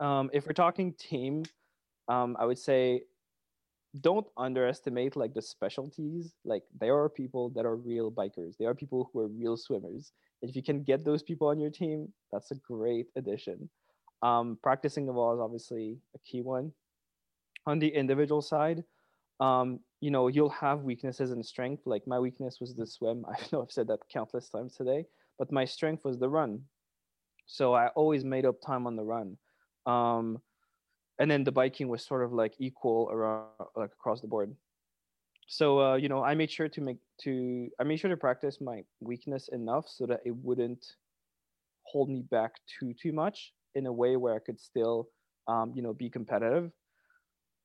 um, 0.00 0.28
if 0.34 0.46
we're 0.46 0.52
talking 0.52 0.92
team 0.98 1.44
um, 2.08 2.36
i 2.38 2.44
would 2.44 2.58
say 2.58 3.04
don't 4.00 4.26
underestimate 4.36 5.16
like 5.16 5.34
the 5.34 5.42
specialties. 5.42 6.34
Like 6.44 6.62
there 6.78 6.96
are 6.96 7.08
people 7.08 7.50
that 7.50 7.66
are 7.66 7.76
real 7.76 8.10
bikers. 8.10 8.56
There 8.58 8.68
are 8.68 8.74
people 8.74 9.10
who 9.12 9.20
are 9.20 9.26
real 9.26 9.56
swimmers. 9.56 10.12
If 10.42 10.54
you 10.54 10.62
can 10.62 10.82
get 10.82 11.04
those 11.04 11.22
people 11.22 11.48
on 11.48 11.58
your 11.58 11.70
team 11.70 12.12
that's 12.32 12.50
a 12.50 12.54
great 12.54 13.06
addition 13.16 13.68
um, 14.22 14.58
practicing 14.62 15.06
the 15.06 15.12
wall 15.12 15.34
is 15.34 15.40
obviously 15.40 15.98
a 16.14 16.18
key 16.18 16.42
one. 16.42 16.72
On 17.66 17.78
the 17.78 17.88
individual 17.88 18.42
side, 18.42 18.84
um, 19.40 19.80
you 20.00 20.10
know, 20.10 20.28
you'll 20.28 20.50
have 20.50 20.82
weaknesses 20.82 21.30
and 21.30 21.44
strength. 21.44 21.82
Like 21.86 22.06
my 22.06 22.18
weakness 22.18 22.58
was 22.60 22.74
the 22.74 22.86
swim. 22.86 23.24
I 23.30 23.36
know 23.52 23.62
I've 23.62 23.72
said 23.72 23.88
that 23.88 24.00
countless 24.12 24.48
times 24.48 24.76
today, 24.76 25.06
but 25.38 25.52
my 25.52 25.64
strength 25.64 26.04
was 26.04 26.18
the 26.18 26.28
run. 26.28 26.62
So 27.46 27.74
I 27.74 27.88
always 27.88 28.24
made 28.24 28.46
up 28.46 28.60
time 28.60 28.86
on 28.86 28.96
the 28.96 29.04
run. 29.04 29.36
Um, 29.86 30.40
and 31.18 31.30
then 31.30 31.44
the 31.44 31.52
biking 31.52 31.88
was 31.88 32.04
sort 32.04 32.24
of 32.24 32.32
like 32.32 32.54
equal 32.58 33.08
around 33.12 33.48
like 33.76 33.90
across 33.92 34.20
the 34.20 34.28
board. 34.28 34.54
So 35.48 35.80
uh, 35.80 35.96
you 35.96 36.08
know, 36.08 36.22
I 36.22 36.34
made 36.34 36.50
sure 36.50 36.68
to 36.68 36.80
make 36.80 36.98
to 37.22 37.68
I 37.78 37.84
made 37.84 37.98
sure 37.98 38.10
to 38.10 38.16
practice 38.16 38.58
my 38.60 38.82
weakness 39.00 39.48
enough 39.48 39.86
so 39.88 40.06
that 40.06 40.20
it 40.24 40.34
wouldn't 40.34 40.84
hold 41.82 42.08
me 42.08 42.22
back 42.30 42.52
too 42.78 42.94
too 42.94 43.12
much 43.12 43.52
in 43.74 43.86
a 43.86 43.92
way 43.92 44.16
where 44.16 44.34
I 44.34 44.38
could 44.38 44.60
still, 44.60 45.08
um, 45.48 45.72
you 45.74 45.82
know, 45.82 45.92
be 45.92 46.10
competitive. 46.10 46.70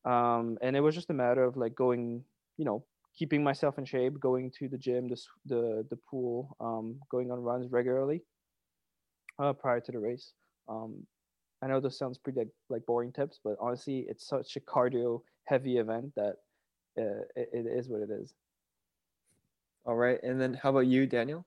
Um, 0.06 0.58
and 0.62 0.76
it 0.76 0.82
was 0.82 0.96
just 0.96 1.10
a 1.10 1.14
matter 1.14 1.44
of 1.44 1.58
like 1.58 1.76
going, 1.76 2.24
you 2.58 2.66
know, 2.66 2.86
keeping 3.18 3.44
myself 3.44 3.78
in 3.78 3.86
shape, 3.86 4.20
going 4.20 4.52
to 4.60 4.68
the 4.68 4.78
gym, 4.78 5.08
the 5.08 5.22
the, 5.46 5.86
the 5.90 5.98
pool, 6.10 6.56
um, 6.60 7.00
going 7.10 7.32
on 7.32 7.40
runs 7.40 7.72
regularly 7.72 8.22
uh, 9.40 9.54
prior 9.54 9.80
to 9.80 9.92
the 9.92 10.00
race. 10.00 10.34
Um, 10.68 11.06
I 11.62 11.68
know 11.68 11.80
this 11.80 11.98
sounds 11.98 12.18
pretty 12.18 12.42
like 12.70 12.86
boring 12.86 13.12
tips, 13.12 13.40
but 13.44 13.56
honestly, 13.60 14.06
it's 14.08 14.28
such 14.28 14.56
a 14.56 14.60
cardio 14.60 15.22
heavy 15.46 15.78
event 15.78 16.14
that 16.16 16.36
uh, 17.00 17.24
it, 17.36 17.50
it 17.54 17.66
is 17.66 17.88
what 17.88 18.02
it 18.02 18.10
is. 18.12 18.34
All 19.86 19.96
right, 19.96 20.20
and 20.24 20.40
then 20.40 20.54
how 20.54 20.70
about 20.70 20.88
you, 20.88 21.06
Daniel? 21.06 21.46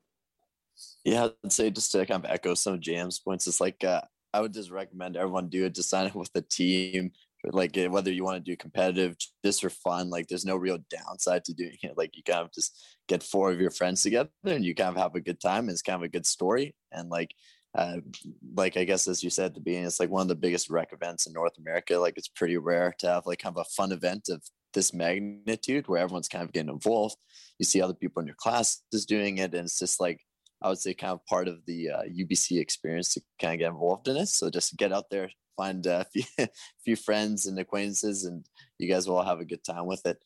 Yeah, 1.05 1.29
I'd 1.45 1.53
say 1.53 1.71
just 1.71 1.91
to 1.93 2.07
kind 2.07 2.25
of 2.25 2.31
echo 2.31 2.55
some 2.55 2.75
of 2.75 2.81
Jam's 2.81 3.19
points, 3.19 3.47
it's 3.47 3.61
like 3.61 3.83
uh, 3.83 4.03
I 4.33 4.41
would 4.41 4.53
just 4.53 4.71
recommend 4.71 5.17
everyone 5.17 5.49
do 5.49 5.65
it 5.65 5.75
to 5.75 5.83
sign 5.83 6.07
up 6.07 6.15
with 6.15 6.33
the 6.33 6.43
team. 6.43 7.13
Like 7.45 7.77
eh, 7.77 7.87
whether 7.87 8.13
you 8.13 8.25
want 8.25 8.45
to 8.45 8.51
do 8.51 8.57
competitive 8.57 9.17
just 9.45 9.61
for 9.61 9.71
fun, 9.71 10.11
like 10.11 10.27
there's 10.27 10.45
no 10.45 10.57
real 10.57 10.79
downside 10.91 11.45
to 11.45 11.55
doing 11.55 11.79
it. 11.83 11.97
Like 11.97 12.17
you 12.17 12.23
kind 12.23 12.41
of 12.41 12.53
just 12.53 12.85
get 13.07 13.23
four 13.23 13.51
of 13.51 13.61
your 13.61 13.71
friends 13.71 14.03
together 14.03 14.29
and 14.45 14.65
you 14.65 14.75
kind 14.75 14.91
of 14.91 14.97
have 14.97 15.15
a 15.15 15.21
good 15.21 15.41
time. 15.41 15.69
It's 15.69 15.83
kind 15.83 15.97
of 15.97 16.03
a 16.03 16.09
good 16.09 16.27
story. 16.27 16.75
And 16.93 17.09
like 17.09 17.33
uh, 17.77 17.99
like 18.57 18.77
I 18.77 18.85
guess 18.85 19.07
as 19.07 19.23
you 19.23 19.31
said 19.31 19.47
at 19.47 19.55
the 19.55 19.61
beginning, 19.61 19.87
it's 19.87 20.01
like 20.01 20.11
one 20.11 20.23
of 20.23 20.29
the 20.29 20.35
biggest 20.35 20.71
rec 20.71 20.93
events 20.93 21.27
in 21.27 21.33
North 21.33 21.57
America. 21.59 21.97
Like 21.97 22.15
it's 22.17 22.29
pretty 22.29 22.57
rare 22.57 22.95
to 22.99 23.07
have 23.07 23.27
like 23.27 23.39
kind 23.39 23.57
of 23.57 23.61
a 23.61 23.71
fun 23.77 23.93
event 23.93 24.29
of 24.31 24.43
this 24.75 24.93
magnitude 24.93 25.87
where 25.87 26.01
everyone's 26.01 26.29
kind 26.29 26.45
of 26.45 26.53
getting 26.53 26.71
involved. 26.71 27.17
You 27.59 27.65
see 27.65 27.81
other 27.81 27.95
people 27.95 28.21
in 28.21 28.27
your 28.27 28.37
class 28.37 28.83
is 28.93 29.07
doing 29.07 29.39
it, 29.39 29.55
and 29.55 29.65
it's 29.67 29.79
just 29.79 30.01
like 30.01 30.21
I 30.63 30.69
would 30.69 30.79
say 30.79 30.95
kind 30.95 31.13
of 31.13 31.25
part 31.27 31.49
of 31.49 31.65
the 31.67 31.91
uh, 31.91 32.03
UBC 32.03 32.61
experience 32.61 33.15
to 33.15 33.21
kind 33.41 33.55
of 33.55 33.59
get 33.61 33.71
involved 33.71 34.09
in 34.09 34.17
it. 34.17 34.29
So 34.29 34.51
just 34.51 34.77
get 34.77 34.93
out 34.93 35.11
there, 35.11 35.31
find 35.57 35.85
a 35.87 36.05
few, 36.13 36.25
few 36.85 36.97
friends 36.97 37.47
and 37.47 37.59
acquaintances, 37.59 38.25
and 38.25 38.45
you 38.79 38.89
guys 38.89 39.07
will 39.07 39.19
all 39.19 39.25
have 39.25 39.41
a 39.41 39.45
good 39.45 39.65
time 39.65 39.87
with 39.87 40.05
it. 40.07 40.19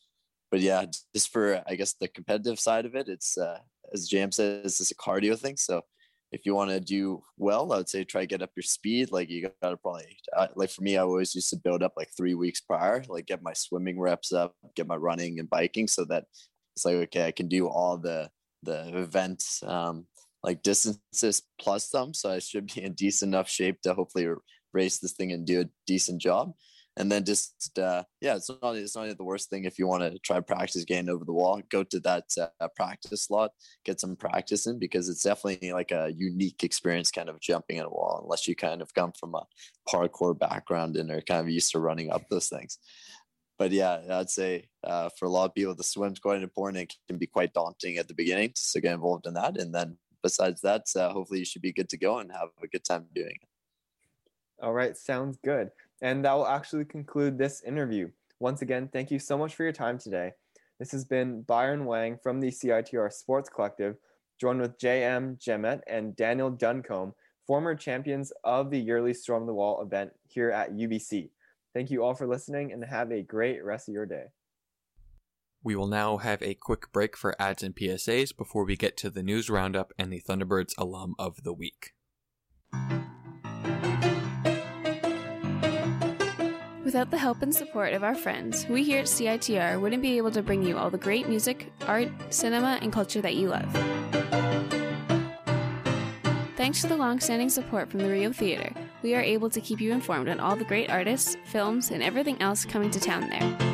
But 0.50 0.60
yeah, 0.60 0.84
just 1.14 1.32
for 1.32 1.62
I 1.66 1.74
guess 1.74 1.94
the 1.94 2.08
competitive 2.08 2.60
side 2.60 2.86
of 2.86 2.94
it, 2.94 3.08
it's 3.08 3.36
uh, 3.38 3.58
as 3.92 4.08
James 4.08 4.36
says, 4.36 4.80
it's 4.80 4.90
a 4.90 4.94
cardio 4.94 5.38
thing. 5.38 5.56
So 5.56 5.82
if 6.32 6.46
you 6.46 6.54
want 6.54 6.70
to 6.70 6.80
do 6.80 7.22
well, 7.36 7.72
I 7.72 7.76
would 7.76 7.88
say 7.88 8.04
try 8.04 8.22
to 8.22 8.26
get 8.26 8.42
up 8.42 8.50
your 8.56 8.62
speed. 8.62 9.12
Like 9.12 9.28
you 9.28 9.42
got 9.60 9.70
to 9.70 9.76
probably 9.76 10.16
uh, 10.34 10.48
like 10.56 10.70
for 10.70 10.82
me, 10.82 10.96
I 10.96 11.02
always 11.02 11.34
used 11.34 11.50
to 11.50 11.56
build 11.56 11.82
up 11.82 11.92
like 11.96 12.08
three 12.16 12.34
weeks 12.34 12.60
prior, 12.60 13.04
like 13.08 13.26
get 13.26 13.42
my 13.42 13.52
swimming 13.52 14.00
reps 14.00 14.32
up, 14.32 14.54
get 14.74 14.86
my 14.86 14.96
running 14.96 15.38
and 15.38 15.48
biking, 15.48 15.88
so 15.88 16.04
that 16.06 16.24
it's 16.74 16.86
like 16.86 16.96
okay, 16.96 17.26
I 17.26 17.32
can 17.32 17.48
do 17.48 17.68
all 17.68 17.98
the 17.98 18.30
the 18.62 18.96
events 18.96 19.62
um, 19.64 20.06
like 20.42 20.62
distances 20.62 21.42
plus 21.60 21.90
some. 21.90 22.14
So 22.14 22.30
I 22.30 22.38
should 22.40 22.66
be 22.74 22.82
in 22.82 22.94
decent 22.94 23.30
enough 23.34 23.48
shape 23.48 23.80
to 23.82 23.94
hopefully 23.94 24.28
race 24.72 24.98
this 24.98 25.12
thing 25.12 25.32
and 25.32 25.46
do 25.46 25.60
a 25.60 25.70
decent 25.86 26.20
job. 26.20 26.52
and 26.98 27.10
then 27.10 27.24
just 27.24 27.78
uh, 27.78 28.02
yeah, 28.20 28.36
it's 28.36 28.50
not 28.50 28.76
it's 28.76 28.94
not 28.94 29.16
the 29.16 29.24
worst 29.24 29.48
thing 29.48 29.64
if 29.64 29.78
you 29.78 29.86
want 29.86 30.02
to 30.02 30.18
try 30.18 30.40
practice 30.40 30.84
getting 30.84 31.08
over 31.08 31.24
the 31.24 31.32
wall. 31.32 31.62
Go 31.70 31.82
to 31.84 32.00
that 32.00 32.24
uh, 32.38 32.68
practice 32.76 33.24
slot, 33.24 33.52
get 33.84 33.98
some 34.00 34.14
practice 34.14 34.66
in 34.66 34.78
because 34.78 35.08
it's 35.08 35.22
definitely 35.22 35.72
like 35.72 35.90
a 35.90 36.12
unique 36.14 36.62
experience, 36.64 37.10
kind 37.10 37.30
of 37.30 37.40
jumping 37.40 37.78
in 37.78 37.84
a 37.84 37.88
wall, 37.88 38.20
unless 38.22 38.46
you 38.46 38.54
kind 38.54 38.82
of 38.82 38.92
come 38.92 39.12
from 39.18 39.34
a 39.34 39.46
parkour 39.88 40.38
background 40.38 40.96
and 40.96 41.10
are 41.10 41.22
kind 41.22 41.40
of 41.40 41.48
used 41.48 41.72
to 41.72 41.78
running 41.78 42.10
up 42.10 42.28
those 42.28 42.48
things. 42.48 42.78
But 43.58 43.70
yeah, 43.70 44.00
I'd 44.10 44.30
say 44.30 44.68
uh, 44.84 45.08
for 45.18 45.26
a 45.26 45.30
lot 45.30 45.46
of 45.46 45.54
people, 45.54 45.74
the 45.74 45.84
swim's 45.84 46.18
quite 46.18 46.42
important. 46.42 46.82
It 46.82 46.94
can 47.08 47.16
be 47.16 47.26
quite 47.26 47.54
daunting 47.54 47.96
at 47.96 48.08
the 48.08 48.14
beginning 48.14 48.52
to 48.72 48.80
get 48.80 48.92
involved 48.92 49.26
in 49.26 49.34
that, 49.34 49.58
and 49.58 49.74
then 49.74 49.96
besides 50.22 50.60
that, 50.62 50.86
uh, 50.96 51.10
hopefully 51.12 51.40
you 51.40 51.44
should 51.44 51.62
be 51.62 51.72
good 51.72 51.88
to 51.90 51.96
go 51.96 52.18
and 52.18 52.30
have 52.32 52.48
a 52.62 52.66
good 52.66 52.84
time 52.84 53.06
doing 53.14 53.36
it. 53.40 53.48
All 54.62 54.72
right, 54.72 54.96
sounds 54.96 55.38
good. 55.44 55.70
And 56.02 56.24
that 56.24 56.34
will 56.34 56.46
actually 56.46 56.84
conclude 56.84 57.36
this 57.36 57.62
interview. 57.62 58.08
Once 58.40 58.62
again, 58.62 58.88
thank 58.92 59.10
you 59.10 59.18
so 59.18 59.36
much 59.38 59.54
for 59.54 59.62
your 59.62 59.72
time 59.72 59.98
today. 59.98 60.32
This 60.78 60.92
has 60.92 61.04
been 61.04 61.42
Byron 61.42 61.84
Wang 61.84 62.18
from 62.22 62.40
the 62.40 62.48
CITR 62.48 63.12
Sports 63.12 63.48
Collective, 63.48 63.96
joined 64.40 64.60
with 64.60 64.78
JM 64.78 65.38
Jamet 65.38 65.80
and 65.86 66.16
Daniel 66.16 66.50
Duncombe, 66.50 67.14
former 67.46 67.74
champions 67.74 68.32
of 68.42 68.70
the 68.70 68.78
yearly 68.78 69.14
Storm 69.14 69.46
the 69.46 69.54
Wall 69.54 69.82
event 69.82 70.10
here 70.28 70.50
at 70.50 70.74
UBC. 70.74 71.30
Thank 71.74 71.90
you 71.90 72.02
all 72.02 72.14
for 72.14 72.26
listening 72.26 72.72
and 72.72 72.84
have 72.84 73.12
a 73.12 73.22
great 73.22 73.64
rest 73.64 73.88
of 73.88 73.94
your 73.94 74.06
day. 74.06 74.24
We 75.64 75.76
will 75.76 75.86
now 75.86 76.16
have 76.16 76.42
a 76.42 76.54
quick 76.54 76.92
break 76.92 77.16
for 77.16 77.40
ads 77.40 77.62
and 77.62 77.74
PSAs 77.74 78.36
before 78.36 78.64
we 78.64 78.76
get 78.76 78.96
to 78.98 79.10
the 79.10 79.22
news 79.22 79.48
roundup 79.48 79.92
and 79.96 80.12
the 80.12 80.20
Thunderbirds 80.20 80.72
alum 80.76 81.14
of 81.18 81.44
the 81.44 81.52
week. 81.52 81.92
Without 86.84 87.10
the 87.10 87.18
help 87.18 87.42
and 87.42 87.54
support 87.54 87.92
of 87.94 88.02
our 88.02 88.14
friends, 88.14 88.66
we 88.68 88.82
here 88.82 88.98
at 88.98 89.06
CITR 89.06 89.80
wouldn't 89.80 90.02
be 90.02 90.16
able 90.16 90.32
to 90.32 90.42
bring 90.42 90.64
you 90.64 90.76
all 90.76 90.90
the 90.90 90.98
great 90.98 91.28
music, 91.28 91.72
art, 91.86 92.08
cinema, 92.30 92.78
and 92.82 92.92
culture 92.92 93.22
that 93.22 93.36
you 93.36 93.48
love. 93.48 93.72
Thanks 96.56 96.82
to 96.82 96.88
the 96.88 96.96
long-standing 96.96 97.48
support 97.48 97.88
from 97.88 98.00
the 98.00 98.10
Rio 98.10 98.32
Theatre, 98.32 98.74
we 99.02 99.14
are 99.14 99.22
able 99.22 99.48
to 99.50 99.60
keep 99.60 99.80
you 99.80 99.92
informed 99.92 100.28
on 100.28 100.38
all 100.38 100.56
the 100.56 100.64
great 100.64 100.90
artists, 100.90 101.36
films, 101.44 101.90
and 101.90 102.02
everything 102.02 102.40
else 102.42 102.64
coming 102.64 102.90
to 102.90 103.00
town 103.00 103.30
there. 103.30 103.71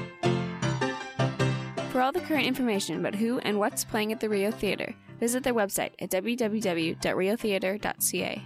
For 1.98 2.02
all 2.02 2.12
the 2.12 2.20
current 2.20 2.46
information 2.46 3.00
about 3.00 3.16
who 3.16 3.40
and 3.40 3.58
what's 3.58 3.84
playing 3.84 4.12
at 4.12 4.20
the 4.20 4.28
Rio 4.28 4.52
Theatre, 4.52 4.94
visit 5.18 5.42
their 5.42 5.52
website 5.52 5.94
at 5.98 6.10
www.riotheatre.ca. 6.10 8.42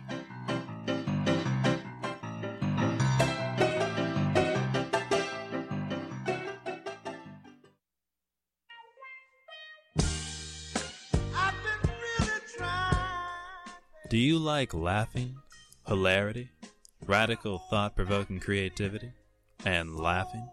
Do 14.08 14.16
you 14.16 14.38
like 14.38 14.72
laughing, 14.72 15.36
hilarity, 15.86 16.52
radical 17.04 17.58
thought 17.58 17.94
provoking 17.94 18.40
creativity, 18.40 19.12
and 19.66 19.94
laughing? 19.94 20.48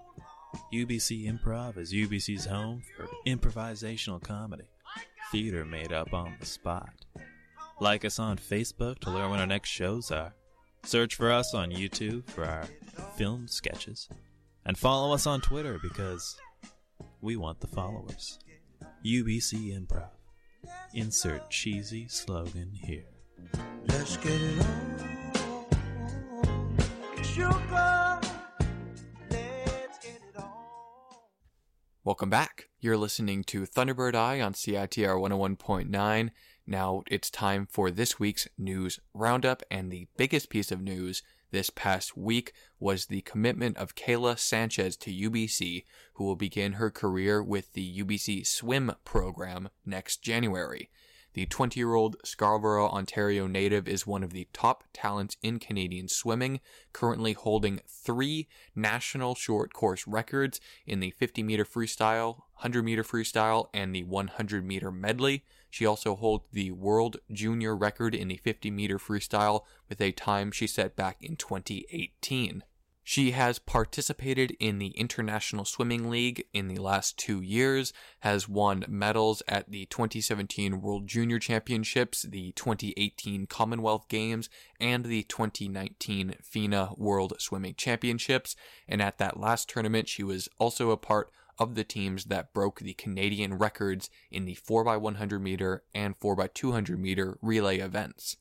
UBC 0.73 1.31
Improv 1.31 1.77
is 1.77 1.93
UBC's 1.93 2.45
home 2.45 2.81
for 2.95 3.07
improvisational 3.27 4.21
comedy, 4.21 4.65
theater 5.31 5.65
made 5.65 5.93
up 5.93 6.13
on 6.13 6.35
the 6.39 6.45
spot. 6.45 6.89
Like 7.79 8.03
us 8.03 8.19
on 8.19 8.37
Facebook 8.37 8.99
to 8.99 9.09
learn 9.09 9.31
when 9.31 9.39
our 9.39 9.47
next 9.47 9.69
shows 9.69 10.11
are. 10.11 10.33
Search 10.83 11.15
for 11.15 11.31
us 11.31 11.53
on 11.53 11.71
YouTube 11.71 12.29
for 12.29 12.45
our 12.45 12.65
film 13.15 13.47
sketches. 13.47 14.09
And 14.65 14.77
follow 14.77 15.13
us 15.13 15.25
on 15.25 15.41
Twitter 15.41 15.79
because 15.81 16.35
we 17.21 17.35
want 17.35 17.59
the 17.59 17.67
followers. 17.67 18.39
UBC 19.05 19.77
Improv. 19.77 20.09
Insert 20.93 21.49
cheesy 21.49 22.07
slogan 22.07 22.71
here. 22.73 23.05
Let's 23.87 24.17
get 24.17 24.33
it 24.33 24.59
on. 24.61 24.99
Sugar, 27.23 27.98
Welcome 32.09 32.31
back. 32.31 32.69
You're 32.79 32.97
listening 32.97 33.43
to 33.43 33.67
Thunderbird 33.67 34.15
Eye 34.15 34.41
on 34.41 34.53
CITR 34.53 35.21
101.9. 35.21 36.31
Now 36.65 37.03
it's 37.05 37.29
time 37.29 37.67
for 37.69 37.91
this 37.91 38.19
week's 38.19 38.47
news 38.57 38.99
roundup, 39.13 39.61
and 39.69 39.91
the 39.91 40.07
biggest 40.17 40.49
piece 40.49 40.71
of 40.71 40.81
news 40.81 41.21
this 41.51 41.69
past 41.69 42.17
week 42.17 42.53
was 42.79 43.05
the 43.05 43.21
commitment 43.21 43.77
of 43.77 43.93
Kayla 43.93 44.39
Sanchez 44.39 44.97
to 44.97 45.11
UBC, 45.11 45.85
who 46.13 46.23
will 46.23 46.35
begin 46.35 46.73
her 46.73 46.89
career 46.89 47.43
with 47.43 47.73
the 47.73 48.03
UBC 48.03 48.47
swim 48.47 48.91
program 49.05 49.69
next 49.85 50.23
January. 50.23 50.89
The 51.33 51.45
20 51.45 51.79
year 51.79 51.93
old 51.93 52.15
Scarborough, 52.23 52.89
Ontario 52.89 53.45
native 53.45 53.87
is 53.87 54.07
one 54.07 54.23
of 54.23 54.33
the 54.33 54.47
top 54.51 54.83
talents 54.93 55.37
in 55.43 55.59
Canadian 55.59 56.07
swimming, 56.07 56.59
currently 56.91 57.33
holding 57.33 57.81
three 57.87 58.47
national 58.75 59.35
short 59.35 59.71
course 59.71 60.07
records 60.07 60.59
in 60.87 60.99
the 60.99 61.11
50 61.11 61.43
meter 61.43 61.65
freestyle, 61.65 62.39
100 62.55 62.83
meter 62.83 63.03
freestyle, 63.03 63.69
and 63.73 63.93
the 63.93 64.03
100 64.03 64.65
meter 64.65 64.91
medley. 64.91 65.43
She 65.69 65.85
also 65.85 66.15
holds 66.15 66.45
the 66.51 66.71
world 66.71 67.17
junior 67.31 67.75
record 67.75 68.15
in 68.15 68.27
the 68.27 68.37
50 68.37 68.71
meter 68.71 68.97
freestyle 68.97 69.65
with 69.87 70.01
a 70.01 70.11
time 70.11 70.51
she 70.51 70.65
set 70.65 70.95
back 70.95 71.17
in 71.21 71.35
2018. 71.35 72.63
She 73.09 73.31
has 73.31 73.57
participated 73.57 74.55
in 74.59 74.77
the 74.77 74.89
International 74.89 75.65
Swimming 75.65 76.11
League 76.11 76.45
in 76.53 76.67
the 76.67 76.77
last 76.77 77.17
two 77.17 77.41
years, 77.41 77.91
has 78.19 78.47
won 78.47 78.85
medals 78.87 79.41
at 79.47 79.71
the 79.71 79.87
2017 79.87 80.79
World 80.79 81.07
Junior 81.07 81.39
Championships, 81.39 82.21
the 82.21 82.51
2018 82.51 83.47
Commonwealth 83.47 84.07
Games, 84.09 84.47
and 84.79 85.05
the 85.05 85.23
2019 85.23 86.35
FINA 86.43 86.91
World 86.97 87.33
Swimming 87.39 87.73
Championships. 87.73 88.55
And 88.87 89.01
at 89.01 89.17
that 89.17 89.39
last 89.39 89.67
tournament, 89.67 90.07
she 90.07 90.21
was 90.21 90.47
also 90.59 90.91
a 90.91 90.95
part 90.95 91.31
of 91.57 91.73
the 91.73 91.83
teams 91.83 92.25
that 92.25 92.53
broke 92.53 92.79
the 92.79 92.93
Canadian 92.93 93.55
records 93.55 94.11
in 94.29 94.45
the 94.45 94.53
4x100 94.53 95.41
meter 95.41 95.81
and 95.95 96.19
4x200 96.19 96.99
meter 96.99 97.39
relay 97.41 97.79
events. 97.79 98.37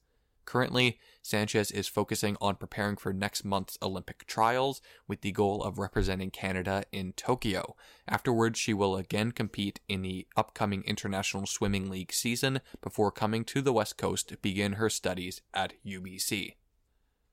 Currently, 0.48 0.98
Sanchez 1.20 1.70
is 1.70 1.88
focusing 1.88 2.38
on 2.40 2.56
preparing 2.56 2.96
for 2.96 3.12
next 3.12 3.44
month's 3.44 3.76
Olympic 3.82 4.26
trials 4.26 4.80
with 5.06 5.20
the 5.20 5.30
goal 5.30 5.62
of 5.62 5.78
representing 5.78 6.30
Canada 6.30 6.84
in 6.90 7.12
Tokyo. 7.12 7.76
Afterwards, 8.08 8.58
she 8.58 8.72
will 8.72 8.96
again 8.96 9.32
compete 9.32 9.80
in 9.90 10.00
the 10.00 10.26
upcoming 10.38 10.84
International 10.84 11.44
Swimming 11.44 11.90
League 11.90 12.14
season 12.14 12.62
before 12.80 13.12
coming 13.12 13.44
to 13.44 13.60
the 13.60 13.74
West 13.74 13.98
Coast 13.98 14.30
to 14.30 14.38
begin 14.38 14.72
her 14.72 14.88
studies 14.88 15.42
at 15.52 15.74
UBC. 15.84 16.54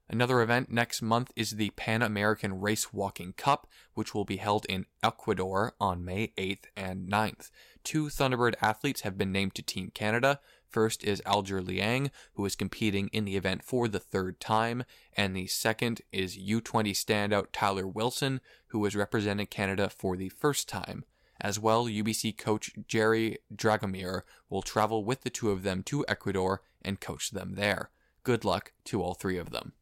Another 0.07 0.41
event 0.41 0.71
next 0.71 1.01
month 1.01 1.31
is 1.35 1.51
the 1.51 1.71
Pan 1.71 2.03
American 2.03 2.61
Race 2.61 2.93
Walking 2.93 3.33
Cup, 3.33 3.67
which 3.95 4.13
will 4.13 4.23
be 4.23 4.37
held 4.37 4.65
in 4.69 4.85
Ecuador 5.01 5.73
on 5.79 6.05
May 6.05 6.31
8th 6.37 6.65
and 6.77 7.09
9th. 7.09 7.49
Two 7.83 8.05
Thunderbird 8.05 8.53
athletes 8.61 9.01
have 9.01 9.17
been 9.17 9.31
named 9.31 9.55
to 9.55 9.63
Team 9.63 9.91
Canada. 9.95 10.39
First 10.69 11.03
is 11.03 11.23
Alger 11.25 11.59
Liang, 11.59 12.11
who 12.33 12.45
is 12.45 12.55
competing 12.55 13.07
in 13.07 13.25
the 13.25 13.35
event 13.35 13.63
for 13.63 13.87
the 13.87 13.99
third 13.99 14.39
time, 14.39 14.83
and 15.17 15.35
the 15.35 15.47
second 15.47 16.01
is 16.11 16.37
U20 16.37 16.91
standout 16.91 17.47
Tyler 17.51 17.87
Wilson, 17.87 18.41
who 18.67 18.85
is 18.85 18.95
representing 18.95 19.47
Canada 19.47 19.89
for 19.89 20.15
the 20.15 20.29
first 20.29 20.69
time. 20.69 21.03
As 21.41 21.59
well, 21.59 21.85
UBC 21.85 22.37
coach 22.37 22.71
Gerry 22.87 23.39
Dragomir 23.53 24.21
will 24.49 24.61
travel 24.61 25.03
with 25.03 25.21
the 25.21 25.29
two 25.31 25.49
of 25.49 25.63
them 25.63 25.81
to 25.83 26.05
Ecuador 26.07 26.61
and 26.83 27.01
coach 27.01 27.31
them 27.31 27.55
there. 27.55 27.89
Good 28.23 28.45
luck 28.45 28.71
to 28.85 29.01
all 29.01 29.15
three 29.15 29.37
of 29.37 29.49
them. 29.49 29.73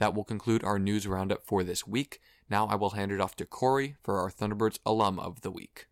That 0.00 0.14
will 0.14 0.24
conclude 0.24 0.64
our 0.64 0.78
news 0.78 1.06
roundup 1.06 1.44
for 1.44 1.62
this 1.62 1.86
week. 1.86 2.22
Now 2.48 2.66
I 2.66 2.74
will 2.74 2.90
hand 2.90 3.12
it 3.12 3.20
off 3.20 3.36
to 3.36 3.44
Corey 3.44 3.96
for 4.02 4.18
our 4.18 4.30
Thunderbirds 4.30 4.78
alum 4.86 5.18
of 5.18 5.42
the 5.42 5.50
week. 5.50 5.88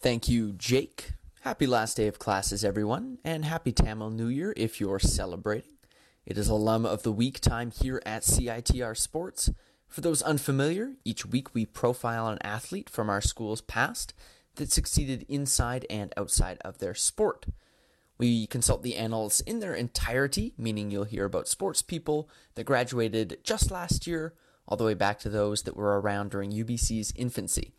Thank 0.00 0.28
you, 0.28 0.52
Jake. 0.52 1.12
Happy 1.40 1.66
last 1.66 1.96
day 1.96 2.08
of 2.08 2.18
classes, 2.18 2.62
everyone, 2.62 3.16
and 3.24 3.46
happy 3.46 3.72
Tamil 3.72 4.10
New 4.10 4.26
Year 4.26 4.52
if 4.54 4.80
you're 4.80 4.98
celebrating. 4.98 5.78
It 6.26 6.36
is 6.36 6.50
alum 6.50 6.84
of 6.84 7.04
the 7.04 7.12
week 7.12 7.40
time 7.40 7.70
here 7.70 8.02
at 8.04 8.22
CITR 8.22 8.98
Sports. 8.98 9.48
For 9.88 10.02
those 10.02 10.20
unfamiliar, 10.20 10.92
each 11.06 11.24
week 11.24 11.54
we 11.54 11.64
profile 11.64 12.28
an 12.28 12.38
athlete 12.42 12.90
from 12.90 13.08
our 13.08 13.22
school's 13.22 13.62
past 13.62 14.12
that 14.56 14.70
succeeded 14.70 15.24
inside 15.26 15.86
and 15.88 16.12
outside 16.18 16.58
of 16.66 16.80
their 16.80 16.94
sport. 16.94 17.46
We 18.16 18.46
consult 18.46 18.82
the 18.82 18.96
annals 18.96 19.40
in 19.40 19.60
their 19.60 19.74
entirety, 19.74 20.54
meaning 20.56 20.90
you'll 20.90 21.04
hear 21.04 21.24
about 21.24 21.48
sports 21.48 21.82
people 21.82 22.28
that 22.54 22.64
graduated 22.64 23.38
just 23.42 23.70
last 23.70 24.06
year, 24.06 24.34
all 24.68 24.76
the 24.76 24.84
way 24.84 24.94
back 24.94 25.18
to 25.20 25.28
those 25.28 25.62
that 25.62 25.76
were 25.76 26.00
around 26.00 26.30
during 26.30 26.52
UBC's 26.52 27.12
infancy. 27.16 27.72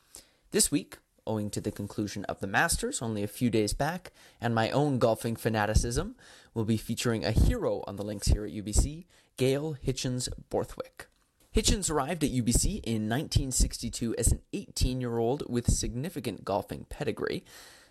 This 0.52 0.72
week, 0.72 0.98
owing 1.26 1.50
to 1.50 1.62
the 1.62 1.72
conclusion 1.72 2.26
of 2.26 2.40
the 2.40 2.48
Masters 2.48 3.02
only 3.02 3.24
a 3.24 3.28
few 3.28 3.50
days 3.50 3.74
back, 3.74 4.12
and 4.40 4.54
my 4.54 4.70
own 4.70 5.00
golfing 5.00 5.36
fanaticism, 5.36 6.16
we'll 6.54 6.66
be 6.66 6.78
featuring 6.78 7.26
a 7.26 7.32
hero 7.32 7.84
on 7.88 7.96
the 7.96 8.04
links 8.04 8.28
here 8.28 8.46
at 8.46 8.52
UBC, 8.52 9.06
Gail 9.38 9.78
Hitchens 9.86 10.30
Borthwick. 10.50 11.08
Hitchens 11.56 11.90
arrived 11.90 12.24
at 12.24 12.32
UBC 12.32 12.82
in 12.84 13.08
1962 13.08 14.16
as 14.18 14.32
an 14.34 14.42
18 14.52 15.00
year 15.00 15.18
old 15.18 15.44
with 15.50 15.72
significant 15.72 16.44
golfing 16.44 16.86
pedigree. 16.90 17.46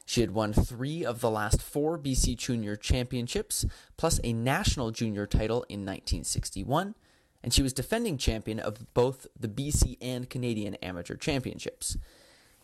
She 0.04 0.20
had 0.20 0.32
won 0.32 0.52
three 0.52 1.04
of 1.04 1.20
the 1.20 1.30
last 1.30 1.62
four 1.62 1.98
BC 1.98 2.36
Junior 2.36 2.76
Championships, 2.76 3.64
plus 3.96 4.20
a 4.22 4.32
national 4.32 4.90
junior 4.90 5.26
title 5.26 5.62
in 5.68 5.80
1961, 5.80 6.94
and 7.42 7.52
she 7.52 7.62
was 7.62 7.72
defending 7.72 8.18
champion 8.18 8.60
of 8.60 8.92
both 8.94 9.26
the 9.38 9.48
BC 9.48 9.96
and 10.00 10.28
Canadian 10.28 10.74
Amateur 10.76 11.16
Championships. 11.16 11.96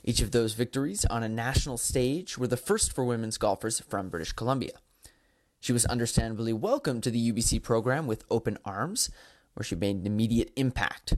Each 0.03 0.21
of 0.21 0.31
those 0.31 0.55
victories 0.55 1.05
on 1.07 1.23
a 1.23 1.29
national 1.29 1.77
stage 1.77 2.39
were 2.39 2.47
the 2.47 2.57
first 2.57 2.93
for 2.93 3.05
women's 3.05 3.39
golfers 3.39 3.81
from 3.81 4.09
British 4.09 4.33
Columbia. 4.33 4.73
She 5.61 5.73
was 5.73 5.85
understandably 5.87 6.55
welcomed 6.55 7.03
to 7.03 7.11
the 7.11 7.33
UBC 7.33 7.63
program 7.63 8.07
with 8.07 8.25
open 8.31 8.57
arms, 8.65 9.11
where 9.55 9.65
she 9.65 9.75
made 9.75 9.97
an 9.97 10.07
immediate 10.07 10.53
impact. 10.57 11.15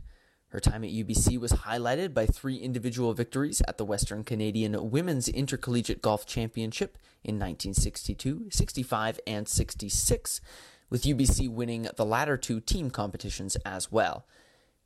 Her 0.53 0.61
time 0.61 0.85
at 0.85 0.91
UBC 0.91 1.41
was 1.41 1.53
highlighted 1.53 2.13
by 2.13 2.27
three 2.27 2.57
individual 2.57 3.15
victories 3.15 3.63
at 3.67 3.79
the 3.79 3.87
Western 3.87 4.23
Canadian 4.23 4.91
Women's 4.91 5.27
Intercollegiate 5.27 6.03
Golf 6.03 6.27
Championship 6.27 6.99
in 7.25 7.37
1962, 7.37 8.49
65, 8.51 9.19
and 9.27 9.49
66, 9.49 10.43
with 10.91 11.05
UBC 11.05 11.49
winning 11.49 11.89
the 11.97 12.05
latter 12.05 12.37
two 12.37 12.61
team 12.61 12.91
competitions 12.91 13.57
as 13.65 13.91
well. 13.91 14.27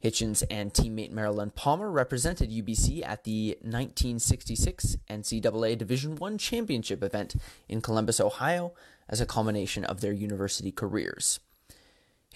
Hitchens 0.05 0.45
and 0.49 0.73
teammate 0.73 1.11
Marilyn 1.11 1.51
Palmer 1.51 1.91
represented 1.91 2.53
UBC 2.53 3.05
at 3.05 3.25
the 3.25 3.59
1966 3.63 4.99
NCAA 5.11 5.77
Division 5.77 6.17
I 6.23 6.37
championship 6.37 7.03
event 7.03 7.35
in 7.69 7.81
Columbus, 7.81 8.21
Ohio, 8.21 8.73
as 9.09 9.21
a 9.21 9.27
culmination 9.27 9.85
of 9.85 10.01
their 10.01 10.13
university 10.13 10.71
careers. 10.71 11.41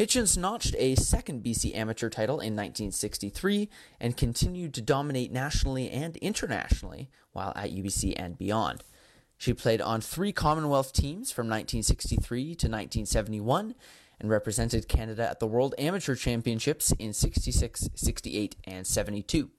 Hitchens 0.01 0.39
notched 0.39 0.75
a 0.79 0.95
second 0.95 1.45
BC 1.45 1.77
amateur 1.77 2.09
title 2.09 2.37
in 2.37 2.57
1963 2.57 3.69
and 4.01 4.17
continued 4.17 4.73
to 4.73 4.81
dominate 4.81 5.31
nationally 5.31 5.91
and 5.91 6.17
internationally 6.17 7.11
while 7.33 7.53
at 7.55 7.71
UBC 7.71 8.15
and 8.17 8.39
beyond. 8.39 8.83
She 9.37 9.53
played 9.53 9.83
on 9.83 10.01
three 10.01 10.33
Commonwealth 10.33 10.95
teams 10.95 11.31
from 11.31 11.49
1963 11.49 12.45
to 12.45 12.67
1971 12.67 13.75
and 14.19 14.31
represented 14.31 14.89
Canada 14.89 15.29
at 15.29 15.39
the 15.39 15.47
World 15.47 15.75
Amateur 15.77 16.15
Championships 16.15 16.93
in 16.93 17.13
66, 17.13 17.91
68, 17.95 18.57
and 18.65 18.87
72. 18.87 19.51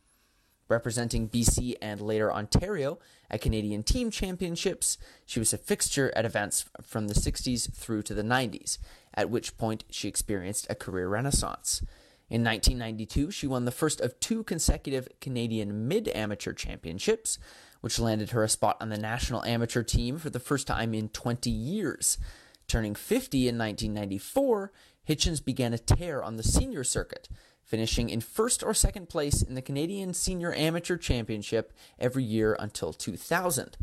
Representing 0.67 1.29
BC 1.29 1.75
and 1.83 2.01
later 2.01 2.33
Ontario 2.33 2.97
at 3.29 3.41
Canadian 3.41 3.83
Team 3.83 4.09
Championships, 4.09 4.97
she 5.25 5.37
was 5.37 5.53
a 5.53 5.57
fixture 5.59 6.11
at 6.15 6.25
events 6.25 6.65
from 6.81 7.09
the 7.09 7.13
60s 7.13 7.71
through 7.75 8.01
to 8.03 8.15
the 8.15 8.23
90s, 8.23 8.79
at 9.13 9.29
which 9.29 9.57
point 9.57 9.83
she 9.89 10.07
experienced 10.07 10.67
a 10.69 10.75
career 10.75 11.07
renaissance. 11.07 11.81
In 12.29 12.45
1992, 12.45 13.29
she 13.31 13.45
won 13.45 13.65
the 13.65 13.71
first 13.71 13.99
of 13.99 14.17
two 14.21 14.43
consecutive 14.43 15.09
Canadian 15.19 15.89
Mid 15.89 16.07
Amateur 16.09 16.53
Championships, 16.53 17.37
which 17.81 17.99
landed 17.99 18.29
her 18.29 18.43
a 18.43 18.49
spot 18.49 18.77
on 18.79 18.87
the 18.87 18.97
national 18.97 19.43
amateur 19.43 19.83
team 19.83 20.17
for 20.17 20.29
the 20.29 20.39
first 20.39 20.65
time 20.65 20.93
in 20.93 21.09
20 21.09 21.49
years. 21.49 22.17
Turning 22.67 22.95
50 22.95 23.49
in 23.49 23.57
1994, 23.57 24.71
Hitchens 25.09 25.43
began 25.43 25.73
a 25.73 25.77
tear 25.77 26.23
on 26.23 26.37
the 26.37 26.43
senior 26.43 26.85
circuit, 26.85 27.27
finishing 27.65 28.09
in 28.09 28.21
first 28.21 28.63
or 28.63 28.73
second 28.73 29.09
place 29.09 29.41
in 29.41 29.55
the 29.55 29.61
Canadian 29.61 30.13
Senior 30.13 30.53
Amateur 30.53 30.95
Championship 30.95 31.73
every 31.99 32.23
year 32.23 32.55
until 32.59 32.93
2000. 32.93 33.75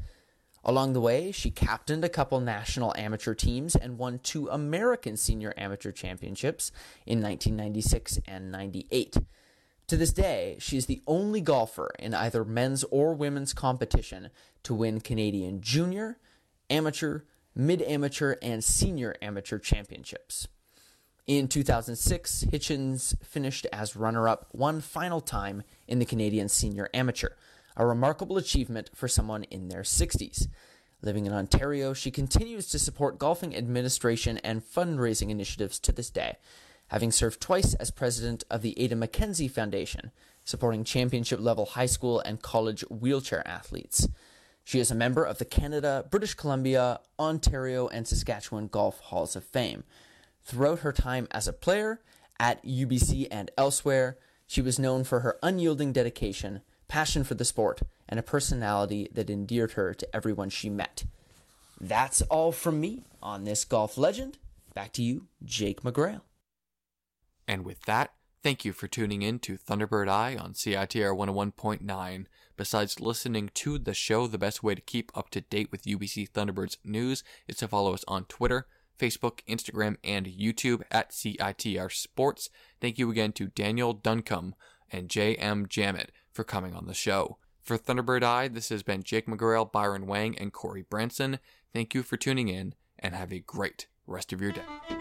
Along 0.64 0.92
the 0.92 1.00
way, 1.00 1.32
she 1.32 1.50
captained 1.50 2.04
a 2.04 2.08
couple 2.08 2.40
national 2.40 2.94
amateur 2.96 3.34
teams 3.34 3.76
and 3.76 3.98
won 3.98 4.18
two 4.18 4.48
American 4.48 5.16
Senior 5.16 5.54
Amateur 5.56 5.92
Championships 5.92 6.72
in 7.06 7.22
1996 7.22 8.20
and 8.26 8.50
98. 8.50 9.16
To 9.88 9.96
this 9.96 10.12
day, 10.12 10.56
she 10.60 10.76
is 10.76 10.86
the 10.86 11.00
only 11.06 11.40
golfer 11.40 11.90
in 11.98 12.12
either 12.12 12.44
men's 12.44 12.84
or 12.84 13.14
women's 13.14 13.54
competition 13.54 14.28
to 14.64 14.74
win 14.74 15.00
Canadian 15.00 15.62
Junior, 15.62 16.18
Amateur, 16.68 17.20
Mid 17.54 17.80
Amateur, 17.82 18.36
and 18.42 18.62
Senior 18.62 19.14
Amateur 19.22 19.58
Championships. 19.58 20.48
In 21.26 21.48
2006, 21.48 22.44
Hitchens 22.50 23.14
finished 23.24 23.66
as 23.72 23.96
runner 23.96 24.28
up 24.28 24.48
one 24.50 24.80
final 24.80 25.20
time 25.20 25.62
in 25.86 25.98
the 25.98 26.06
Canadian 26.06 26.48
Senior 26.48 26.88
Amateur, 26.92 27.30
a 27.78 27.86
remarkable 27.86 28.36
achievement 28.36 28.90
for 28.92 29.08
someone 29.08 29.44
in 29.44 29.68
their 29.68 29.82
60s. 29.82 30.48
Living 31.00 31.26
in 31.26 31.32
Ontario, 31.32 31.94
she 31.94 32.10
continues 32.10 32.68
to 32.68 32.78
support 32.78 33.20
golfing 33.20 33.56
administration 33.56 34.38
and 34.38 34.64
fundraising 34.64 35.30
initiatives 35.30 35.78
to 35.78 35.92
this 35.92 36.10
day, 36.10 36.36
having 36.88 37.12
served 37.12 37.40
twice 37.40 37.74
as 37.74 37.92
president 37.92 38.42
of 38.50 38.62
the 38.62 38.78
Ada 38.80 38.96
McKenzie 38.96 39.50
Foundation, 39.50 40.10
supporting 40.44 40.82
championship 40.82 41.38
level 41.38 41.66
high 41.66 41.86
school 41.86 42.18
and 42.20 42.42
college 42.42 42.82
wheelchair 42.90 43.46
athletes. 43.46 44.08
She 44.64 44.80
is 44.80 44.90
a 44.90 44.96
member 44.96 45.22
of 45.24 45.38
the 45.38 45.44
Canada, 45.44 46.04
British 46.10 46.34
Columbia, 46.34 47.00
Ontario, 47.18 47.86
and 47.86 48.08
Saskatchewan 48.08 48.66
Golf 48.66 48.98
Halls 49.00 49.36
of 49.36 49.44
Fame. 49.44 49.84
Throughout 50.42 50.80
her 50.80 50.92
time 50.92 51.28
as 51.30 51.46
a 51.46 51.52
player, 51.52 52.00
at 52.40 52.64
UBC 52.64 53.28
and 53.30 53.50
elsewhere, 53.56 54.18
she 54.46 54.60
was 54.60 54.78
known 54.78 55.04
for 55.04 55.20
her 55.20 55.38
unyielding 55.42 55.92
dedication, 55.92 56.62
passion 56.88 57.24
for 57.24 57.34
the 57.34 57.44
sport, 57.44 57.82
and 58.08 58.18
a 58.18 58.22
personality 58.22 59.08
that 59.12 59.30
endeared 59.30 59.72
her 59.72 59.94
to 59.94 60.16
everyone 60.16 60.50
she 60.50 60.70
met. 60.70 61.04
That's 61.80 62.22
all 62.22 62.50
from 62.50 62.80
me 62.80 63.04
on 63.22 63.44
this 63.44 63.64
golf 63.64 63.96
legend. 63.96 64.38
Back 64.74 64.92
to 64.94 65.02
you, 65.02 65.26
Jake 65.44 65.82
McGrail. 65.82 66.22
And 67.46 67.64
with 67.64 67.82
that, 67.82 68.12
thank 68.42 68.64
you 68.64 68.72
for 68.72 68.88
tuning 68.88 69.22
in 69.22 69.38
to 69.40 69.56
Thunderbird 69.56 70.08
Eye 70.08 70.36
on 70.36 70.52
CITR 70.52 71.16
101.9. 71.16 72.26
Besides 72.56 73.00
listening 73.00 73.50
to 73.54 73.78
the 73.78 73.94
show, 73.94 74.26
the 74.26 74.38
best 74.38 74.62
way 74.62 74.74
to 74.74 74.80
keep 74.80 75.16
up 75.16 75.30
to 75.30 75.40
date 75.40 75.70
with 75.70 75.84
UBC 75.84 76.30
Thunderbirds 76.30 76.76
news 76.84 77.22
is 77.46 77.56
to 77.56 77.68
follow 77.68 77.94
us 77.94 78.04
on 78.08 78.24
Twitter, 78.24 78.66
Facebook, 78.98 79.40
Instagram, 79.48 79.96
and 80.02 80.26
YouTube 80.26 80.82
at 80.90 81.10
CITR 81.10 81.92
Sports. 81.92 82.50
Thank 82.80 82.98
you 82.98 83.10
again 83.10 83.32
to 83.32 83.46
Daniel 83.46 83.92
Duncombe 83.92 84.54
and 84.90 85.08
J.M. 85.08 85.66
Jamet 85.66 86.08
for 86.38 86.44
coming 86.44 86.72
on 86.72 86.86
the 86.86 86.94
show. 86.94 87.36
For 87.64 87.76
Thunderbird 87.76 88.22
Eye, 88.22 88.46
this 88.46 88.68
has 88.68 88.84
been 88.84 89.02
Jake 89.02 89.26
McGrail, 89.26 89.72
Byron 89.72 90.06
Wang, 90.06 90.38
and 90.38 90.52
Corey 90.52 90.82
Branson. 90.82 91.40
Thank 91.72 91.94
you 91.94 92.04
for 92.04 92.16
tuning 92.16 92.46
in, 92.46 92.76
and 92.96 93.12
have 93.12 93.32
a 93.32 93.40
great 93.40 93.88
rest 94.06 94.32
of 94.32 94.40
your 94.40 94.52
day. 94.52 94.97